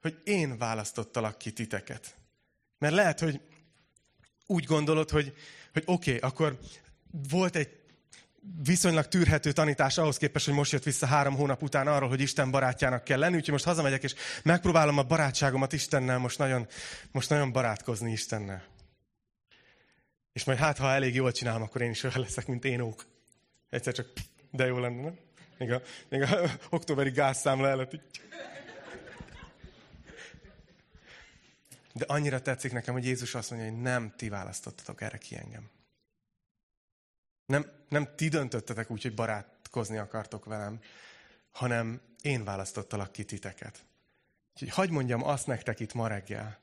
hogy 0.00 0.20
én 0.24 0.58
választottalak 0.58 1.38
ki 1.38 1.52
titeket. 1.52 2.16
Mert 2.78 2.94
lehet, 2.94 3.20
hogy 3.20 3.40
úgy 4.46 4.64
gondolod, 4.64 5.10
hogy, 5.10 5.34
hogy 5.72 5.82
oké, 5.86 6.14
okay, 6.14 6.28
akkor 6.28 6.58
volt 7.28 7.56
egy 7.56 7.78
viszonylag 8.64 9.06
tűrhető 9.06 9.52
tanítás 9.52 9.98
ahhoz 9.98 10.16
képest, 10.16 10.44
hogy 10.44 10.54
most 10.54 10.72
jött 10.72 10.82
vissza 10.82 11.06
három 11.06 11.34
hónap 11.34 11.62
után 11.62 11.86
arról, 11.86 12.08
hogy 12.08 12.20
Isten 12.20 12.50
barátjának 12.50 13.04
kell 13.04 13.18
lenni, 13.18 13.36
úgyhogy 13.36 13.52
most 13.52 13.64
hazamegyek, 13.64 14.02
és 14.02 14.14
megpróbálom 14.42 14.98
a 14.98 15.02
barátságomat 15.02 15.72
Istennel 15.72 16.18
most 16.18 16.38
nagyon, 16.38 16.66
most 17.12 17.28
nagyon 17.28 17.52
barátkozni 17.52 18.12
Istennel. 18.12 18.64
És 20.32 20.44
majd 20.44 20.58
hát, 20.58 20.78
ha 20.78 20.90
elég 20.90 21.14
jól 21.14 21.32
csinálom, 21.32 21.62
akkor 21.62 21.80
én 21.80 21.90
is 21.90 22.02
olyan 22.02 22.20
leszek, 22.20 22.46
mint 22.46 22.64
én 22.64 22.80
ók. 22.80 23.06
Egyszer 23.70 23.92
csak, 23.92 24.06
de 24.50 24.66
jó 24.66 24.78
lenne, 24.78 25.02
nem? 25.02 25.18
Még 25.58 25.72
a, 25.72 25.82
még 26.08 26.22
a 26.22 26.50
októberi 26.70 27.10
gázszámla 27.10 27.68
előtt. 27.68 28.00
De 31.92 32.04
annyira 32.06 32.42
tetszik 32.42 32.72
nekem, 32.72 32.94
hogy 32.94 33.04
Jézus 33.04 33.34
azt 33.34 33.50
mondja, 33.50 33.70
hogy 33.70 33.80
nem 33.80 34.14
ti 34.16 34.28
választottatok 34.28 35.00
erre 35.00 35.18
ki 35.18 35.36
engem. 35.36 35.70
Nem, 37.46 37.70
nem 37.88 38.08
ti 38.16 38.28
döntöttetek 38.28 38.90
úgy, 38.90 39.02
hogy 39.02 39.14
barátkozni 39.14 39.96
akartok 39.96 40.44
velem, 40.44 40.80
hanem 41.50 42.00
én 42.22 42.44
választottalak 42.44 43.12
ki 43.12 43.24
titeket. 43.24 43.84
Úgyhogy 44.52 44.68
hagyd 44.68 44.90
mondjam 44.90 45.24
azt 45.24 45.46
nektek 45.46 45.80
itt 45.80 45.94
ma 45.94 46.06
reggel, 46.06 46.58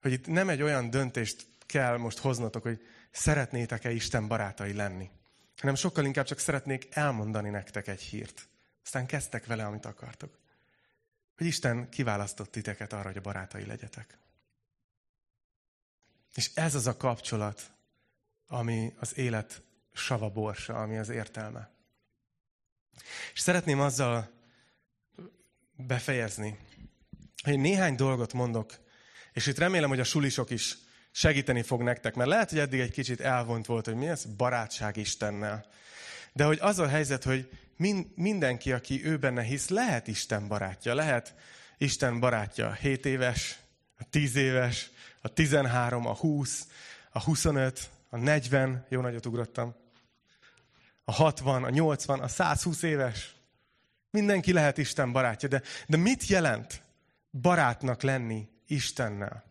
hogy 0.00 0.12
itt 0.12 0.26
nem 0.26 0.48
egy 0.48 0.62
olyan 0.62 0.90
döntést 0.90 1.46
kell 1.66 1.96
most 1.96 2.18
hoznotok, 2.18 2.62
hogy 2.62 2.86
szeretnétek-e 3.10 3.90
Isten 3.90 4.28
barátai 4.28 4.72
lenni 4.72 5.10
hanem 5.58 5.74
sokkal 5.74 6.04
inkább 6.04 6.26
csak 6.26 6.38
szeretnék 6.38 6.86
elmondani 6.90 7.50
nektek 7.50 7.88
egy 7.88 8.00
hírt. 8.00 8.48
Aztán 8.84 9.06
kezdtek 9.06 9.46
vele, 9.46 9.64
amit 9.64 9.84
akartok. 9.84 10.38
Hogy 11.36 11.46
Isten 11.46 11.88
kiválasztott 11.88 12.50
titeket 12.50 12.92
arra, 12.92 13.06
hogy 13.06 13.16
a 13.16 13.20
barátai 13.20 13.66
legyetek. 13.66 14.18
És 16.34 16.50
ez 16.54 16.74
az 16.74 16.86
a 16.86 16.96
kapcsolat, 16.96 17.70
ami 18.46 18.94
az 18.98 19.16
élet 19.16 19.62
sava 19.92 20.30
borsa, 20.30 20.82
ami 20.82 20.98
az 20.98 21.08
értelme. 21.08 21.70
És 23.32 23.40
szeretném 23.40 23.80
azzal 23.80 24.30
befejezni, 25.72 26.58
hogy 27.42 27.58
néhány 27.58 27.94
dolgot 27.94 28.32
mondok, 28.32 28.72
és 29.32 29.46
itt 29.46 29.58
remélem, 29.58 29.88
hogy 29.88 30.00
a 30.00 30.04
sulisok 30.04 30.50
is 30.50 30.76
segíteni 31.10 31.62
fog 31.62 31.82
nektek, 31.82 32.14
mert 32.14 32.28
lehet, 32.28 32.50
hogy 32.50 32.58
eddig 32.58 32.80
egy 32.80 32.90
kicsit 32.90 33.20
elvont 33.20 33.66
volt, 33.66 33.84
hogy 33.84 33.94
mi 33.94 34.08
ez 34.08 34.24
barátság 34.24 34.96
Istennel. 34.96 35.66
De 36.32 36.44
hogy 36.44 36.58
az 36.60 36.78
a 36.78 36.88
helyzet, 36.88 37.24
hogy 37.24 37.48
min, 37.76 38.12
mindenki, 38.16 38.72
aki 38.72 39.04
ő 39.04 39.16
benne 39.16 39.42
hisz, 39.42 39.68
lehet 39.68 40.06
Isten 40.06 40.48
barátja. 40.48 40.94
Lehet 40.94 41.34
Isten 41.78 42.20
barátja 42.20 42.66
a 42.66 42.72
7 42.72 43.06
éves, 43.06 43.58
a 43.98 44.04
10 44.10 44.36
éves, 44.36 44.90
a 45.20 45.28
13, 45.28 46.06
a 46.06 46.14
20, 46.14 46.66
a 47.10 47.22
25, 47.22 47.90
a 48.10 48.16
40, 48.16 48.86
jó 48.88 49.00
nagyot 49.00 49.26
ugrottam, 49.26 49.74
a 51.04 51.12
60, 51.12 51.64
a 51.64 51.70
80, 51.70 52.20
a 52.20 52.28
120 52.28 52.82
éves. 52.82 53.34
Mindenki 54.10 54.52
lehet 54.52 54.78
Isten 54.78 55.12
barátja, 55.12 55.48
de, 55.48 55.62
de 55.86 55.96
mit 55.96 56.26
jelent 56.26 56.82
barátnak 57.30 58.02
lenni 58.02 58.48
Istennel? 58.66 59.44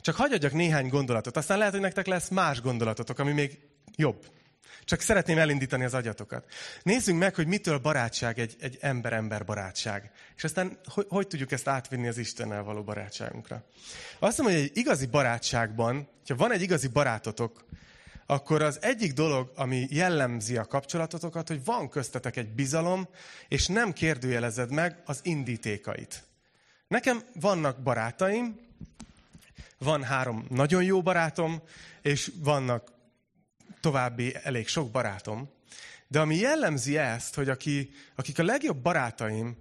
Csak 0.00 0.14
hagyjadjak 0.14 0.52
néhány 0.52 0.88
gondolatot, 0.88 1.36
aztán 1.36 1.58
lehet, 1.58 1.72
hogy 1.72 1.82
nektek 1.82 2.06
lesz 2.06 2.28
más 2.28 2.60
gondolatotok, 2.60 3.18
ami 3.18 3.32
még 3.32 3.58
jobb. 3.96 4.26
Csak 4.84 5.00
szeretném 5.00 5.38
elindítani 5.38 5.84
az 5.84 5.94
agyatokat. 5.94 6.44
Nézzünk 6.82 7.18
meg, 7.18 7.34
hogy 7.34 7.46
mitől 7.46 7.78
barátság 7.78 8.38
egy, 8.38 8.56
egy 8.60 8.78
ember-ember 8.80 9.44
barátság. 9.44 10.10
És 10.36 10.44
aztán 10.44 10.78
hogy, 10.84 11.06
hogy 11.08 11.26
tudjuk 11.26 11.52
ezt 11.52 11.68
átvinni 11.68 12.08
az 12.08 12.18
Istennel 12.18 12.62
való 12.62 12.82
barátságunkra. 12.82 13.64
Azt 14.18 14.38
mondom, 14.38 14.56
hogy 14.56 14.64
egy 14.64 14.76
igazi 14.76 15.06
barátságban, 15.06 16.08
ha 16.28 16.34
van 16.34 16.52
egy 16.52 16.62
igazi 16.62 16.88
barátotok, 16.88 17.64
akkor 18.26 18.62
az 18.62 18.82
egyik 18.82 19.12
dolog, 19.12 19.52
ami 19.54 19.86
jellemzi 19.90 20.56
a 20.56 20.64
kapcsolatotokat, 20.64 21.48
hogy 21.48 21.64
van 21.64 21.88
köztetek 21.88 22.36
egy 22.36 22.48
bizalom, 22.48 23.08
és 23.48 23.66
nem 23.66 23.92
kérdőjelezed 23.92 24.70
meg 24.70 25.02
az 25.04 25.20
indítékait. 25.22 26.22
Nekem 26.88 27.22
vannak 27.40 27.82
barátaim, 27.82 28.69
van 29.84 30.02
három 30.02 30.46
nagyon 30.48 30.82
jó 30.82 31.02
barátom, 31.02 31.62
és 32.02 32.32
vannak 32.36 32.92
további 33.80 34.34
elég 34.42 34.68
sok 34.68 34.90
barátom. 34.90 35.50
De 36.06 36.20
ami 36.20 36.36
jellemzi 36.36 36.96
ezt, 36.96 37.34
hogy 37.34 37.48
aki, 37.48 37.90
akik 38.14 38.38
a 38.38 38.42
legjobb 38.42 38.76
barátaim, 38.76 39.56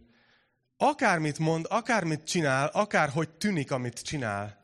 akármit 0.77 1.39
mond, 1.39 1.65
akármit 1.69 2.23
csinál, 2.23 2.67
akárhogy 2.67 3.29
tűnik, 3.29 3.71
amit 3.71 4.01
csinál, 4.01 4.59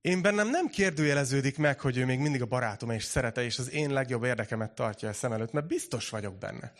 én 0.00 0.22
bennem 0.22 0.48
nem 0.48 0.68
kérdőjeleződik 0.68 1.58
meg, 1.58 1.80
hogy 1.80 1.96
ő 1.96 2.04
még 2.04 2.18
mindig 2.18 2.42
a 2.42 2.46
barátom 2.46 2.90
és 2.90 3.04
szerete, 3.04 3.44
és 3.44 3.58
az 3.58 3.70
én 3.70 3.92
legjobb 3.92 4.24
érdekemet 4.24 4.74
tartja 4.74 5.08
a 5.08 5.12
szem 5.12 5.32
előtt, 5.32 5.52
mert 5.52 5.66
biztos 5.66 6.08
vagyok 6.08 6.38
benne. 6.38 6.72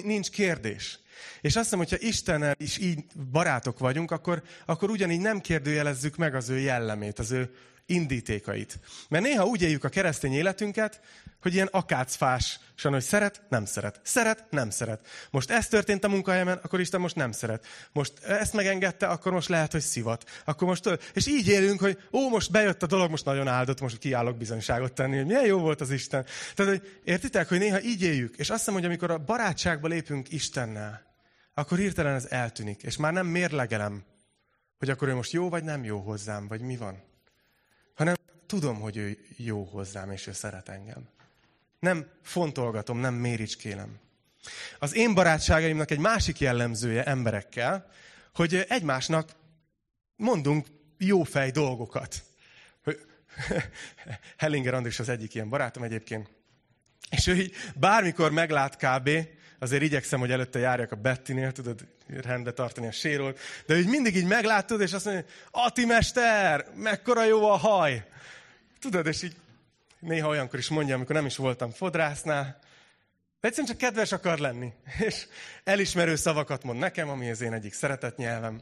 Nincs 0.00 0.30
kérdés. 0.30 0.98
És 1.40 1.56
azt 1.56 1.64
hiszem, 1.64 1.78
hogyha 1.78 1.96
Istennel 2.00 2.54
is 2.58 2.78
így 2.78 3.04
barátok 3.32 3.78
vagyunk, 3.78 4.10
akkor, 4.10 4.42
akkor 4.66 4.90
ugyanígy 4.90 5.20
nem 5.20 5.40
kérdőjelezzük 5.40 6.16
meg 6.16 6.34
az 6.34 6.48
ő 6.48 6.58
jellemét, 6.58 7.18
az 7.18 7.30
ő 7.30 7.54
indítékait. 7.92 8.78
Mert 9.08 9.24
néha 9.24 9.46
úgy 9.46 9.62
éljük 9.62 9.84
a 9.84 9.88
keresztény 9.88 10.32
életünket, 10.32 11.00
hogy 11.42 11.54
ilyen 11.54 11.68
akácfás, 11.70 12.60
hogy 12.82 13.02
szeret, 13.02 13.42
nem 13.48 13.64
szeret. 13.64 14.00
Szeret, 14.02 14.46
nem 14.50 14.70
szeret. 14.70 15.06
Most 15.30 15.50
ez 15.50 15.68
történt 15.68 16.04
a 16.04 16.08
munkahelyemen, 16.08 16.58
akkor 16.62 16.80
Isten 16.80 17.00
most 17.00 17.16
nem 17.16 17.32
szeret. 17.32 17.66
Most 17.92 18.12
ezt 18.22 18.52
megengedte, 18.52 19.06
akkor 19.06 19.32
most 19.32 19.48
lehet, 19.48 19.72
hogy 19.72 19.80
szivat. 19.80 20.42
Akkor 20.44 20.68
most, 20.68 20.98
és 21.14 21.26
így 21.26 21.48
élünk, 21.48 21.80
hogy 21.80 21.98
ó, 22.12 22.28
most 22.28 22.50
bejött 22.50 22.82
a 22.82 22.86
dolog, 22.86 23.10
most 23.10 23.24
nagyon 23.24 23.48
áldott, 23.48 23.80
most 23.80 23.98
kiállok 23.98 24.36
bizonyságot 24.36 24.92
tenni, 24.92 25.16
hogy 25.16 25.26
milyen 25.26 25.46
jó 25.46 25.58
volt 25.58 25.80
az 25.80 25.90
Isten. 25.90 26.26
Tehát, 26.54 26.72
hogy 26.72 27.00
értitek, 27.04 27.48
hogy 27.48 27.58
néha 27.58 27.80
így 27.80 28.02
éljük. 28.02 28.36
És 28.36 28.50
azt 28.50 28.58
hiszem, 28.58 28.74
hogy 28.74 28.84
amikor 28.84 29.10
a 29.10 29.18
barátságba 29.18 29.88
lépünk 29.88 30.32
Istennel, 30.32 31.02
akkor 31.54 31.78
hirtelen 31.78 32.14
ez 32.14 32.26
eltűnik. 32.30 32.82
És 32.82 32.96
már 32.96 33.12
nem 33.12 33.26
mérlegelem, 33.26 34.04
hogy 34.78 34.90
akkor 34.90 35.08
ő 35.08 35.14
most 35.14 35.32
jó 35.32 35.48
vagy 35.48 35.64
nem 35.64 35.84
jó 35.84 35.98
hozzám, 35.98 36.48
vagy 36.48 36.60
mi 36.60 36.76
van 36.76 37.10
hanem 37.94 38.14
tudom, 38.46 38.80
hogy 38.80 38.96
ő 38.96 39.18
jó 39.36 39.64
hozzám, 39.64 40.10
és 40.10 40.26
ő 40.26 40.32
szeret 40.32 40.68
engem. 40.68 41.08
Nem 41.78 42.06
fontolgatom, 42.22 42.98
nem 42.98 43.14
méricskélem. 43.14 43.98
Az 44.78 44.94
én 44.94 45.14
barátságaimnak 45.14 45.90
egy 45.90 45.98
másik 45.98 46.40
jellemzője 46.40 47.04
emberekkel, 47.04 47.90
hogy 48.34 48.64
egymásnak 48.68 49.30
mondunk 50.16 50.66
jófej 50.98 51.50
dolgokat. 51.50 52.22
Hellinger 54.38 54.74
Andris 54.74 54.98
az 54.98 55.08
egyik 55.08 55.34
ilyen 55.34 55.48
barátom 55.48 55.82
egyébként. 55.82 56.30
És 57.10 57.26
ő 57.26 57.34
így 57.34 57.54
bármikor 57.74 58.30
meglát 58.30 58.76
kb., 58.76 59.10
azért 59.62 59.82
igyekszem, 59.82 60.20
hogy 60.20 60.30
előtte 60.30 60.58
járjak 60.58 60.92
a 60.92 60.96
Bettinél, 60.96 61.52
tudod, 61.52 61.80
rendbe 62.22 62.52
tartani 62.52 62.86
a 62.86 62.92
sérolt, 62.92 63.38
de 63.66 63.76
úgy 63.76 63.86
mindig 63.86 64.16
így 64.16 64.26
meglátod, 64.26 64.80
és 64.80 64.92
azt 64.92 65.04
mondja, 65.04 65.24
Ati 65.50 65.84
mester, 65.84 66.66
mekkora 66.74 67.24
jó 67.24 67.50
a 67.50 67.56
haj! 67.56 68.04
Tudod, 68.80 69.06
és 69.06 69.22
így 69.22 69.36
néha 69.98 70.28
olyankor 70.28 70.58
is 70.58 70.68
mondja, 70.68 70.94
amikor 70.94 71.14
nem 71.14 71.26
is 71.26 71.36
voltam 71.36 71.70
fodrásznál, 71.70 72.58
de 73.40 73.48
egyszerűen 73.48 73.72
csak 73.72 73.88
kedves 73.88 74.12
akar 74.12 74.38
lenni. 74.38 74.72
És 75.06 75.26
elismerő 75.64 76.16
szavakat 76.16 76.62
mond 76.62 76.78
nekem, 76.78 77.08
ami 77.08 77.30
az 77.30 77.40
én 77.40 77.52
egyik 77.52 77.72
szeretett 77.72 78.16
nyelvem. 78.16 78.60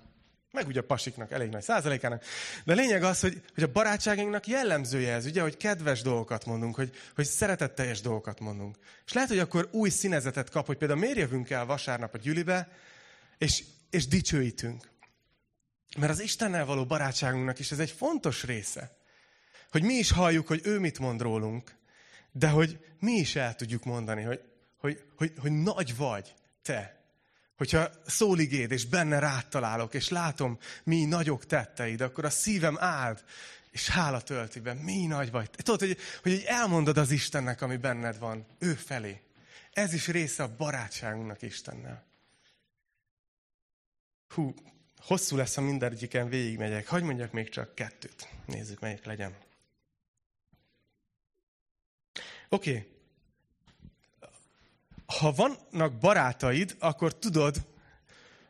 Meg 0.52 0.66
ugye 0.66 0.80
a 0.80 0.84
pasiknak 0.84 1.30
elég 1.30 1.48
nagy 1.48 1.62
százalékának. 1.62 2.24
De 2.64 2.72
a 2.72 2.76
lényeg 2.76 3.02
az, 3.02 3.20
hogy, 3.20 3.42
hogy 3.54 3.62
a 3.62 3.72
barátságainknak 3.72 4.46
jellemzője 4.46 5.12
ez, 5.12 5.24
ugye, 5.24 5.42
hogy 5.42 5.56
kedves 5.56 6.02
dolgokat 6.02 6.44
mondunk, 6.44 6.74
hogy, 6.74 6.96
hogy 7.14 7.24
szeretetteljes 7.24 8.00
dolgokat 8.00 8.40
mondunk. 8.40 8.76
És 9.06 9.12
lehet, 9.12 9.28
hogy 9.28 9.38
akkor 9.38 9.68
új 9.70 9.88
színezetet 9.88 10.50
kap, 10.50 10.66
hogy 10.66 10.76
például 10.76 11.00
miért 11.00 11.16
jövünk 11.16 11.50
el 11.50 11.66
vasárnap 11.66 12.14
a 12.14 12.18
gyülibe, 12.18 12.68
és, 13.38 13.64
és 13.90 14.06
dicsőítünk. 14.06 14.88
Mert 15.98 16.12
az 16.12 16.20
Istennel 16.20 16.64
való 16.64 16.86
barátságunknak 16.86 17.58
is 17.58 17.70
ez 17.70 17.78
egy 17.78 17.90
fontos 17.90 18.44
része. 18.44 18.96
Hogy 19.70 19.82
mi 19.82 19.94
is 19.94 20.10
halljuk, 20.10 20.46
hogy 20.46 20.60
ő 20.64 20.78
mit 20.78 20.98
mond 20.98 21.20
rólunk, 21.20 21.74
de 22.32 22.48
hogy 22.48 22.78
mi 23.00 23.12
is 23.12 23.36
el 23.36 23.54
tudjuk 23.54 23.84
mondani, 23.84 24.22
hogy, 24.22 24.40
hogy, 24.76 25.02
hogy, 25.16 25.32
hogy 25.38 25.52
nagy 25.52 25.96
vagy 25.96 26.34
te. 26.62 26.99
Hogyha 27.60 27.90
szóligéd, 28.06 28.70
és 28.70 28.86
benne 28.86 29.18
rád 29.18 29.46
találok, 29.48 29.94
és 29.94 30.08
látom, 30.08 30.58
mi 30.84 31.04
nagyok 31.04 31.46
tetteid, 31.46 32.00
akkor 32.00 32.24
a 32.24 32.30
szívem 32.30 32.76
áld, 32.78 33.24
és 33.70 33.88
hála 33.88 34.20
tölti 34.20 34.60
be, 34.60 34.74
mi 34.74 35.06
nagy 35.06 35.30
vagy. 35.30 35.50
Tudod, 35.50 35.80
hogy, 35.80 35.98
hogy 36.22 36.42
elmondod 36.46 36.96
az 36.96 37.10
Istennek, 37.10 37.62
ami 37.62 37.76
benned 37.76 38.18
van, 38.18 38.46
ő 38.58 38.74
felé. 38.74 39.20
Ez 39.72 39.92
is 39.92 40.08
része 40.08 40.42
a 40.42 40.56
barátságunknak 40.56 41.42
Istennel. 41.42 42.04
Hú, 44.28 44.54
hosszú 44.98 45.36
lesz, 45.36 45.54
ha 45.54 45.60
mindegyiken 45.60 46.28
végigmegyek. 46.28 46.86
Hagy 46.86 47.02
mondjak 47.02 47.32
még 47.32 47.48
csak 47.48 47.74
kettőt. 47.74 48.28
Nézzük, 48.46 48.80
melyik 48.80 49.04
legyen. 49.04 49.36
Oké. 52.48 52.70
Okay. 52.70 52.99
Ha 55.18 55.32
vannak 55.32 55.98
barátaid, 55.98 56.76
akkor 56.78 57.18
tudod, 57.18 57.56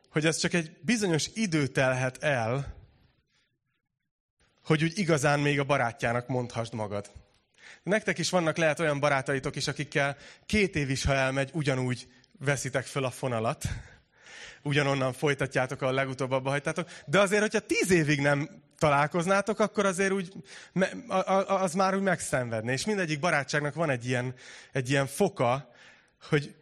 hogy 0.09 0.27
ez 0.27 0.37
csak 0.37 0.53
egy 0.53 0.77
bizonyos 0.81 1.31
idő 1.35 1.67
telhet 1.67 2.23
el, 2.23 2.75
hogy 4.65 4.83
úgy 4.83 4.99
igazán 4.99 5.41
még 5.41 5.59
a 5.59 5.65
barátjának 5.65 6.29
mondhassd 6.29 6.73
magad. 6.73 7.11
Nektek 7.83 8.19
is 8.19 8.31
vannak 8.31 8.57
lehet 8.57 8.81
olyan 8.81 9.01
barátaitok 9.01 9.57
is, 9.57 9.69
akikkel 9.69 10.17
két 10.47 10.77
év 10.77 10.91
is, 10.91 11.05
ha 11.05 11.15
elmegy, 11.15 11.51
ugyanúgy 11.53 12.09
veszitek 12.39 12.85
föl 12.87 13.05
a 13.05 13.11
fonalat, 13.11 13.65
ugyanonnan 14.63 15.13
folytatjátok, 15.13 15.83
a 15.83 15.93
legutóbb 15.93 16.31
abba 16.31 16.51
hagytátok. 16.51 16.89
De 17.07 17.21
azért, 17.21 17.41
hogyha 17.41 17.61
tíz 17.61 17.91
évig 17.91 18.21
nem 18.21 18.49
találkoznátok, 18.79 19.59
akkor 19.59 19.87
azért 19.87 20.13
úgy, 20.13 20.33
az 21.47 21.75
már 21.75 21.95
úgy 21.95 22.03
megszenvedne. 22.03 22.73
És 22.73 22.85
mindegyik 22.85 23.21
barátságnak 23.21 23.75
van 23.75 23.91
egy 23.91 24.07
ilyen, 24.07 24.35
egy 24.73 24.91
ilyen 24.91 25.07
foka, 25.07 25.71
hogy 26.29 26.55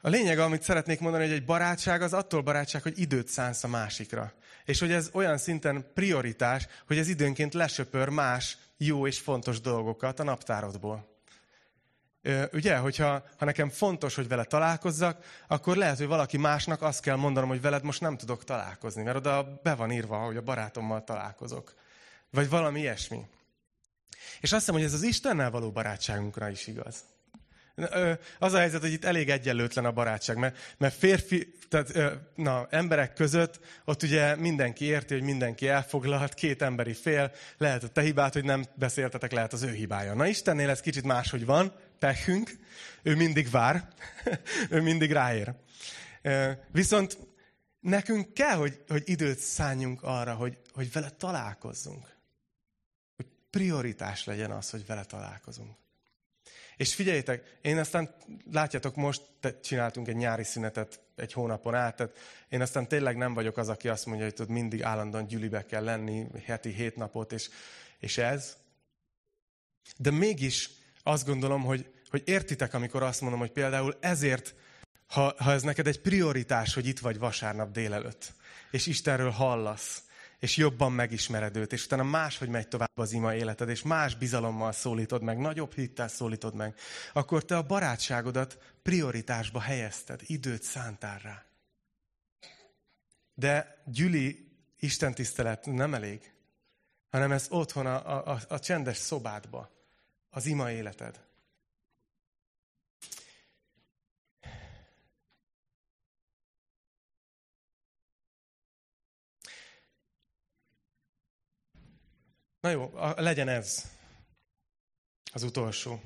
a 0.00 0.08
lényeg, 0.08 0.38
amit 0.38 0.62
szeretnék 0.62 1.00
mondani, 1.00 1.24
hogy 1.24 1.32
egy 1.32 1.44
barátság 1.44 2.02
az 2.02 2.12
attól 2.12 2.42
barátság, 2.42 2.82
hogy 2.82 2.98
időt 2.98 3.28
szánsz 3.28 3.64
a 3.64 3.68
másikra. 3.68 4.32
És 4.64 4.80
hogy 4.80 4.92
ez 4.92 5.10
olyan 5.12 5.38
szinten 5.38 5.86
prioritás, 5.94 6.66
hogy 6.86 6.98
ez 6.98 7.08
időnként 7.08 7.54
lesöpör 7.54 8.08
más 8.08 8.58
jó 8.76 9.06
és 9.06 9.18
fontos 9.18 9.60
dolgokat 9.60 10.20
a 10.20 10.22
naptárodból 10.22 11.12
ugye, 12.52 12.76
hogyha 12.76 13.24
ha 13.38 13.44
nekem 13.44 13.68
fontos, 13.68 14.14
hogy 14.14 14.28
vele 14.28 14.44
találkozzak, 14.44 15.24
akkor 15.48 15.76
lehet, 15.76 15.98
hogy 15.98 16.06
valaki 16.06 16.36
másnak 16.36 16.82
azt 16.82 17.02
kell 17.02 17.16
mondanom, 17.16 17.48
hogy 17.48 17.60
veled 17.60 17.82
most 17.82 18.00
nem 18.00 18.16
tudok 18.16 18.44
találkozni, 18.44 19.02
mert 19.02 19.16
oda 19.16 19.60
be 19.62 19.74
van 19.74 19.92
írva, 19.92 20.16
hogy 20.16 20.36
a 20.36 20.42
barátommal 20.42 21.04
találkozok. 21.04 21.74
Vagy 22.30 22.48
valami 22.48 22.80
ilyesmi. 22.80 23.26
És 24.40 24.52
azt 24.52 24.60
hiszem, 24.60 24.74
hogy 24.74 24.84
ez 24.84 24.92
az 24.92 25.02
Istennel 25.02 25.50
való 25.50 25.70
barátságunkra 25.70 26.48
is 26.48 26.66
igaz. 26.66 27.04
Az 28.38 28.52
a 28.52 28.58
helyzet, 28.58 28.80
hogy 28.80 28.92
itt 28.92 29.04
elég 29.04 29.30
egyenlőtlen 29.30 29.84
a 29.84 29.92
barátság, 29.92 30.36
mert, 30.36 30.74
mert 30.78 30.94
férfi, 30.94 31.54
tehát 31.68 32.18
na, 32.34 32.66
emberek 32.70 33.12
között 33.12 33.60
ott 33.84 34.02
ugye 34.02 34.36
mindenki 34.36 34.84
érti, 34.84 35.14
hogy 35.14 35.22
mindenki 35.22 35.68
elfoglalt, 35.68 36.34
két 36.34 36.62
emberi 36.62 36.94
fél, 36.94 37.32
lehet 37.58 37.82
a 37.82 37.88
te 37.88 38.00
hibát, 38.00 38.32
hogy 38.32 38.44
nem 38.44 38.64
beszéltetek, 38.74 39.32
lehet 39.32 39.52
az 39.52 39.62
ő 39.62 39.72
hibája. 39.72 40.14
Na 40.14 40.26
Istennél 40.26 40.70
ez 40.70 40.80
kicsit 40.80 41.04
máshogy 41.04 41.44
van, 41.44 41.72
pehünk, 41.98 42.50
ő 43.02 43.16
mindig 43.16 43.50
vár, 43.50 43.88
ő 44.70 44.80
mindig 44.80 45.12
ráér. 45.12 45.54
Viszont 46.72 47.18
nekünk 47.80 48.34
kell, 48.34 48.56
hogy, 48.56 48.82
hogy 48.88 49.02
időt 49.04 49.38
szálljunk 49.38 50.02
arra, 50.02 50.34
hogy, 50.34 50.58
hogy 50.72 50.92
vele 50.92 51.10
találkozzunk. 51.10 52.16
Hogy 53.16 53.26
prioritás 53.50 54.24
legyen 54.24 54.50
az, 54.50 54.70
hogy 54.70 54.86
vele 54.86 55.04
találkozunk. 55.04 55.81
És 56.76 56.94
figyeljétek, 56.94 57.58
én 57.60 57.78
aztán, 57.78 58.14
látjátok, 58.52 58.96
most 58.96 59.22
csináltunk 59.62 60.08
egy 60.08 60.16
nyári 60.16 60.44
szünetet 60.44 61.00
egy 61.16 61.32
hónapon 61.32 61.74
át, 61.74 61.96
tehát 61.96 62.18
én 62.48 62.60
aztán 62.60 62.88
tényleg 62.88 63.16
nem 63.16 63.34
vagyok 63.34 63.56
az, 63.56 63.68
aki 63.68 63.88
azt 63.88 64.06
mondja, 64.06 64.24
hogy 64.24 64.34
tud 64.34 64.48
mindig 64.48 64.82
állandóan 64.82 65.26
gyülibe 65.26 65.66
kell 65.66 65.84
lenni, 65.84 66.26
heti 66.44 66.70
hét 66.70 66.96
napot, 66.96 67.32
és, 67.32 67.48
és 67.98 68.18
ez. 68.18 68.56
De 69.96 70.10
mégis 70.10 70.70
azt 71.02 71.26
gondolom, 71.26 71.62
hogy, 71.62 71.92
hogy 72.08 72.22
értitek, 72.24 72.74
amikor 72.74 73.02
azt 73.02 73.20
mondom, 73.20 73.38
hogy 73.38 73.50
például 73.50 73.96
ezért, 74.00 74.54
ha, 75.06 75.34
ha 75.38 75.52
ez 75.52 75.62
neked 75.62 75.86
egy 75.86 76.00
prioritás, 76.00 76.74
hogy 76.74 76.86
itt 76.86 76.98
vagy 76.98 77.18
vasárnap 77.18 77.70
délelőtt, 77.70 78.32
és 78.70 78.86
Istenről 78.86 79.30
hallasz, 79.30 80.02
és 80.42 80.56
jobban 80.56 80.92
megismered 80.92 81.56
őt, 81.56 81.72
és 81.72 81.84
utána 81.84 82.02
máshogy 82.02 82.48
megy 82.48 82.68
tovább 82.68 82.98
az 82.98 83.12
ima 83.12 83.34
életed, 83.34 83.68
és 83.68 83.82
más 83.82 84.14
bizalommal 84.14 84.72
szólítod 84.72 85.22
meg, 85.22 85.38
nagyobb 85.38 85.74
hittel 85.74 86.08
szólítod 86.08 86.54
meg, 86.54 86.78
akkor 87.12 87.44
te 87.44 87.56
a 87.56 87.62
barátságodat 87.62 88.58
prioritásba 88.82 89.60
helyezted, 89.60 90.20
időt 90.26 90.62
szántál 90.62 91.18
rá. 91.18 91.44
De 93.34 93.82
gyüli 93.84 94.52
Isten 94.78 95.14
nem 95.64 95.94
elég, 95.94 96.32
hanem 97.10 97.32
ez 97.32 97.46
otthon 97.50 97.86
a, 97.86 98.32
a, 98.32 98.40
a 98.48 98.58
csendes 98.58 98.96
szobádba, 98.96 99.70
az 100.30 100.46
ima 100.46 100.70
életed. 100.70 101.20
Na 112.62 112.70
jó, 112.70 112.92
legyen 113.16 113.48
ez 113.48 113.90
az 115.32 115.42
utolsó. 115.42 116.00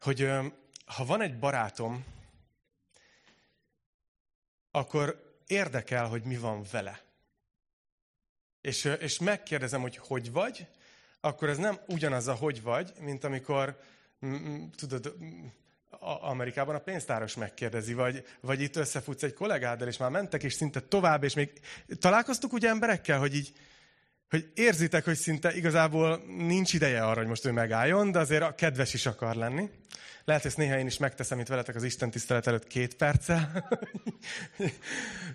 Hogy 0.00 0.28
ha 0.86 1.04
van 1.04 1.20
egy 1.20 1.38
barátom, 1.38 2.04
akkor 4.70 5.36
érdekel, 5.46 6.06
hogy 6.06 6.22
mi 6.22 6.36
van 6.36 6.64
vele. 6.70 7.02
És, 8.60 8.84
és 8.84 9.18
megkérdezem, 9.18 9.80
hogy 9.80 9.96
hogy 9.96 10.32
vagy, 10.32 10.66
akkor 11.20 11.48
ez 11.48 11.58
nem 11.58 11.78
ugyanaz 11.86 12.28
a 12.28 12.34
hogy 12.34 12.62
vagy, 12.62 12.92
mint 13.00 13.24
amikor, 13.24 13.80
tudod, 14.76 15.16
Amerikában 16.20 16.74
a 16.74 16.78
pénztáros 16.78 17.34
megkérdezi, 17.34 17.94
vagy, 17.94 18.26
vagy 18.40 18.60
itt 18.60 18.76
összefutsz 18.76 19.22
egy 19.22 19.34
kollégáddal, 19.34 19.88
és 19.88 19.96
már 19.96 20.10
mentek, 20.10 20.42
és 20.42 20.52
szinte 20.52 20.80
tovább, 20.80 21.22
és 21.22 21.34
még 21.34 21.60
találkoztuk 21.98 22.52
ugye 22.52 22.68
emberekkel, 22.68 23.18
hogy 23.18 23.34
így, 23.34 23.52
hogy 24.34 24.50
érzitek, 24.54 25.04
hogy 25.04 25.16
szinte 25.16 25.54
igazából 25.54 26.22
nincs 26.26 26.72
ideje 26.72 27.04
arra, 27.04 27.18
hogy 27.18 27.28
most 27.28 27.44
ő 27.44 27.52
megálljon, 27.52 28.12
de 28.12 28.18
azért 28.18 28.42
a 28.42 28.54
kedves 28.54 28.94
is 28.94 29.06
akar 29.06 29.34
lenni. 29.34 29.70
Lehet, 30.24 30.42
hogy 30.42 30.50
ezt 30.50 30.60
néha 30.60 30.78
én 30.78 30.86
is 30.86 30.98
megteszem 30.98 31.38
itt 31.38 31.46
veletek 31.46 31.74
az 31.74 31.82
Isten 31.82 32.10
tisztelet 32.10 32.46
előtt 32.46 32.66
két 32.66 32.94
perccel. 32.94 33.68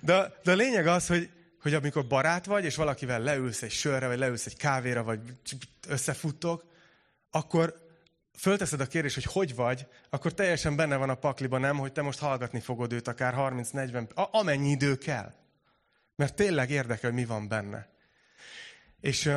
de, 0.02 0.34
de 0.44 0.52
a 0.52 0.56
lényeg 0.56 0.88
az, 0.88 1.08
hogy, 1.08 1.30
hogy 1.62 1.74
amikor 1.74 2.08
barát 2.08 2.46
vagy, 2.46 2.64
és 2.64 2.76
valakivel 2.76 3.20
leülsz 3.20 3.62
egy 3.62 3.72
sörre, 3.72 4.08
vagy 4.08 4.18
leülsz 4.18 4.46
egy 4.46 4.58
kávéra, 4.58 5.04
vagy 5.04 5.20
összefuttok, 5.88 6.66
akkor 7.32 7.76
fölteszed 8.38 8.82
a 8.82 8.88
kérdést, 8.88 9.16
hogy 9.16 9.34
hogy 9.34 9.56
vagy, 9.56 9.88
akkor 10.10 10.34
teljesen 10.34 10.76
benne 10.76 10.96
van 10.96 11.10
a 11.10 11.16
pakliban, 11.16 11.60
nem, 11.60 11.78
hogy 11.78 11.92
te 11.92 12.02
most 12.02 12.20
hallgatni 12.20 12.60
fogod 12.60 12.94
őt 12.94 13.08
akár 13.08 13.34
30-40, 13.38 14.30
amennyi 14.32 14.70
idő 14.70 14.98
kell. 14.98 15.34
Mert 16.16 16.36
tényleg 16.36 16.70
érdekel, 16.70 17.10
hogy 17.10 17.20
mi 17.20 17.26
van 17.26 17.48
benne. 17.48 17.98
És, 19.02 19.32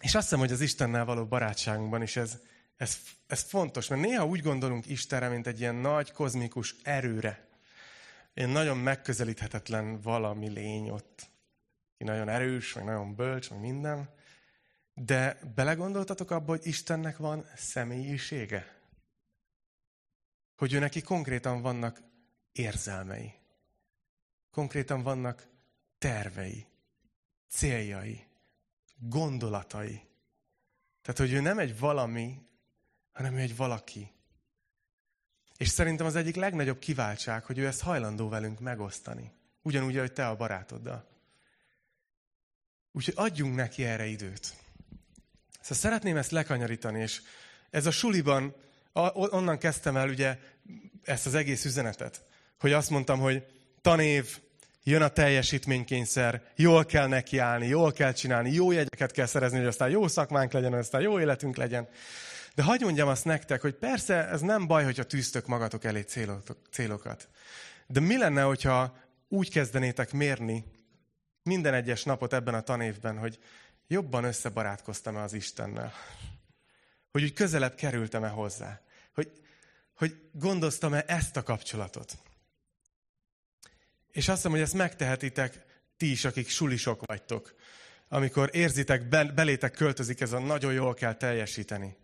és 0.00 0.14
azt 0.14 0.22
hiszem, 0.22 0.38
hogy 0.38 0.52
az 0.52 0.60
Istennel 0.60 1.04
való 1.04 1.26
barátságunkban 1.26 2.02
is 2.02 2.16
ez, 2.16 2.38
ez, 2.76 2.98
ez 3.26 3.42
fontos, 3.42 3.88
mert 3.88 4.02
néha 4.02 4.26
úgy 4.26 4.40
gondolunk 4.40 4.86
Istenre, 4.86 5.28
mint 5.28 5.46
egy 5.46 5.60
ilyen 5.60 5.74
nagy 5.74 6.12
kozmikus 6.12 6.74
erőre. 6.82 7.48
Ilyen 8.34 8.50
nagyon 8.50 8.78
megközelíthetetlen 8.78 10.00
valami 10.00 10.48
lény 10.48 10.90
ott. 10.90 11.30
Ki 11.98 12.04
nagyon 12.04 12.28
erős, 12.28 12.72
meg 12.72 12.84
nagyon 12.84 13.14
bölcs, 13.14 13.50
meg 13.50 13.60
minden. 13.60 14.08
De 14.94 15.38
belegondoltatok 15.54 16.30
abba, 16.30 16.50
hogy 16.50 16.66
Istennek 16.66 17.16
van 17.16 17.46
személyisége? 17.56 18.78
Hogy 20.56 20.72
ő 20.72 20.78
neki 20.78 21.02
konkrétan 21.02 21.62
vannak 21.62 22.02
érzelmei. 22.52 23.32
Konkrétan 24.50 25.02
vannak 25.02 25.46
tervei, 25.98 26.66
céljai 27.48 28.26
gondolatai. 29.08 30.00
Tehát, 31.02 31.18
hogy 31.18 31.32
ő 31.32 31.40
nem 31.40 31.58
egy 31.58 31.78
valami, 31.78 32.38
hanem 33.12 33.34
ő 33.34 33.38
egy 33.38 33.56
valaki. 33.56 34.12
És 35.56 35.68
szerintem 35.68 36.06
az 36.06 36.16
egyik 36.16 36.34
legnagyobb 36.34 36.78
kiváltság, 36.78 37.44
hogy 37.44 37.58
ő 37.58 37.66
ezt 37.66 37.80
hajlandó 37.80 38.28
velünk 38.28 38.60
megosztani. 38.60 39.32
Ugyanúgy, 39.62 39.96
ahogy 39.96 40.12
te 40.12 40.28
a 40.28 40.36
barátoddal. 40.36 41.08
Úgyhogy 42.92 43.14
adjunk 43.16 43.54
neki 43.54 43.84
erre 43.84 44.06
időt. 44.06 44.42
Szóval 45.60 45.78
szeretném 45.78 46.16
ezt 46.16 46.30
lekanyarítani, 46.30 47.00
és 47.00 47.22
ez 47.70 47.86
a 47.86 47.90
suliban, 47.90 48.54
onnan 49.12 49.58
kezdtem 49.58 49.96
el 49.96 50.08
ugye 50.08 50.38
ezt 51.02 51.26
az 51.26 51.34
egész 51.34 51.64
üzenetet, 51.64 52.24
hogy 52.58 52.72
azt 52.72 52.90
mondtam, 52.90 53.20
hogy 53.20 53.46
tanév, 53.80 54.40
jön 54.84 55.02
a 55.02 55.08
teljesítménykényszer, 55.08 56.42
jól 56.56 56.84
kell 56.84 57.06
nekiállni, 57.06 57.66
jól 57.66 57.92
kell 57.92 58.12
csinálni, 58.12 58.52
jó 58.52 58.70
jegyeket 58.70 59.12
kell 59.12 59.26
szerezni, 59.26 59.58
hogy 59.58 59.66
aztán 59.66 59.90
jó 59.90 60.08
szakmánk 60.08 60.52
legyen, 60.52 60.70
hogy 60.70 60.78
aztán 60.78 61.00
jó 61.00 61.20
életünk 61.20 61.56
legyen. 61.56 61.88
De 62.54 62.62
hagyd 62.62 62.82
mondjam 62.82 63.08
azt 63.08 63.24
nektek, 63.24 63.60
hogy 63.60 63.74
persze 63.74 64.28
ez 64.28 64.40
nem 64.40 64.66
baj, 64.66 64.84
hogyha 64.84 65.02
tűztök 65.02 65.46
magatok 65.46 65.84
elé 65.84 66.04
célokat. 66.70 67.28
De 67.86 68.00
mi 68.00 68.18
lenne, 68.18 68.42
hogyha 68.42 68.96
úgy 69.28 69.50
kezdenétek 69.50 70.12
mérni 70.12 70.64
minden 71.42 71.74
egyes 71.74 72.04
napot 72.04 72.32
ebben 72.32 72.54
a 72.54 72.60
tanévben, 72.60 73.18
hogy 73.18 73.38
jobban 73.86 74.24
összebarátkoztam-e 74.24 75.22
az 75.22 75.32
Istennel? 75.32 75.92
Hogy 77.10 77.22
úgy 77.22 77.32
közelebb 77.32 77.74
kerültem-e 77.74 78.28
hozzá? 78.28 78.80
Hogy, 79.14 79.32
hogy 79.94 80.16
gondoztam-e 80.32 81.04
ezt 81.06 81.36
a 81.36 81.42
kapcsolatot? 81.42 82.18
És 84.14 84.28
azt 84.28 84.36
hiszem, 84.36 84.50
hogy 84.50 84.60
ezt 84.60 84.74
megtehetitek 84.74 85.64
ti 85.96 86.10
is, 86.10 86.24
akik 86.24 86.48
sulisok 86.48 87.06
vagytok. 87.06 87.54
Amikor 88.08 88.50
érzitek, 88.52 89.08
belétek 89.08 89.72
költözik 89.72 90.20
ez 90.20 90.32
a 90.32 90.38
nagyon 90.38 90.72
jól 90.72 90.94
kell 90.94 91.14
teljesíteni. 91.14 91.96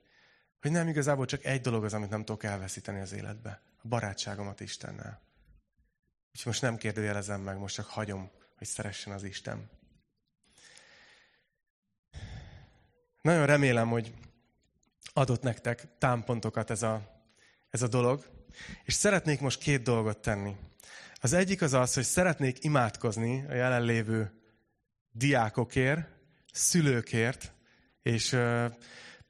Hogy 0.60 0.70
nem 0.70 0.88
igazából 0.88 1.26
csak 1.26 1.44
egy 1.44 1.60
dolog 1.60 1.84
az, 1.84 1.94
amit 1.94 2.10
nem 2.10 2.24
tudok 2.24 2.44
elveszíteni 2.44 3.00
az 3.00 3.12
életbe. 3.12 3.62
A 3.82 3.88
barátságomat 3.88 4.60
Istennel. 4.60 5.20
Úgyhogy 6.28 6.46
most 6.46 6.62
nem 6.62 6.76
kérdőjelezem 6.76 7.40
meg, 7.40 7.58
most 7.58 7.74
csak 7.74 7.86
hagyom, 7.86 8.30
hogy 8.58 8.66
szeressen 8.66 9.12
az 9.12 9.22
Isten. 9.22 9.70
Nagyon 13.20 13.46
remélem, 13.46 13.88
hogy 13.88 14.14
adott 15.12 15.42
nektek 15.42 15.98
támpontokat 15.98 16.70
ez 16.70 16.82
a, 16.82 17.22
ez 17.70 17.82
a 17.82 17.88
dolog. 17.88 18.30
És 18.84 18.94
szeretnék 18.94 19.40
most 19.40 19.60
két 19.60 19.82
dolgot 19.82 20.18
tenni. 20.18 20.56
Az 21.22 21.32
egyik 21.32 21.62
az 21.62 21.72
az, 21.72 21.94
hogy 21.94 22.04
szeretnék 22.04 22.64
imádkozni 22.64 23.44
a 23.48 23.54
jelenlévő 23.54 24.32
diákokért, 25.12 26.08
szülőkért, 26.52 27.52
és 28.02 28.38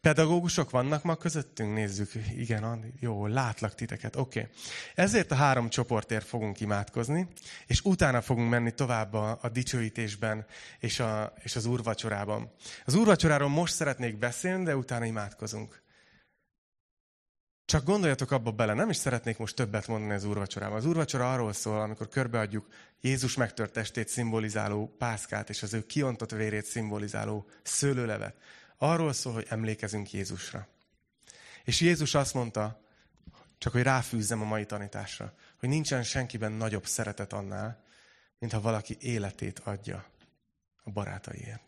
pedagógusok 0.00 0.70
vannak 0.70 1.02
ma 1.02 1.16
közöttünk? 1.16 1.74
Nézzük. 1.74 2.10
Igen, 2.36 2.64
Andi. 2.64 2.92
Jó, 3.00 3.26
látlak 3.26 3.74
titeket. 3.74 4.16
Oké. 4.16 4.40
Okay. 4.40 4.52
Ezért 4.94 5.30
a 5.30 5.34
három 5.34 5.68
csoportért 5.68 6.26
fogunk 6.26 6.60
imádkozni, 6.60 7.28
és 7.66 7.80
utána 7.84 8.20
fogunk 8.20 8.50
menni 8.50 8.70
tovább 8.74 9.14
a, 9.14 9.38
a 9.42 9.48
dicsőítésben 9.48 10.46
és, 10.78 11.00
a, 11.00 11.32
és 11.42 11.56
az 11.56 11.66
úrvacsorában. 11.66 12.52
Az 12.84 12.94
úrvacsoráról 12.94 13.48
most 13.48 13.74
szeretnék 13.74 14.18
beszélni, 14.18 14.64
de 14.64 14.76
utána 14.76 15.04
imádkozunk. 15.04 15.79
Csak 17.70 17.84
gondoljatok 17.84 18.30
abba 18.30 18.50
bele, 18.50 18.74
nem 18.74 18.90
is 18.90 18.96
szeretnék 18.96 19.38
most 19.38 19.56
többet 19.56 19.86
mondani 19.86 20.12
az 20.12 20.24
úrvacsorában. 20.24 20.76
Az 20.76 20.86
úrvacsora 20.86 21.32
arról 21.32 21.52
szól, 21.52 21.80
amikor 21.80 22.08
körbeadjuk 22.08 22.66
Jézus 23.00 23.36
megtört 23.36 23.72
testét 23.72 24.08
szimbolizáló 24.08 24.94
pászkát, 24.98 25.48
és 25.48 25.62
az 25.62 25.74
ő 25.74 25.86
kiontott 25.86 26.30
vérét 26.30 26.64
szimbolizáló 26.64 27.46
szőlőlevet. 27.62 28.36
Arról 28.76 29.12
szól, 29.12 29.32
hogy 29.32 29.46
emlékezünk 29.48 30.12
Jézusra. 30.12 30.68
És 31.64 31.80
Jézus 31.80 32.14
azt 32.14 32.34
mondta, 32.34 32.80
csak 33.58 33.72
hogy 33.72 33.82
ráfűzzem 33.82 34.40
a 34.40 34.44
mai 34.44 34.66
tanításra, 34.66 35.34
hogy 35.58 35.68
nincsen 35.68 36.02
senkiben 36.02 36.52
nagyobb 36.52 36.86
szeretet 36.86 37.32
annál, 37.32 37.84
mint 38.38 38.52
ha 38.52 38.60
valaki 38.60 38.96
életét 39.00 39.58
adja 39.58 40.04
a 40.82 40.90
barátaiért. 40.90 41.62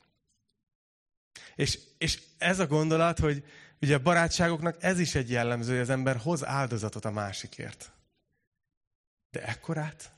És, 1.54 1.78
és 1.98 2.22
ez 2.38 2.58
a 2.58 2.66
gondolat, 2.66 3.18
hogy 3.18 3.44
Ugye 3.82 3.94
a 3.94 4.02
barátságoknak 4.02 4.76
ez 4.80 4.98
is 4.98 5.14
egy 5.14 5.30
jellemző, 5.30 5.80
az 5.80 5.90
ember 5.90 6.16
hoz 6.16 6.44
áldozatot 6.44 7.04
a 7.04 7.10
másikért. 7.10 7.92
De 9.30 9.44
ekkorát? 9.46 10.12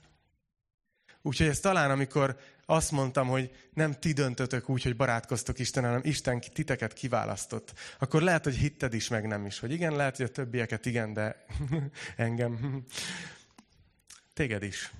Úgyhogy 1.22 1.46
ez 1.46 1.60
talán, 1.60 1.90
amikor 1.90 2.38
azt 2.66 2.90
mondtam, 2.90 3.28
hogy 3.28 3.68
nem 3.72 3.92
ti 3.92 4.12
döntötök 4.12 4.68
úgy, 4.68 4.82
hogy 4.82 4.96
barátkoztok 4.96 5.58
Isten, 5.58 5.84
hanem 5.84 6.00
Isten 6.04 6.40
titeket 6.40 6.92
kiválasztott, 6.92 7.72
akkor 7.98 8.22
lehet, 8.22 8.44
hogy 8.44 8.56
hitted 8.56 8.94
is, 8.94 9.08
meg 9.08 9.26
nem 9.26 9.46
is. 9.46 9.58
Hogy 9.58 9.70
igen, 9.72 9.96
lehet, 9.96 10.16
hogy 10.16 10.26
a 10.26 10.30
többieket 10.30 10.86
igen, 10.86 11.12
de 11.12 11.44
engem. 12.16 12.84
Téged 14.34 14.62
is. 14.62 14.92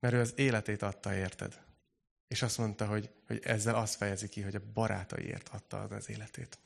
Mert 0.00 0.14
ő 0.14 0.20
az 0.20 0.32
életét 0.36 0.82
adta, 0.82 1.14
érted? 1.14 1.60
És 2.28 2.42
azt 2.42 2.58
mondta, 2.58 2.86
hogy, 2.86 3.10
hogy 3.26 3.40
ezzel 3.44 3.74
azt 3.74 3.94
fejezi 3.94 4.28
ki, 4.28 4.40
hogy 4.40 4.54
a 4.54 4.62
barátaiért 4.74 5.48
adta 5.48 5.80
az 5.80 6.10
életét. 6.10 6.58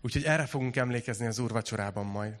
Úgyhogy 0.00 0.24
erre 0.24 0.46
fogunk 0.46 0.76
emlékezni 0.76 1.26
az 1.26 1.38
Úr 1.38 1.50
vacsorában 1.50 2.06
majd. 2.06 2.34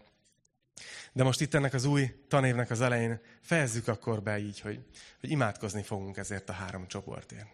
De 1.12 1.22
most 1.22 1.40
itt 1.40 1.54
ennek 1.54 1.74
az 1.74 1.84
új 1.84 2.24
tanévnek 2.28 2.70
az 2.70 2.80
elején 2.80 3.20
fejezzük 3.40 3.88
akkor 3.88 4.22
be 4.22 4.38
így, 4.38 4.60
hogy, 4.60 4.80
hogy 5.20 5.30
imádkozni 5.30 5.82
fogunk 5.82 6.16
ezért 6.16 6.48
a 6.48 6.52
három 6.52 6.86
csoportért. 6.86 7.46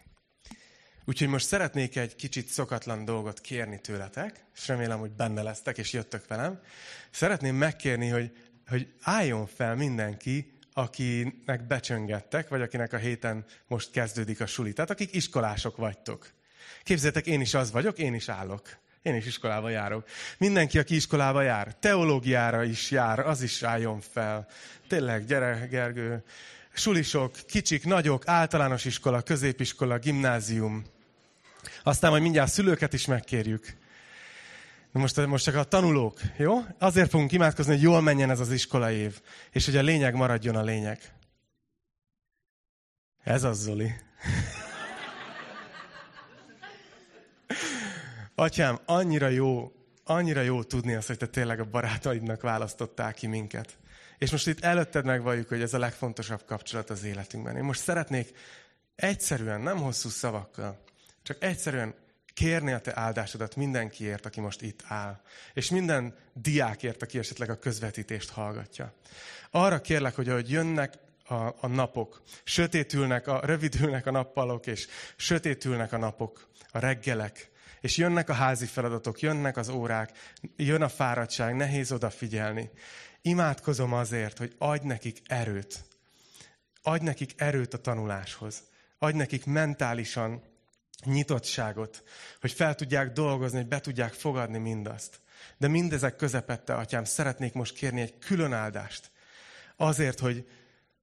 Úgyhogy 1.05 1.27
most 1.27 1.47
szeretnék 1.47 1.95
egy 1.95 2.15
kicsit 2.15 2.47
szokatlan 2.47 3.05
dolgot 3.05 3.41
kérni 3.41 3.79
tőletek, 3.79 4.45
és 4.55 4.67
remélem, 4.67 4.99
hogy 4.99 5.11
benne 5.11 5.41
lesztek, 5.41 5.77
és 5.77 5.93
jöttök 5.93 6.27
velem. 6.27 6.59
Szeretném 7.11 7.55
megkérni, 7.55 8.07
hogy, 8.07 8.37
hogy 8.67 8.93
álljon 9.01 9.47
fel 9.47 9.75
mindenki, 9.75 10.53
akinek 10.73 11.67
becsöngettek, 11.67 12.47
vagy 12.47 12.61
akinek 12.61 12.93
a 12.93 12.97
héten 12.97 13.45
most 13.67 13.91
kezdődik 13.91 14.41
a 14.41 14.45
suli. 14.45 14.73
Tehát 14.73 14.89
akik 14.89 15.13
iskolások 15.13 15.77
vagytok. 15.77 16.31
Képzeljétek, 16.83 17.27
én 17.27 17.41
is 17.41 17.53
az 17.53 17.71
vagyok, 17.71 17.97
én 17.97 18.13
is 18.13 18.29
állok. 18.29 18.77
Én 19.05 19.15
is 19.15 19.25
iskolába 19.25 19.69
járok. 19.69 20.07
Mindenki, 20.37 20.79
aki 20.79 20.95
iskolába 20.95 21.41
jár, 21.41 21.75
teológiára 21.79 22.63
is 22.63 22.91
jár, 22.91 23.19
az 23.19 23.41
is 23.41 23.63
álljon 23.63 24.01
fel. 24.01 24.47
Tényleg, 24.87 25.25
gyere, 25.25 25.67
Gergő. 25.69 26.23
Sulisok, 26.73 27.35
kicsik, 27.47 27.85
nagyok, 27.85 28.27
általános 28.27 28.85
iskola, 28.85 29.21
középiskola, 29.21 29.97
gimnázium. 29.97 30.85
Aztán 31.83 32.09
majd 32.09 32.21
mindjárt 32.21 32.51
szülőket 32.51 32.93
is 32.93 33.05
megkérjük. 33.05 33.77
Most, 34.91 35.25
most 35.25 35.43
csak 35.43 35.55
a 35.55 35.63
tanulók, 35.63 36.19
jó? 36.37 36.57
Azért 36.79 37.09
fogunk 37.09 37.31
imádkozni, 37.31 37.73
hogy 37.73 37.81
jól 37.81 38.01
menjen 38.01 38.29
ez 38.29 38.39
az 38.39 38.51
iskola 38.51 38.91
év, 38.91 39.21
és 39.51 39.65
hogy 39.65 39.77
a 39.77 39.81
lényeg 39.81 40.15
maradjon 40.15 40.55
a 40.55 40.63
lényeg. 40.63 40.99
Ez 43.23 43.43
az, 43.43 43.59
Zoli. 43.61 43.91
Atyám, 48.35 48.79
annyira 48.85 49.27
jó, 49.27 49.71
annyira 50.03 50.41
jó 50.41 50.63
tudni 50.63 50.93
azt, 50.93 51.07
hogy 51.07 51.17
te 51.17 51.27
tényleg 51.27 51.59
a 51.59 51.65
barátaidnak 51.65 52.41
választottál 52.41 53.13
ki 53.13 53.27
minket. 53.27 53.77
És 54.17 54.31
most 54.31 54.47
itt 54.47 54.63
előtted 54.63 55.05
megvalljuk, 55.05 55.47
hogy 55.47 55.61
ez 55.61 55.73
a 55.73 55.77
legfontosabb 55.77 56.45
kapcsolat 56.45 56.89
az 56.89 57.03
életünkben. 57.03 57.55
Én 57.55 57.63
most 57.63 57.81
szeretnék 57.81 58.37
egyszerűen, 58.95 59.61
nem 59.61 59.77
hosszú 59.77 60.09
szavakkal, 60.09 60.83
csak 61.23 61.43
egyszerűen 61.43 61.93
kérni 62.33 62.71
a 62.71 62.79
te 62.79 62.91
áldásodat 62.95 63.55
mindenkiért, 63.55 64.25
aki 64.25 64.39
most 64.39 64.61
itt 64.61 64.83
áll. 64.87 65.21
És 65.53 65.69
minden 65.69 66.15
diákért, 66.33 67.01
aki 67.01 67.17
esetleg 67.17 67.49
a 67.49 67.59
közvetítést 67.59 68.29
hallgatja. 68.29 68.93
Arra 69.51 69.81
kérlek, 69.81 70.15
hogy 70.15 70.29
ahogy 70.29 70.49
jönnek 70.49 70.93
a, 71.27 71.33
a 71.35 71.67
napok, 71.67 72.21
sötétülnek, 72.43 73.27
a, 73.27 73.39
rövidülnek 73.45 74.05
a 74.05 74.11
nappalok, 74.11 74.67
és 74.67 74.87
sötétülnek 75.15 75.93
a 75.93 75.97
napok, 75.97 76.47
a 76.71 76.79
reggelek, 76.79 77.49
és 77.85 77.97
jönnek 77.97 78.29
a 78.29 78.33
házi 78.33 78.65
feladatok, 78.65 79.19
jönnek 79.19 79.57
az 79.57 79.69
órák, 79.69 80.11
jön 80.55 80.81
a 80.81 80.89
fáradtság, 80.89 81.55
nehéz 81.55 81.91
odafigyelni. 81.91 82.69
Imádkozom 83.21 83.93
azért, 83.93 84.37
hogy 84.37 84.55
adj 84.57 84.87
nekik 84.87 85.21
erőt. 85.27 85.85
Adj 86.81 87.03
nekik 87.03 87.33
erőt 87.37 87.73
a 87.73 87.77
tanuláshoz. 87.77 88.63
Adj 88.97 89.17
nekik 89.17 89.45
mentálisan 89.45 90.43
nyitottságot, 91.03 92.03
hogy 92.41 92.51
fel 92.51 92.75
tudják 92.75 93.11
dolgozni, 93.11 93.57
hogy 93.57 93.67
be 93.67 93.79
tudják 93.79 94.13
fogadni 94.13 94.57
mindazt. 94.57 95.19
De 95.57 95.67
mindezek 95.67 96.15
közepette, 96.15 96.73
atyám, 96.75 97.03
szeretnék 97.03 97.53
most 97.53 97.75
kérni 97.75 98.01
egy 98.01 98.17
külön 98.17 98.53
áldást. 98.53 99.11
Azért, 99.75 100.19
hogy, 100.19 100.47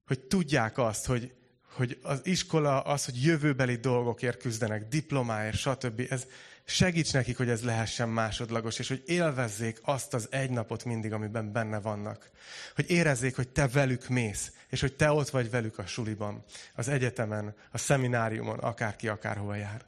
hogy 0.05 0.19
tudják 0.19 0.77
azt, 0.77 1.05
hogy, 1.05 1.33
hogy 1.75 1.99
az 2.01 2.21
iskola, 2.23 2.81
az, 2.81 3.05
hogy 3.05 3.23
jövőbeli 3.23 3.75
dolgokért 3.75 4.37
küzdenek, 4.41 4.87
diplomáért, 4.87 5.57
stb. 5.57 6.07
Ez, 6.09 6.27
segíts 6.65 7.13
nekik, 7.13 7.37
hogy 7.37 7.49
ez 7.49 7.63
lehessen 7.63 8.09
másodlagos, 8.09 8.79
és 8.79 8.87
hogy 8.87 9.03
élvezzék 9.05 9.79
azt 9.81 10.13
az 10.13 10.27
egy 10.31 10.49
napot 10.49 10.83
mindig, 10.83 11.13
amiben 11.13 11.51
benne 11.51 11.79
vannak. 11.79 12.29
Hogy 12.75 12.89
érezzék, 12.89 13.35
hogy 13.35 13.47
te 13.47 13.67
velük 13.67 14.07
mész, 14.07 14.51
és 14.69 14.81
hogy 14.81 14.93
te 14.93 15.11
ott 15.11 15.29
vagy 15.29 15.49
velük 15.49 15.77
a 15.77 15.85
suliban, 15.85 16.43
az 16.75 16.87
egyetemen, 16.87 17.55
a 17.71 17.77
szemináriumon, 17.77 18.59
akárki 18.59 19.07
akárhova 19.07 19.55
jár. 19.55 19.81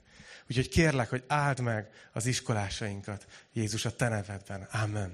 Úgyhogy 0.49 0.69
kérlek, 0.69 1.09
hogy 1.09 1.23
áld 1.27 1.59
meg 1.59 1.89
az 2.13 2.25
iskolásainkat, 2.25 3.25
Jézus, 3.53 3.85
a 3.85 3.95
te 3.95 4.07
nevedben. 4.07 4.67
Amen. 4.71 5.11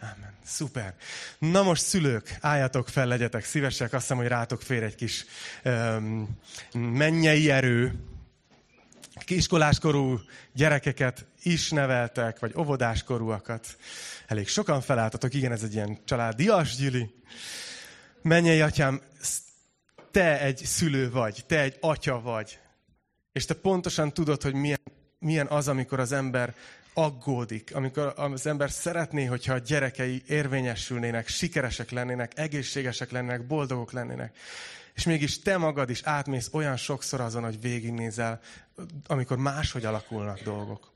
Amen. 0.00 0.34
Szuper. 0.44 0.94
Na 1.38 1.62
most 1.62 1.82
szülők, 1.82 2.36
álljatok 2.40 2.88
fel, 2.88 3.06
legyetek 3.06 3.44
szívesek. 3.44 3.92
Azt 3.92 4.02
hiszem, 4.02 4.16
hogy 4.16 4.26
rátok 4.26 4.62
fér 4.62 4.82
egy 4.82 4.94
kis 4.94 5.24
um, 5.64 6.38
mennyei 6.72 7.50
erő. 7.50 7.94
Kiskoláskorú 9.24 10.20
gyerekeket 10.52 11.26
is 11.42 11.70
neveltek, 11.70 12.38
vagy 12.38 12.52
óvodáskorúakat. 12.56 13.76
Elég 14.26 14.48
sokan 14.48 14.80
felálltatok, 14.80 15.34
igen, 15.34 15.52
ez 15.52 15.62
egy 15.62 15.74
ilyen 15.74 15.98
családias 16.04 16.76
gyüli. 16.76 17.14
Mennyei 18.22 18.60
atyám, 18.60 19.00
te 20.10 20.40
egy 20.40 20.56
szülő 20.56 21.10
vagy, 21.10 21.44
te 21.46 21.60
egy 21.60 21.76
atya 21.80 22.20
vagy, 22.20 22.58
és 23.32 23.44
te 23.44 23.54
pontosan 23.54 24.12
tudod, 24.12 24.42
hogy 24.42 24.54
milyen, 24.54 24.80
milyen 25.18 25.46
az, 25.46 25.68
amikor 25.68 26.00
az 26.00 26.12
ember 26.12 26.54
aggódik, 26.94 27.74
amikor 27.74 28.12
az 28.16 28.46
ember 28.46 28.70
szeretné, 28.70 29.24
hogyha 29.24 29.54
a 29.54 29.58
gyerekei 29.58 30.22
érvényesülnének, 30.26 31.28
sikeresek 31.28 31.90
lennének, 31.90 32.32
egészségesek 32.38 33.10
lennének, 33.10 33.46
boldogok 33.46 33.92
lennének. 33.92 34.36
És 34.98 35.04
mégis 35.04 35.38
te 35.38 35.56
magad 35.56 35.90
is 35.90 36.02
átmész 36.02 36.48
olyan 36.52 36.76
sokszor 36.76 37.20
azon, 37.20 37.42
hogy 37.42 37.60
végignézel, 37.60 38.40
amikor 39.06 39.36
máshogy 39.36 39.84
alakulnak 39.84 40.40
dolgok. 40.40 40.92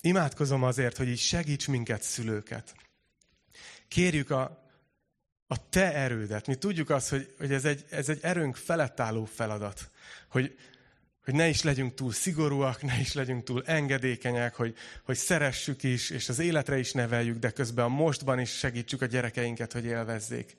Imádkozom 0.00 0.62
azért, 0.62 0.96
hogy 0.96 1.08
így 1.08 1.18
segíts 1.18 1.68
minket, 1.68 2.02
szülőket. 2.02 2.74
Kérjük 3.88 4.30
a, 4.30 4.68
a 5.46 5.68
te 5.68 5.92
erődet. 5.92 6.46
Mi 6.46 6.54
tudjuk 6.54 6.90
azt, 6.90 7.08
hogy, 7.08 7.34
hogy 7.38 7.52
ez, 7.52 7.64
egy, 7.64 7.84
ez 7.90 8.08
egy 8.08 8.18
erőnk 8.22 8.56
felett 8.56 9.00
álló 9.00 9.24
feladat. 9.24 9.90
Hogy, 10.28 10.58
hogy 11.24 11.34
ne 11.34 11.48
is 11.48 11.62
legyünk 11.62 11.94
túl 11.94 12.12
szigorúak, 12.12 12.82
ne 12.82 13.00
is 13.00 13.12
legyünk 13.12 13.44
túl 13.44 13.62
engedékenyek, 13.66 14.54
hogy, 14.54 14.76
hogy 15.04 15.16
szeressük 15.16 15.82
is, 15.82 16.10
és 16.10 16.28
az 16.28 16.38
életre 16.38 16.78
is 16.78 16.92
neveljük, 16.92 17.38
de 17.38 17.50
közben 17.50 17.84
a 17.84 17.88
mostban 17.88 18.40
is 18.40 18.50
segítsük 18.58 19.02
a 19.02 19.06
gyerekeinket, 19.06 19.72
hogy 19.72 19.84
élvezzék. 19.84 20.56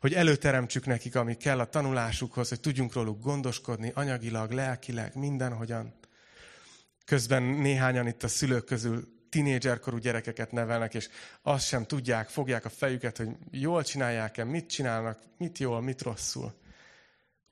Hogy 0.00 0.14
előteremtsük 0.14 0.86
nekik, 0.86 1.14
ami 1.16 1.36
kell 1.36 1.60
a 1.60 1.68
tanulásukhoz, 1.68 2.48
hogy 2.48 2.60
tudjunk 2.60 2.92
róluk 2.92 3.22
gondoskodni, 3.22 3.92
anyagilag, 3.94 4.50
lelkileg, 4.50 5.14
mindenhogyan. 5.16 5.94
Közben 7.04 7.42
néhányan 7.42 8.06
itt 8.06 8.22
a 8.22 8.28
szülők 8.28 8.64
közül 8.64 9.16
tinédzserkorú 9.30 9.96
gyerekeket 9.96 10.52
nevelnek, 10.52 10.94
és 10.94 11.08
azt 11.42 11.66
sem 11.66 11.84
tudják, 11.84 12.28
fogják 12.28 12.64
a 12.64 12.68
fejüket, 12.68 13.16
hogy 13.16 13.28
jól 13.50 13.82
csinálják-e, 13.82 14.44
mit 14.44 14.68
csinálnak, 14.68 15.18
mit 15.38 15.58
jól, 15.58 15.80
mit 15.80 16.02
rosszul. 16.02 16.54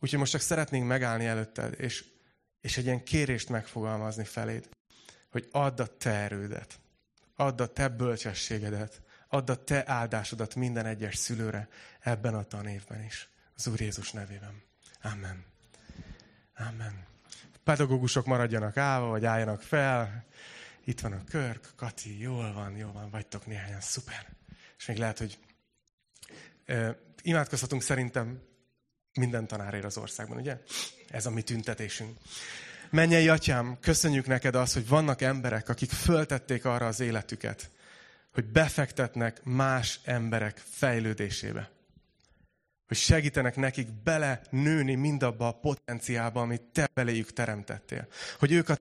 Úgyhogy 0.00 0.18
most 0.18 0.32
csak 0.32 0.40
szeretnénk 0.40 0.86
megállni 0.86 1.26
előtted, 1.26 1.80
és 1.80 2.04
és 2.66 2.76
egy 2.76 2.84
ilyen 2.84 3.04
kérést 3.04 3.48
megfogalmazni 3.48 4.24
feléd, 4.24 4.68
hogy 5.30 5.48
add 5.50 5.80
a 5.80 5.86
te 5.86 6.10
erődet, 6.10 6.80
add 7.36 7.60
a 7.60 7.66
te 7.66 7.88
bölcsességedet, 7.88 9.00
add 9.28 9.50
a 9.50 9.64
te 9.64 9.82
áldásodat 9.86 10.54
minden 10.54 10.86
egyes 10.86 11.16
szülőre 11.16 11.68
ebben 12.06 12.34
a 12.34 12.42
tanévben 12.42 13.04
is. 13.04 13.28
Az 13.56 13.66
Úr 13.66 13.80
Jézus 13.80 14.12
nevében. 14.12 14.62
Amen. 15.02 15.44
Amen. 16.56 17.06
Pedagógusok 17.64 18.26
maradjanak 18.26 18.76
állva, 18.76 19.06
vagy 19.06 19.24
álljanak 19.24 19.62
fel. 19.62 20.24
Itt 20.84 21.00
van 21.00 21.12
a 21.12 21.24
Körk, 21.24 21.72
Kati, 21.76 22.20
jól 22.20 22.52
van, 22.52 22.76
jól 22.76 22.92
van, 22.92 23.10
vagytok 23.10 23.46
néhányan, 23.46 23.80
szuper. 23.80 24.26
És 24.78 24.86
még 24.86 24.96
lehet, 24.96 25.18
hogy 25.18 25.38
e, 26.66 26.98
imádkozhatunk 27.22 27.82
szerintem 27.82 28.42
minden 29.12 29.46
tanárért 29.46 29.84
az 29.84 29.96
országban, 29.96 30.38
ugye? 30.38 30.58
Ez 31.08 31.26
a 31.26 31.30
mi 31.30 31.42
tüntetésünk. 31.42 32.18
Mennyei 32.90 33.28
atyám, 33.28 33.78
köszönjük 33.80 34.26
neked 34.26 34.54
azt, 34.54 34.74
hogy 34.74 34.88
vannak 34.88 35.22
emberek, 35.22 35.68
akik 35.68 35.90
föltették 35.90 36.64
arra 36.64 36.86
az 36.86 37.00
életüket, 37.00 37.70
hogy 38.32 38.44
befektetnek 38.44 39.44
más 39.44 40.00
emberek 40.04 40.62
fejlődésébe. 40.70 41.74
Hogy 42.86 42.96
segítenek 42.96 43.56
nekik 43.56 44.02
bele 44.02 44.40
nőni 44.50 44.94
mindabba 44.94 45.48
a 45.48 45.52
potenciálba, 45.52 46.40
amit 46.40 46.62
te 46.62 46.88
beléjük 46.94 47.32
teremtettél. 47.32 48.06
Hogy 48.38 48.52
ők 48.52 48.68
a 48.68 48.76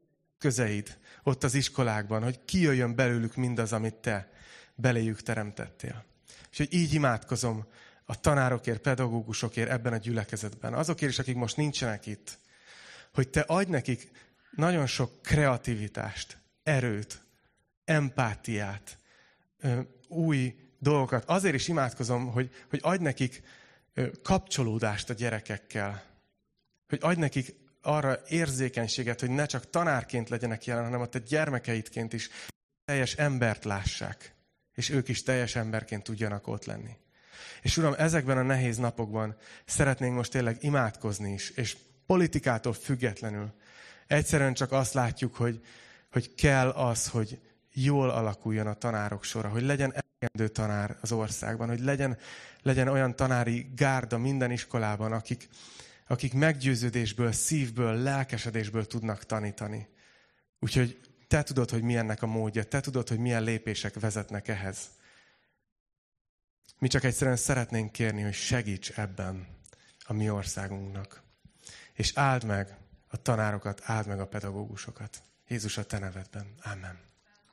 eszközeid 0.45 0.97
ott 1.23 1.43
az 1.43 1.53
iskolákban, 1.53 2.23
hogy 2.23 2.45
kijöjjön 2.45 2.95
belőlük 2.95 3.35
mindaz, 3.35 3.73
amit 3.73 3.95
te 3.95 4.31
beléjük 4.75 5.21
teremtettél. 5.21 6.05
És 6.51 6.57
hogy 6.57 6.73
így 6.73 6.93
imádkozom 6.93 7.65
a 8.05 8.19
tanárokért, 8.19 8.81
pedagógusokért 8.81 9.69
ebben 9.69 9.93
a 9.93 9.97
gyülekezetben. 9.97 10.73
Azokért 10.73 11.11
is, 11.11 11.19
akik 11.19 11.35
most 11.35 11.57
nincsenek 11.57 12.05
itt. 12.05 12.39
Hogy 13.13 13.29
te 13.29 13.39
adj 13.39 13.71
nekik 13.71 14.11
nagyon 14.51 14.87
sok 14.87 15.21
kreativitást, 15.21 16.37
erőt, 16.63 17.21
empátiát, 17.85 18.97
új 20.07 20.55
dolgokat. 20.79 21.23
Azért 21.25 21.55
is 21.55 21.67
imádkozom, 21.67 22.31
hogy, 22.31 22.51
hogy 22.69 22.79
adj 22.83 23.03
nekik 23.03 23.43
kapcsolódást 24.23 25.09
a 25.09 25.13
gyerekekkel. 25.13 26.03
Hogy 26.87 26.99
adj 27.01 27.19
nekik 27.19 27.55
arra 27.81 28.19
érzékenységet, 28.27 29.19
hogy 29.19 29.29
ne 29.29 29.45
csak 29.45 29.69
tanárként 29.69 30.29
legyenek 30.29 30.65
jelen, 30.65 30.83
hanem 30.83 31.01
a 31.01 31.05
te 31.05 31.19
gyermekeidként 31.19 32.13
is 32.13 32.29
teljes 32.85 33.13
embert 33.13 33.63
lássák. 33.63 34.33
És 34.73 34.89
ők 34.89 35.07
is 35.07 35.23
teljes 35.23 35.55
emberként 35.55 36.03
tudjanak 36.03 36.47
ott 36.47 36.65
lenni. 36.65 36.97
És 37.61 37.77
Uram, 37.77 37.93
ezekben 37.97 38.37
a 38.37 38.41
nehéz 38.41 38.77
napokban 38.77 39.37
szeretnénk 39.65 40.15
most 40.15 40.31
tényleg 40.31 40.57
imádkozni 40.59 41.33
is, 41.33 41.49
és 41.49 41.77
politikától 42.05 42.73
függetlenül. 42.73 43.53
Egyszerűen 44.07 44.53
csak 44.53 44.71
azt 44.71 44.93
látjuk, 44.93 45.35
hogy, 45.35 45.65
hogy 46.11 46.35
kell 46.35 46.69
az, 46.69 47.07
hogy 47.07 47.39
jól 47.73 48.09
alakuljon 48.09 48.67
a 48.67 48.73
tanárok 48.73 49.23
sora, 49.23 49.49
hogy 49.49 49.63
legyen 49.63 49.93
elegendő 49.93 50.53
tanár 50.53 50.97
az 51.01 51.11
országban, 51.11 51.67
hogy 51.67 51.79
legyen, 51.79 52.17
legyen 52.65 52.87
olyan 52.87 53.15
tanári 53.15 53.71
gárda 53.75 54.17
minden 54.17 54.51
iskolában, 54.51 55.11
akik, 55.11 55.49
akik 56.07 56.33
meggyőződésből, 56.33 57.31
szívből, 57.31 57.95
lelkesedésből 57.95 58.85
tudnak 58.85 59.23
tanítani. 59.23 59.87
Úgyhogy 60.59 60.99
te 61.27 61.43
tudod, 61.43 61.69
hogy 61.69 61.81
milyennek 61.81 62.21
a 62.21 62.25
módja, 62.27 62.63
te 62.63 62.79
tudod, 62.79 63.07
hogy 63.07 63.19
milyen 63.19 63.43
lépések 63.43 63.99
vezetnek 63.99 64.47
ehhez. 64.47 64.77
Mi 66.79 66.87
csak 66.87 67.03
egyszerűen 67.03 67.37
szeretnénk 67.37 67.91
kérni, 67.91 68.21
hogy 68.21 68.33
segíts 68.33 68.91
ebben 68.91 69.47
a 70.05 70.13
mi 70.13 70.29
országunknak. 70.29 71.21
És 71.93 72.11
áld 72.15 72.43
meg 72.43 72.77
a 73.07 73.21
tanárokat, 73.21 73.81
áld 73.83 74.07
meg 74.07 74.19
a 74.19 74.27
pedagógusokat. 74.27 75.21
Jézus 75.47 75.77
a 75.77 75.85
te 75.85 75.99
nevedben. 75.99 76.55
Amen. 76.63 77.14